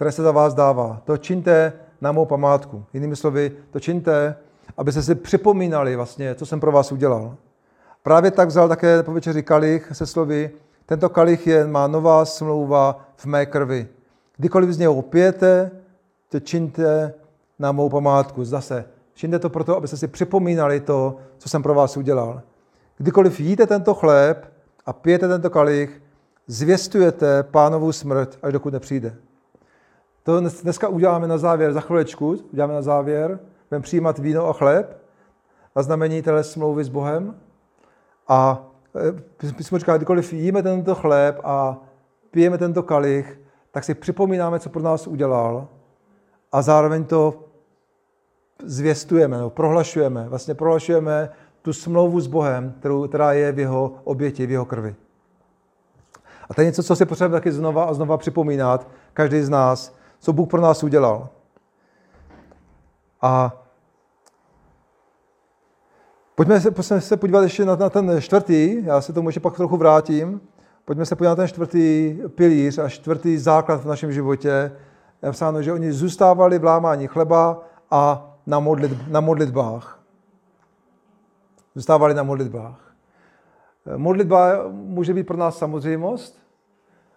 které 0.00 0.12
se 0.12 0.22
za 0.22 0.32
vás 0.32 0.54
dává. 0.54 1.02
To 1.04 1.16
čiňte 1.16 1.72
na 2.00 2.12
mou 2.12 2.26
památku. 2.26 2.84
Jinými 2.92 3.16
slovy, 3.16 3.52
to 3.70 3.80
čiňte, 3.80 4.36
abyste 4.76 5.02
si 5.02 5.14
připomínali 5.14 5.96
vlastně, 5.96 6.34
co 6.34 6.46
jsem 6.46 6.60
pro 6.60 6.72
vás 6.72 6.92
udělal. 6.92 7.36
Právě 8.02 8.30
tak 8.30 8.48
vzal 8.48 8.68
také 8.68 9.02
po 9.02 9.12
večeři 9.12 9.42
kalich 9.42 9.88
se 9.92 10.06
slovy, 10.06 10.50
tento 10.86 11.08
kalich 11.08 11.46
je 11.46 11.66
má 11.66 11.86
nová 11.86 12.24
smlouva 12.24 13.08
v 13.16 13.26
mé 13.26 13.46
krvi. 13.46 13.88
Kdykoliv 14.36 14.70
z 14.70 14.78
něho 14.78 15.02
pijete, 15.02 15.70
to 16.28 16.40
čiňte 16.40 17.14
na 17.58 17.72
mou 17.72 17.88
památku. 17.88 18.44
Zase, 18.44 18.84
čiňte 19.14 19.38
to 19.38 19.50
proto, 19.50 19.76
abyste 19.76 19.96
si 19.96 20.08
připomínali 20.08 20.80
to, 20.80 21.16
co 21.38 21.48
jsem 21.48 21.62
pro 21.62 21.74
vás 21.74 21.96
udělal. 21.96 22.42
Kdykoliv 22.98 23.40
jíte 23.40 23.66
tento 23.66 23.94
chléb 23.94 24.52
a 24.86 24.92
pijete 24.92 25.28
tento 25.28 25.50
kalich, 25.50 26.02
zvěstujete 26.46 27.42
pánovou 27.42 27.92
smrt, 27.92 28.38
až 28.42 28.52
dokud 28.52 28.72
nepřijde. 28.72 29.16
To 30.22 30.40
dneska 30.40 30.88
uděláme 30.88 31.28
na 31.28 31.38
závěr, 31.38 31.72
za 31.72 31.80
chvilečku 31.80 32.36
uděláme 32.52 32.74
na 32.74 32.82
závěr, 32.82 33.38
budeme 33.70 33.82
přijímat 33.82 34.18
víno 34.18 34.48
a 34.48 34.52
chléb 34.52 35.02
na 35.76 35.82
znamení 35.82 36.22
téhle 36.22 36.44
smlouvy 36.44 36.84
s 36.84 36.88
Bohem. 36.88 37.34
A 38.28 38.66
e, 39.48 39.52
písmo 39.52 39.78
říká, 39.78 39.96
kdykoliv 39.96 40.32
jíme 40.32 40.62
tento 40.62 40.94
chléb 40.94 41.40
a 41.44 41.78
pijeme 42.30 42.58
tento 42.58 42.82
kalich, 42.82 43.40
tak 43.70 43.84
si 43.84 43.94
připomínáme, 43.94 44.60
co 44.60 44.70
pro 44.70 44.82
nás 44.82 45.06
udělal 45.06 45.68
a 46.52 46.62
zároveň 46.62 47.04
to 47.04 47.44
zvěstujeme, 48.64 49.38
no, 49.38 49.50
prohlašujeme. 49.50 50.28
Vlastně 50.28 50.54
prohlašujeme 50.54 51.30
tu 51.62 51.72
smlouvu 51.72 52.20
s 52.20 52.26
Bohem, 52.26 52.74
kterou, 52.78 53.08
která 53.08 53.32
je 53.32 53.52
v 53.52 53.58
jeho 53.58 53.92
oběti, 54.04 54.46
v 54.46 54.50
jeho 54.50 54.64
krvi. 54.64 54.94
A 56.50 56.54
to 56.54 56.60
je 56.60 56.64
něco, 56.64 56.82
co 56.82 56.96
si 56.96 57.06
potřebujeme 57.06 57.40
taky 57.40 57.52
znova 57.52 57.84
a 57.84 57.94
znova 57.94 58.16
připomínat, 58.16 58.88
každý 59.12 59.42
z 59.42 59.48
nás, 59.48 59.99
co 60.20 60.32
Bůh 60.32 60.48
pro 60.48 60.60
nás 60.60 60.82
udělal. 60.82 61.28
A 63.22 63.62
pojďme 66.34 66.60
se, 66.60 66.70
pojďme 66.70 67.00
se 67.00 67.16
podívat 67.16 67.42
ještě 67.42 67.64
na, 67.64 67.76
na 67.76 67.90
ten 67.90 68.20
čtvrtý, 68.20 68.84
já 68.84 69.00
se 69.00 69.12
tomu 69.12 69.28
ještě 69.28 69.40
pak 69.40 69.56
trochu 69.56 69.76
vrátím. 69.76 70.40
Pojďme 70.84 71.06
se 71.06 71.16
podívat 71.16 71.32
na 71.32 71.36
ten 71.36 71.48
čtvrtý 71.48 72.18
pilíř 72.28 72.78
a 72.78 72.88
čtvrtý 72.88 73.38
základ 73.38 73.80
v 73.80 73.86
našem 73.86 74.12
životě. 74.12 74.48
Je 74.48 75.26
napsáno, 75.26 75.62
že 75.62 75.72
oni 75.72 75.92
zůstávali 75.92 76.58
v 76.58 76.64
lámání 76.64 77.06
chleba 77.06 77.62
a 77.90 78.30
na, 78.46 78.60
modlit, 78.60 79.08
na 79.08 79.20
modlitbách. 79.20 80.00
Zůstávali 81.74 82.14
na 82.14 82.22
modlitbách. 82.22 82.94
Modlitba 83.96 84.68
může 84.70 85.14
být 85.14 85.26
pro 85.26 85.36
nás 85.36 85.58
samozřejmost 85.58 86.38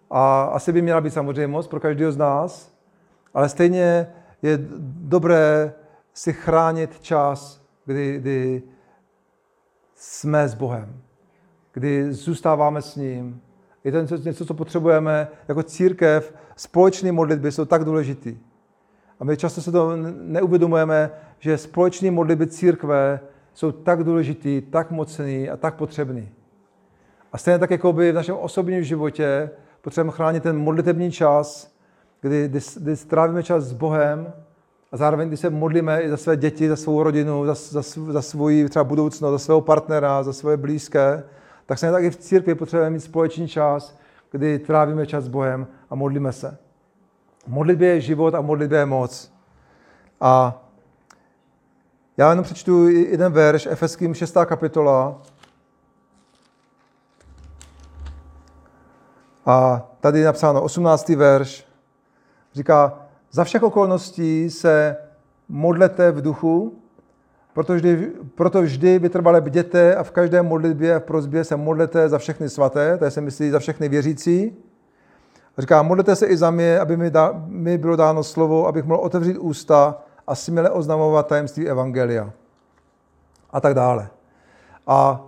a 0.10 0.43
asi 0.43 0.72
by 0.72 0.82
měla 0.82 1.01
být 1.01 1.14
samozřejmost 1.14 1.70
pro 1.70 1.80
každého 1.80 2.12
z 2.12 2.18
nás, 2.18 2.72
ale 3.34 3.50
stejně 3.50 4.08
je 4.42 4.60
dobré 4.86 5.74
si 6.14 6.34
chránit 6.34 7.00
čas, 7.00 7.62
kdy, 7.86 8.20
kdy 8.20 8.64
jsme 9.96 10.48
s 10.48 10.54
Bohem, 10.54 11.02
kdy 11.74 12.14
zůstáváme 12.14 12.82
s 12.82 12.96
ním. 12.96 13.42
Je 13.84 13.92
to 13.92 14.02
něco, 14.02 14.18
něco, 14.18 14.46
co 14.46 14.54
potřebujeme 14.54 15.28
jako 15.48 15.64
církev. 15.64 16.34
Společné 16.56 17.12
modlitby 17.12 17.52
jsou 17.52 17.66
tak 17.66 17.84
důležitý. 17.84 18.38
A 19.20 19.24
my 19.24 19.38
často 19.38 19.62
se 19.62 19.72
to 19.72 19.96
neuvědomujeme, 20.22 21.12
že 21.40 21.58
společné 21.58 22.12
modlitby 22.12 22.48
církve 22.48 23.20
jsou 23.54 23.72
tak 23.72 24.04
důležitý, 24.04 24.62
tak 24.62 24.92
mocný 24.92 25.50
a 25.50 25.58
tak 25.58 25.76
potřebný. 25.76 26.30
A 27.32 27.38
stejně 27.38 27.60
tak, 27.60 27.72
jako 27.72 27.94
by 27.94 28.12
v 28.12 28.16
našem 28.16 28.36
osobním 28.36 28.84
životě 28.84 29.50
potřebujeme 29.82 30.12
chránit 30.12 30.44
ten 30.44 30.58
modlitební 30.58 31.12
čas, 31.12 31.72
kdy, 32.24 32.47
kdy, 32.47 32.59
kdy 32.78 32.95
strávíme 32.95 33.43
čas 33.43 33.63
s 33.63 33.74
Bohem 33.74 34.34
a 34.91 34.97
zároveň, 34.97 35.28
kdy 35.28 35.38
se 35.38 35.49
modlíme 35.49 36.01
i 36.01 36.09
za 36.09 36.17
své 36.17 36.38
děti, 36.38 36.69
za 36.69 36.76
svou 36.76 37.03
rodinu, 37.03 37.45
za, 37.45 37.53
za, 37.53 37.82
za 38.11 38.21
svoji 38.21 38.69
třeba 38.69 38.84
budoucnost, 38.84 39.32
za 39.32 39.39
svého 39.39 39.61
partnera, 39.61 40.24
za 40.24 40.34
svoje 40.34 40.57
blízké, 40.57 41.24
tak 41.65 41.78
stejně 41.78 41.91
tak 41.91 42.03
i 42.03 42.09
v 42.09 42.15
církvi 42.15 42.55
potřebujeme 42.55 42.93
mít 42.93 42.99
společný 42.99 43.47
čas, 43.47 43.97
kdy 44.32 44.59
trávíme 44.59 45.07
čas 45.07 45.24
s 45.24 45.28
Bohem 45.28 45.67
a 45.89 45.95
modlíme 45.95 46.32
se. 46.32 46.57
Modlitbě 47.47 47.89
je 47.89 48.01
život 48.01 48.36
a 48.36 48.41
modlitbě 48.41 48.80
je 48.80 48.86
moc. 48.86 49.34
A 50.21 50.61
já 52.17 52.30
jenom 52.30 52.43
přečtu 52.43 52.88
jeden 52.88 53.32
verš, 53.32 53.65
Efeským 53.65 54.13
6. 54.13 54.38
kapitola. 54.45 55.21
A 59.45 59.82
tady 59.99 60.19
je 60.19 60.26
napsáno 60.26 60.61
18. 60.61 61.09
verš. 61.09 61.72
Říká, 62.54 62.99
za 63.32 63.43
všech 63.43 63.64
okolností 63.64 64.49
se 64.49 64.97
modlete 65.49 66.12
v 66.12 66.22
duchu, 66.22 66.80
proto 67.54 67.74
vždy, 67.74 68.12
proto 68.36 68.62
vždy 68.62 68.99
vytrvale 68.99 69.41
bděte 69.41 69.95
a 69.95 70.04
v 70.04 70.12
každé 70.12 70.41
modlitbě 70.41 70.95
a 70.95 70.99
v 70.99 71.04
prozbě 71.04 71.43
se 71.43 71.56
modlete 71.56 72.10
za 72.10 72.18
všechny 72.18 72.49
svaté, 72.49 72.97
to 72.97 73.12
se 73.12 73.22
myslí 73.22 73.49
za 73.49 73.60
všechny 73.60 73.89
věřící. 73.89 74.56
A 75.58 75.62
říká, 75.62 75.82
modlete 75.82 76.16
se 76.16 76.26
i 76.26 76.38
za 76.38 76.51
mě, 76.51 76.80
aby 76.80 76.97
mi, 76.97 77.12
da, 77.12 77.34
mi 77.47 77.78
bylo 77.78 77.95
dáno 77.95 78.24
slovo, 78.24 78.68
abych 78.68 78.86
mohl 78.86 79.01
otevřít 79.01 79.38
ústa 79.38 79.97
a 80.28 80.36
směle 80.36 80.70
oznamovat 80.70 81.28
tajemství 81.28 81.70
Evangelia. 81.70 82.32
A 83.51 83.62
tak 83.62 83.74
dále. 83.74 84.10
A 84.88 85.24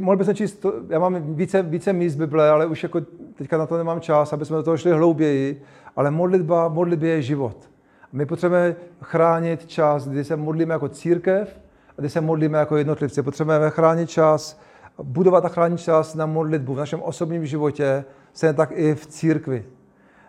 mohl 0.00 0.16
bych 0.16 0.36
číst, 0.36 0.66
já 0.88 0.98
mám 0.98 1.34
více, 1.34 1.62
více 1.62 1.92
míst 1.92 2.16
Bible, 2.16 2.50
ale 2.50 2.66
už 2.66 2.82
jako 2.82 3.00
teďka 3.34 3.58
na 3.58 3.66
to 3.66 3.76
nemám 3.76 4.00
čas, 4.00 4.32
aby 4.32 4.44
jsme 4.44 4.56
do 4.56 4.62
toho 4.62 4.76
šli 4.76 4.92
hlouběji, 4.92 5.62
ale 5.96 6.10
modlitba, 6.10 6.68
modlitbě 6.68 7.10
je 7.10 7.22
život. 7.22 7.70
My 8.12 8.26
potřebujeme 8.26 8.76
chránit 9.02 9.66
čas, 9.66 10.08
kdy 10.08 10.24
se 10.24 10.36
modlíme 10.36 10.74
jako 10.74 10.88
církev 10.88 11.60
a 11.90 12.00
kdy 12.00 12.08
se 12.08 12.20
modlíme 12.20 12.58
jako 12.58 12.76
jednotlivci. 12.76 13.22
Potřebujeme 13.22 13.70
chránit 13.70 14.10
čas, 14.10 14.60
budovat 15.02 15.44
a 15.44 15.48
chránit 15.48 15.80
čas 15.80 16.14
na 16.14 16.26
modlitbu 16.26 16.74
v 16.74 16.78
našem 16.78 17.02
osobním 17.02 17.46
životě, 17.46 18.04
stejně 18.32 18.54
tak 18.54 18.70
i 18.74 18.94
v 18.94 19.06
církvi. 19.06 19.64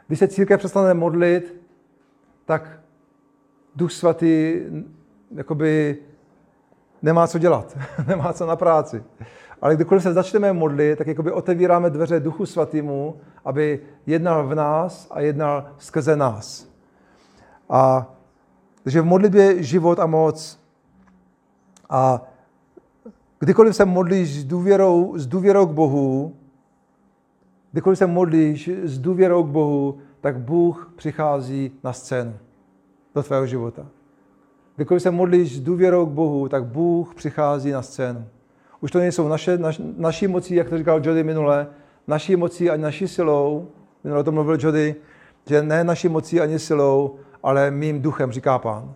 Když 0.07 0.20
se 0.20 0.28
církev 0.28 0.59
přestane 0.59 0.93
modlit, 0.93 1.55
tak 2.45 2.80
Duch 3.76 3.91
Svatý 3.91 4.59
jakoby 5.36 5.97
nemá 7.01 7.28
co 7.28 7.39
dělat, 7.39 7.78
nemá 8.07 8.34
co 8.34 8.45
na 8.45 8.55
práci. 8.55 9.03
Ale 9.62 9.76
kdykoliv 9.76 10.03
se 10.03 10.14
začneme 10.14 10.53
modlit, 10.53 10.97
tak 10.97 11.08
jakoby 11.08 11.32
otevíráme 11.32 11.89
dveře 11.89 12.20
Duchu 12.20 12.45
Svatému, 12.45 13.16
aby 13.45 13.80
jednal 14.05 14.47
v 14.47 14.55
nás 14.55 15.08
a 15.12 15.22
jednal 15.22 15.66
skrze 15.78 16.16
nás. 16.16 16.68
A 17.70 18.14
takže 18.84 19.01
v 19.01 19.05
modlitbě 19.05 19.43
je 19.43 19.64
život 19.64 19.99
a 19.99 20.05
moc. 20.05 20.60
A 21.89 22.22
kdykoliv 23.39 23.76
se 23.76 23.86
modlíš 23.86 24.39
s 24.39 24.43
důvěrou, 24.43 25.18
s 25.18 25.28
důvěrou 25.28 25.66
k 25.66 25.72
Bohu, 25.72 26.36
kdykoliv 27.72 27.97
se 27.97 28.08
modlíš 28.08 28.70
s 28.84 28.99
důvěrou 28.99 29.43
k 29.43 29.47
Bohu, 29.47 29.97
tak 30.22 30.39
Bůh 30.39 30.93
přichází 30.95 31.72
na 31.84 31.93
scénu 31.93 32.34
do 33.16 33.24
tvého 33.24 33.45
života. 33.45 33.86
Kdykoliv 34.76 35.03
se 35.03 35.12
modlíš 35.12 35.58
s 35.58 35.60
důvěrou 35.60 36.05
k 36.05 36.10
Bohu, 36.10 36.49
tak 36.49 36.66
Bůh 36.66 37.16
přichází 37.16 37.72
na 37.72 37.82
scénu. 37.82 38.26
Už 38.82 38.91
to 38.91 38.99
nejsou 38.99 39.28
naše, 39.28 39.57
naš, 39.57 39.82
naší 39.97 40.28
mocí, 40.28 40.55
jak 40.55 40.69
to 40.69 40.78
říkal 40.78 41.01
Jody 41.03 41.23
minule, 41.23 41.67
naší 42.07 42.36
mocí 42.36 42.69
ani 42.69 42.84
naší 42.84 43.07
silou, 43.07 43.67
minule 44.03 44.23
to 44.23 44.32
mluvil 44.32 44.57
Jody, 44.59 44.95
že 45.45 45.61
ne 45.61 45.84
naší 45.84 46.09
mocí 46.09 46.41
ani 46.41 46.59
silou, 46.59 47.15
ale 47.43 47.71
mým 47.71 48.01
duchem, 48.01 48.32
říká 48.32 48.59
pán. 48.59 48.93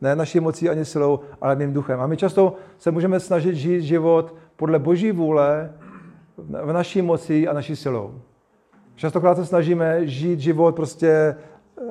Ne 0.00 0.16
naší 0.16 0.40
mocí 0.40 0.68
ani 0.68 0.84
silou, 0.84 1.20
ale 1.40 1.56
mým 1.56 1.72
duchem. 1.72 2.00
A 2.00 2.06
my 2.06 2.16
často 2.16 2.56
se 2.78 2.90
můžeme 2.90 3.20
snažit 3.20 3.54
žít 3.54 3.82
život 3.82 4.34
podle 4.56 4.78
boží 4.78 5.12
vůle 5.12 5.72
v 6.38 6.72
naší 6.72 7.02
moci 7.02 7.48
a 7.48 7.52
naší 7.52 7.76
silou. 7.76 8.14
Častokrát 8.94 9.36
se 9.36 9.46
snažíme 9.46 10.06
žít 10.06 10.40
život 10.40 10.76
prostě, 10.76 11.36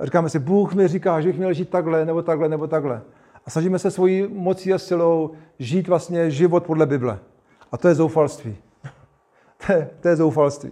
říkáme 0.01 0.29
si, 0.29 0.39
Bůh 0.39 0.73
mi 0.73 0.87
říká, 0.87 1.21
že 1.21 1.27
bych 1.29 1.37
měl 1.37 1.53
žít 1.53 1.69
takhle, 1.69 2.05
nebo 2.05 2.21
takhle, 2.21 2.49
nebo 2.49 2.67
takhle. 2.67 3.01
A 3.45 3.49
snažíme 3.49 3.79
se 3.79 3.91
svojí 3.91 4.27
mocí 4.27 4.73
a 4.73 4.79
silou 4.79 5.31
žít 5.59 5.87
vlastně 5.87 6.31
život 6.31 6.63
podle 6.63 6.85
Bible. 6.85 7.19
A 7.71 7.77
to 7.77 7.87
je 7.87 7.95
zoufalství. 7.95 8.57
to, 9.67 9.73
je, 9.73 9.89
to 10.01 10.07
je 10.07 10.15
zoufalství. 10.15 10.71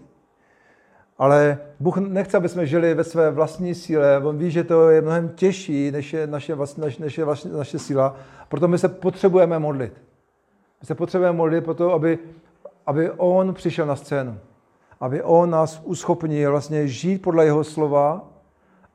Ale 1.17 1.57
Bůh 1.80 1.97
nechce, 1.97 2.38
aby 2.38 2.49
jsme 2.49 2.65
žili 2.65 2.93
ve 2.93 3.03
své 3.03 3.32
vlastní 3.32 3.76
síle. 3.76 4.22
On 4.24 4.38
ví, 4.38 4.51
že 4.51 4.63
to 4.63 4.89
je 4.89 5.01
mnohem 5.01 5.30
těžší, 5.30 5.91
než 5.91 6.13
je 6.13 6.28
naše, 6.28 6.55
vlastní, 6.55 6.84
než 6.99 7.17
je 7.17 7.26
vlastně 7.26 7.51
naše 7.51 7.80
síla. 7.80 8.15
Proto 8.49 8.67
my 8.67 8.78
se 8.78 8.89
potřebujeme 8.89 9.59
modlit. 9.59 9.93
My 10.82 10.88
se 10.88 10.95
potřebujeme 10.95 11.38
modlit 11.38 11.63
proto, 11.63 11.93
aby, 11.93 12.19
aby 12.86 13.11
On 13.11 13.53
přišel 13.53 13.86
na 13.86 13.95
scénu. 13.95 14.39
Aby 14.99 15.24
On 15.24 15.49
nás 15.49 15.82
uschopnil 15.84 16.51
vlastně 16.51 16.88
žít 16.88 17.22
podle 17.22 17.45
Jeho 17.45 17.63
slova 17.63 18.28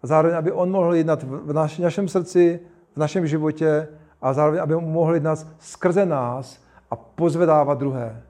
a 0.03 0.07
zároveň, 0.07 0.37
aby 0.37 0.53
On 0.53 0.71
mohl 0.71 0.95
jednat 0.95 1.23
v 1.23 1.53
naš, 1.53 1.79
našem 1.79 2.09
srdci, 2.09 2.61
v 2.97 2.99
našem 2.99 3.27
životě 3.27 3.89
a 4.23 4.33
zároveň, 4.33 4.61
aby 4.61 4.75
mohl 4.75 5.15
jednat 5.15 5.47
skrze 5.59 6.07
nás 6.07 6.61
a 6.91 6.97
pozvedávat 6.97 7.79
druhé. 7.79 8.23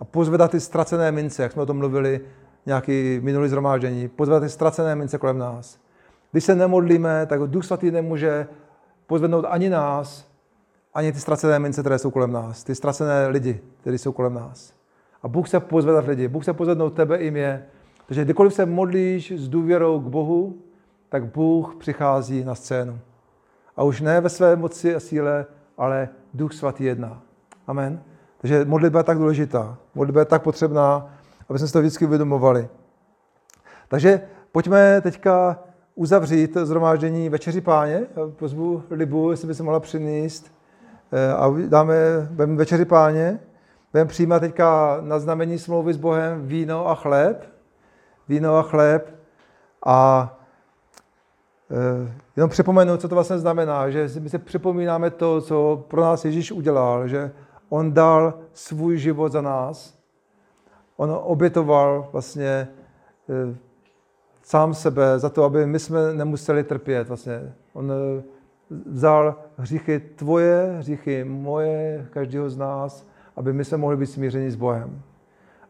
A 0.00 0.04
pozvedat 0.04 0.50
ty 0.50 0.60
ztracené 0.60 1.12
mince, 1.12 1.42
jak 1.42 1.52
jsme 1.52 1.62
o 1.62 1.66
tom 1.66 1.76
mluvili 1.76 2.20
nějaký 2.66 3.20
minulý 3.22 3.48
zhromáždění, 3.48 4.08
pozvedat 4.08 4.42
ty 4.42 4.48
ztracené 4.48 4.94
mince 4.94 5.18
kolem 5.18 5.38
nás. 5.38 5.78
Když 6.32 6.44
se 6.44 6.54
nemodlíme, 6.54 7.26
tak 7.26 7.40
Duch 7.40 7.64
Svatý 7.64 7.90
nemůže 7.90 8.46
pozvednout 9.06 9.44
ani 9.48 9.70
nás, 9.70 10.28
ani 10.94 11.12
ty 11.12 11.20
ztracené 11.20 11.58
mince, 11.58 11.80
které 11.80 11.98
jsou 11.98 12.10
kolem 12.10 12.32
nás, 12.32 12.64
ty 12.64 12.74
ztracené 12.74 13.26
lidi, 13.26 13.60
kteří 13.80 13.98
jsou 13.98 14.12
kolem 14.12 14.34
nás. 14.34 14.72
A 15.22 15.28
Bůh 15.28 15.48
se 15.48 15.60
pozvedat 15.60 16.06
lidi, 16.06 16.28
Bůh 16.28 16.44
se 16.44 16.52
pozvednout 16.52 16.94
tebe 16.94 17.16
i 17.16 17.30
mě. 17.30 17.66
Takže 18.06 18.24
kdykoliv 18.24 18.54
se 18.54 18.66
modlíš 18.66 19.32
s 19.32 19.48
důvěrou 19.48 20.00
k 20.00 20.08
Bohu, 20.08 20.58
tak 21.08 21.24
Bůh 21.24 21.74
přichází 21.78 22.44
na 22.44 22.54
scénu. 22.54 22.98
A 23.76 23.82
už 23.82 24.00
ne 24.00 24.20
ve 24.20 24.28
své 24.28 24.56
moci 24.56 24.94
a 24.94 25.00
síle, 25.00 25.46
ale 25.78 26.08
Duch 26.34 26.52
Svatý 26.52 26.84
jedná. 26.84 27.22
Amen. 27.66 28.02
Takže 28.38 28.64
modlitba 28.64 29.00
je 29.00 29.04
tak 29.04 29.18
důležitá, 29.18 29.76
modlitba 29.94 30.20
je 30.20 30.24
tak 30.24 30.42
potřebná, 30.42 31.14
aby 31.48 31.58
jsme 31.58 31.68
si 31.68 31.72
to 31.72 31.80
vždycky 31.80 32.04
uvědomovali. 32.04 32.68
Takže 33.88 34.20
pojďme 34.52 35.00
teďka 35.00 35.58
uzavřít 35.94 36.56
zhromáždění 36.62 37.28
Večeři 37.28 37.60
páně. 37.60 38.06
Pozvu 38.36 38.82
Libu, 38.90 39.30
jestli 39.30 39.48
by 39.48 39.54
se 39.54 39.62
mohla 39.62 39.80
přinést. 39.80 40.52
Eh, 41.12 41.32
a 41.32 41.54
dáme 41.68 41.94
Večeři 42.30 42.84
páně. 42.84 43.40
Budeme 43.92 44.08
přijímat 44.08 44.40
teďka 44.40 44.98
na 45.00 45.18
znamení 45.18 45.58
smlouvy 45.58 45.94
s 45.94 45.96
Bohem 45.96 46.46
víno 46.46 46.88
a 46.88 46.94
chléb. 46.94 47.48
Víno 48.28 48.56
a 48.56 48.62
chléb. 48.62 49.14
A 49.86 50.38
jenom 52.36 52.50
připomenu, 52.50 52.96
co 52.96 53.08
to 53.08 53.14
vlastně 53.14 53.38
znamená, 53.38 53.90
že 53.90 54.08
my 54.20 54.28
se 54.28 54.38
připomínáme 54.38 55.10
to, 55.10 55.40
co 55.40 55.84
pro 55.88 56.00
nás 56.00 56.24
Ježíš 56.24 56.52
udělal, 56.52 57.08
že 57.08 57.30
on 57.68 57.92
dal 57.92 58.34
svůj 58.52 58.98
život 58.98 59.32
za 59.32 59.40
nás. 59.40 59.98
On 60.96 61.18
obětoval 61.22 62.08
vlastně 62.12 62.46
e, 62.46 62.68
sám 64.42 64.74
sebe 64.74 65.18
za 65.18 65.28
to, 65.28 65.44
aby 65.44 65.66
my 65.66 65.78
jsme 65.78 66.14
nemuseli 66.14 66.64
trpět. 66.64 67.08
Vlastně. 67.08 67.52
On 67.72 67.92
e, 67.92 68.22
vzal 68.86 69.36
hříchy 69.56 70.00
tvoje, 70.00 70.74
hříchy 70.78 71.24
moje, 71.24 72.06
každého 72.10 72.50
z 72.50 72.56
nás, 72.56 73.06
aby 73.36 73.52
my 73.52 73.64
se 73.64 73.76
mohli 73.76 73.96
být 73.96 74.06
smířeni 74.06 74.50
s 74.50 74.56
Bohem. 74.56 75.02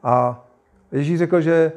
A 0.03 0.45
Ježíš 0.93 1.19
řekl, 1.19 1.41
že 1.41 1.73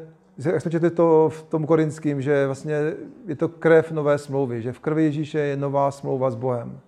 jak 0.45 0.61
jsme 0.61 0.71
četli 0.71 0.89
to 0.89 1.29
v 1.29 1.43
tom 1.43 1.65
korinským, 1.65 2.21
že 2.21 2.45
vlastně 2.45 2.93
je 3.27 3.35
to 3.35 3.49
krev 3.49 3.91
nové 3.91 4.17
smlouvy, 4.17 4.61
že 4.61 4.73
v 4.73 4.79
krvi 4.79 5.03
Ježíše 5.03 5.39
je 5.39 5.57
nová 5.57 5.91
smlouva 5.91 6.31
s 6.31 6.35
Bohem. 6.35 6.79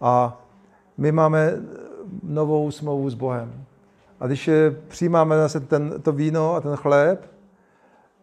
A 0.00 0.42
my 0.96 1.12
máme 1.12 1.52
novou 2.22 2.70
smlouvu 2.70 3.10
s 3.10 3.14
Bohem. 3.14 3.64
A 4.20 4.26
když 4.26 4.50
přijímáme 4.88 5.36
zase 5.36 5.60
ten, 5.60 5.94
to 6.02 6.12
víno 6.12 6.54
a 6.54 6.60
ten 6.60 6.76
chléb, 6.76 7.30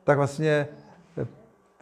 tak 0.03 0.17
vlastně 0.17 0.67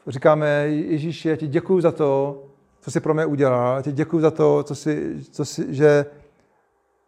říkáme, 0.08 0.48
Ježíši, 0.68 1.30
já 1.30 1.36
ti 1.36 1.48
děkuji 1.48 1.82
za 1.82 1.92
to, 1.92 2.44
co 2.82 2.92
jsi 2.92 3.00
pro 3.00 3.14
mě 3.14 3.26
udělal. 3.26 3.76
Já 3.76 3.82
ti 3.82 3.92
děkuji 3.92 4.20
za 4.20 4.32
to, 4.32 4.64
co 4.64 4.76
jsi, 4.76 5.16
co 5.32 5.46
jsi, 5.46 5.74
že 5.74 6.06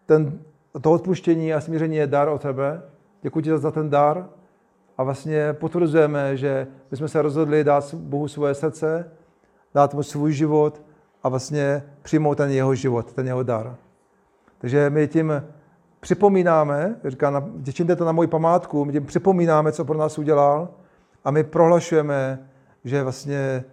ten, 0.06 0.40
to 0.82 0.92
odpuštění 0.92 1.54
a 1.54 1.62
smíření 1.62 1.96
je 1.96 2.08
dar 2.08 2.28
od 2.28 2.42
tebe. 2.42 2.82
Děkuji 3.22 3.42
ti 3.42 3.58
za 3.58 3.72
ten 3.72 3.90
dar. 3.90 4.30
Vlastně 5.04 5.54
potvrzujeme, 5.54 6.38
že 6.38 6.68
my 6.92 6.98
jsme 6.98 7.08
se 7.08 7.22
rozhodli 7.22 7.64
dát 7.64 7.94
Bohu 7.94 8.28
svoje 8.28 8.54
srdce, 8.54 9.12
dát 9.74 9.94
mu 9.94 10.04
svůj 10.04 10.34
život 10.34 10.82
a 11.24 11.30
vlastně 11.30 11.84
přijmout 12.02 12.36
ten 12.36 12.52
jeho 12.52 12.76
život, 12.76 13.14
ten 13.14 13.28
jeho 13.28 13.44
dar. 13.44 13.76
Takže 14.58 14.90
my 14.90 15.08
tím 15.08 15.44
připomínáme, 16.00 16.96
říká, 17.06 17.50
čiňte 17.74 17.96
to 17.96 18.06
na 18.06 18.12
moji 18.12 18.28
památku, 18.28 18.86
my 18.86 18.92
tím 18.92 19.06
připomínáme, 19.06 19.72
co 19.72 19.86
pro 19.86 19.98
nás 19.98 20.18
udělal 20.18 20.70
a 21.24 21.32
my 21.32 21.44
prohlašujeme, 21.44 22.50
že 22.84 23.04
vlastně 23.04 23.64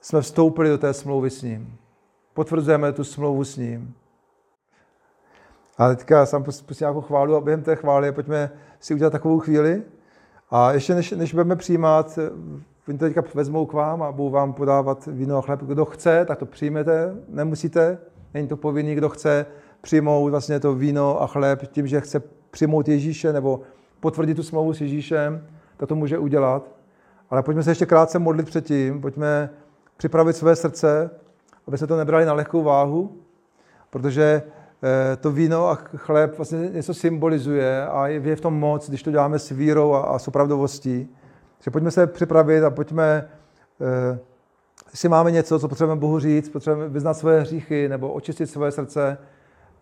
jsme 0.00 0.20
vstoupili 0.20 0.68
do 0.68 0.78
té 0.78 0.94
smlouvy 0.94 1.30
s 1.30 1.42
ním. 1.42 1.76
Potvrzujeme 2.34 2.92
tu 2.92 3.04
smlouvu 3.04 3.44
s 3.44 3.56
ním. 3.56 3.94
A 5.78 5.88
teďka 5.88 6.26
sám 6.26 6.44
pustím 6.44 6.76
nějakou 6.80 7.00
chválu 7.00 7.36
a 7.36 7.40
během 7.40 7.62
té 7.62 7.76
chvály 7.76 8.12
pojďme 8.12 8.50
si 8.80 8.94
udělat 8.94 9.10
takovou 9.10 9.40
chvíli. 9.40 9.82
A 10.50 10.72
ještě 10.72 10.94
než, 10.94 11.10
než 11.10 11.32
budeme 11.32 11.56
přijímat, 11.56 12.18
oni 12.88 12.98
to 12.98 13.04
teďka 13.04 13.22
vezmou 13.34 13.66
k 13.66 13.72
vám 13.72 14.02
a 14.02 14.12
budou 14.12 14.30
vám 14.30 14.52
podávat 14.52 15.06
víno 15.06 15.38
a 15.38 15.42
chleb. 15.42 15.60
Kdo 15.62 15.84
chce, 15.84 16.24
tak 16.24 16.38
to 16.38 16.46
přijmete, 16.46 17.14
nemusíte, 17.28 17.98
není 18.34 18.48
to 18.48 18.56
povinný, 18.56 18.94
kdo 18.94 19.08
chce 19.08 19.46
přijmout 19.80 20.30
vlastně 20.30 20.60
to 20.60 20.74
víno 20.74 21.22
a 21.22 21.26
chléb 21.26 21.66
tím, 21.66 21.86
že 21.86 22.00
chce 22.00 22.22
přijmout 22.50 22.88
Ježíše 22.88 23.32
nebo 23.32 23.60
potvrdit 24.00 24.34
tu 24.34 24.42
smlouvu 24.42 24.74
s 24.74 24.80
Ježíšem, 24.80 25.46
tak 25.76 25.88
to 25.88 25.94
může 25.94 26.18
udělat. 26.18 26.70
Ale 27.30 27.42
pojďme 27.42 27.62
se 27.62 27.70
ještě 27.70 27.86
krátce 27.86 28.18
modlit 28.18 28.46
předtím, 28.46 29.00
pojďme 29.00 29.50
připravit 29.96 30.36
své 30.36 30.56
srdce, 30.56 31.10
aby 31.66 31.78
se 31.78 31.86
to 31.86 31.96
nebrali 31.96 32.24
na 32.24 32.32
lehkou 32.32 32.62
váhu, 32.62 33.16
protože 33.90 34.42
eh, 34.46 34.55
to 35.20 35.32
víno 35.32 35.68
a 35.68 35.74
chléb 35.74 36.36
vlastně 36.36 36.58
něco 36.58 36.94
symbolizuje 36.94 37.86
a 37.86 38.06
je 38.06 38.36
v 38.36 38.40
tom 38.40 38.54
moc, 38.54 38.88
když 38.88 39.02
to 39.02 39.10
děláme 39.10 39.38
s 39.38 39.50
vírou 39.50 39.92
a, 39.92 40.00
a 40.00 40.18
s 40.18 40.28
opravdovostí. 40.28 41.16
Takže 41.58 41.70
pojďme 41.70 41.90
se 41.90 42.06
připravit 42.06 42.64
a 42.64 42.70
pojďme, 42.70 43.28
eh, 43.80 44.18
jestli 44.90 45.08
máme 45.08 45.30
něco, 45.30 45.58
co 45.58 45.68
potřebujeme 45.68 46.00
Bohu 46.00 46.18
říct, 46.18 46.48
potřebujeme 46.48 46.92
vyznat 46.92 47.14
svoje 47.14 47.40
hříchy 47.40 47.88
nebo 47.88 48.12
očistit 48.12 48.46
svoje 48.46 48.72
srdce, 48.72 49.18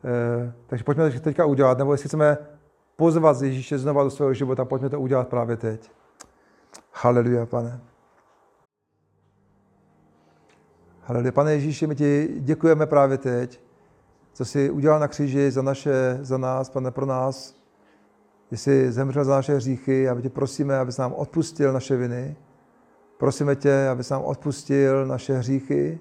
eh, 0.05 0.53
takže 0.67 0.85
pojďme 0.85 1.11
to 1.11 1.21
teďka 1.21 1.45
udělat, 1.45 1.79
nebo 1.79 1.93
jestli 1.93 2.09
chceme 2.09 2.39
pozvat 2.97 3.43
Ježíše 3.43 3.79
znova 3.79 4.05
do 4.05 4.11
svého 4.11 4.35
života, 4.35 4.65
pojďme 4.65 4.89
to 4.89 5.01
udělat 5.01 5.29
právě 5.29 5.57
teď. 5.57 5.91
Haleluja, 6.93 7.47
pane. 7.47 7.81
Haleluja. 11.03 11.33
Pane 11.33 11.53
Ježíši, 11.53 11.87
my 11.87 11.95
ti 11.95 12.29
děkujeme 12.39 12.87
právě 12.87 13.19
teď, 13.19 13.61
co 14.35 14.45
jsi 14.45 14.71
udělal 14.71 15.01
na 15.01 15.09
kříži 15.09 15.51
za, 15.51 15.63
naše, 15.63 16.19
za 16.21 16.39
nás, 16.39 16.71
pane, 16.71 16.91
pro 16.91 17.07
nás. 17.07 17.55
Jsi 18.51 18.93
zemřel 18.93 19.25
za 19.25 19.35
naše 19.35 19.55
hříchy 19.55 20.09
a 20.09 20.15
my 20.15 20.23
tě 20.23 20.31
prosíme, 20.31 20.79
abys 20.79 20.99
nám 20.99 21.13
odpustil 21.13 21.73
naše 21.73 21.97
viny. 21.97 22.37
Prosíme 23.19 23.57
tě, 23.57 23.89
abys 23.89 24.11
nám 24.11 24.23
odpustil 24.23 25.07
naše 25.07 25.35
hříchy. 25.35 26.01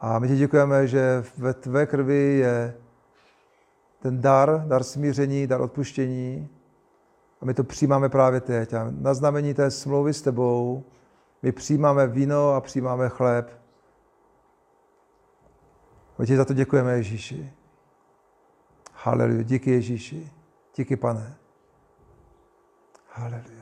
A 0.00 0.18
my 0.18 0.28
ti 0.28 0.36
děkujeme, 0.36 0.86
že 0.86 1.24
ve 1.38 1.54
tvé 1.54 1.86
krvi 1.86 2.38
je 2.38 2.74
ten 4.02 4.20
dar, 4.20 4.64
dar 4.66 4.82
smíření, 4.82 5.46
dar 5.46 5.60
odpuštění. 5.60 6.48
A 7.40 7.44
my 7.44 7.54
to 7.54 7.64
přijímáme 7.64 8.08
právě 8.08 8.40
teď. 8.40 8.74
A 8.74 8.86
na 8.90 9.14
znamení 9.14 9.54
té 9.54 9.70
smlouvy 9.70 10.14
s 10.14 10.22
tebou 10.22 10.84
my 11.42 11.52
přijímáme 11.52 12.06
víno 12.06 12.54
a 12.54 12.60
přijímáme 12.60 13.08
chléb. 13.08 13.65
Ti 16.24 16.36
za 16.36 16.44
to 16.44 16.54
děkujeme, 16.54 16.92
Ježíši. 16.92 17.52
Haleluja. 18.92 19.42
Díky 19.42 19.70
Ježíši. 19.70 20.30
Díky, 20.76 20.96
pane. 20.96 21.36
Haleluja. 23.10 23.55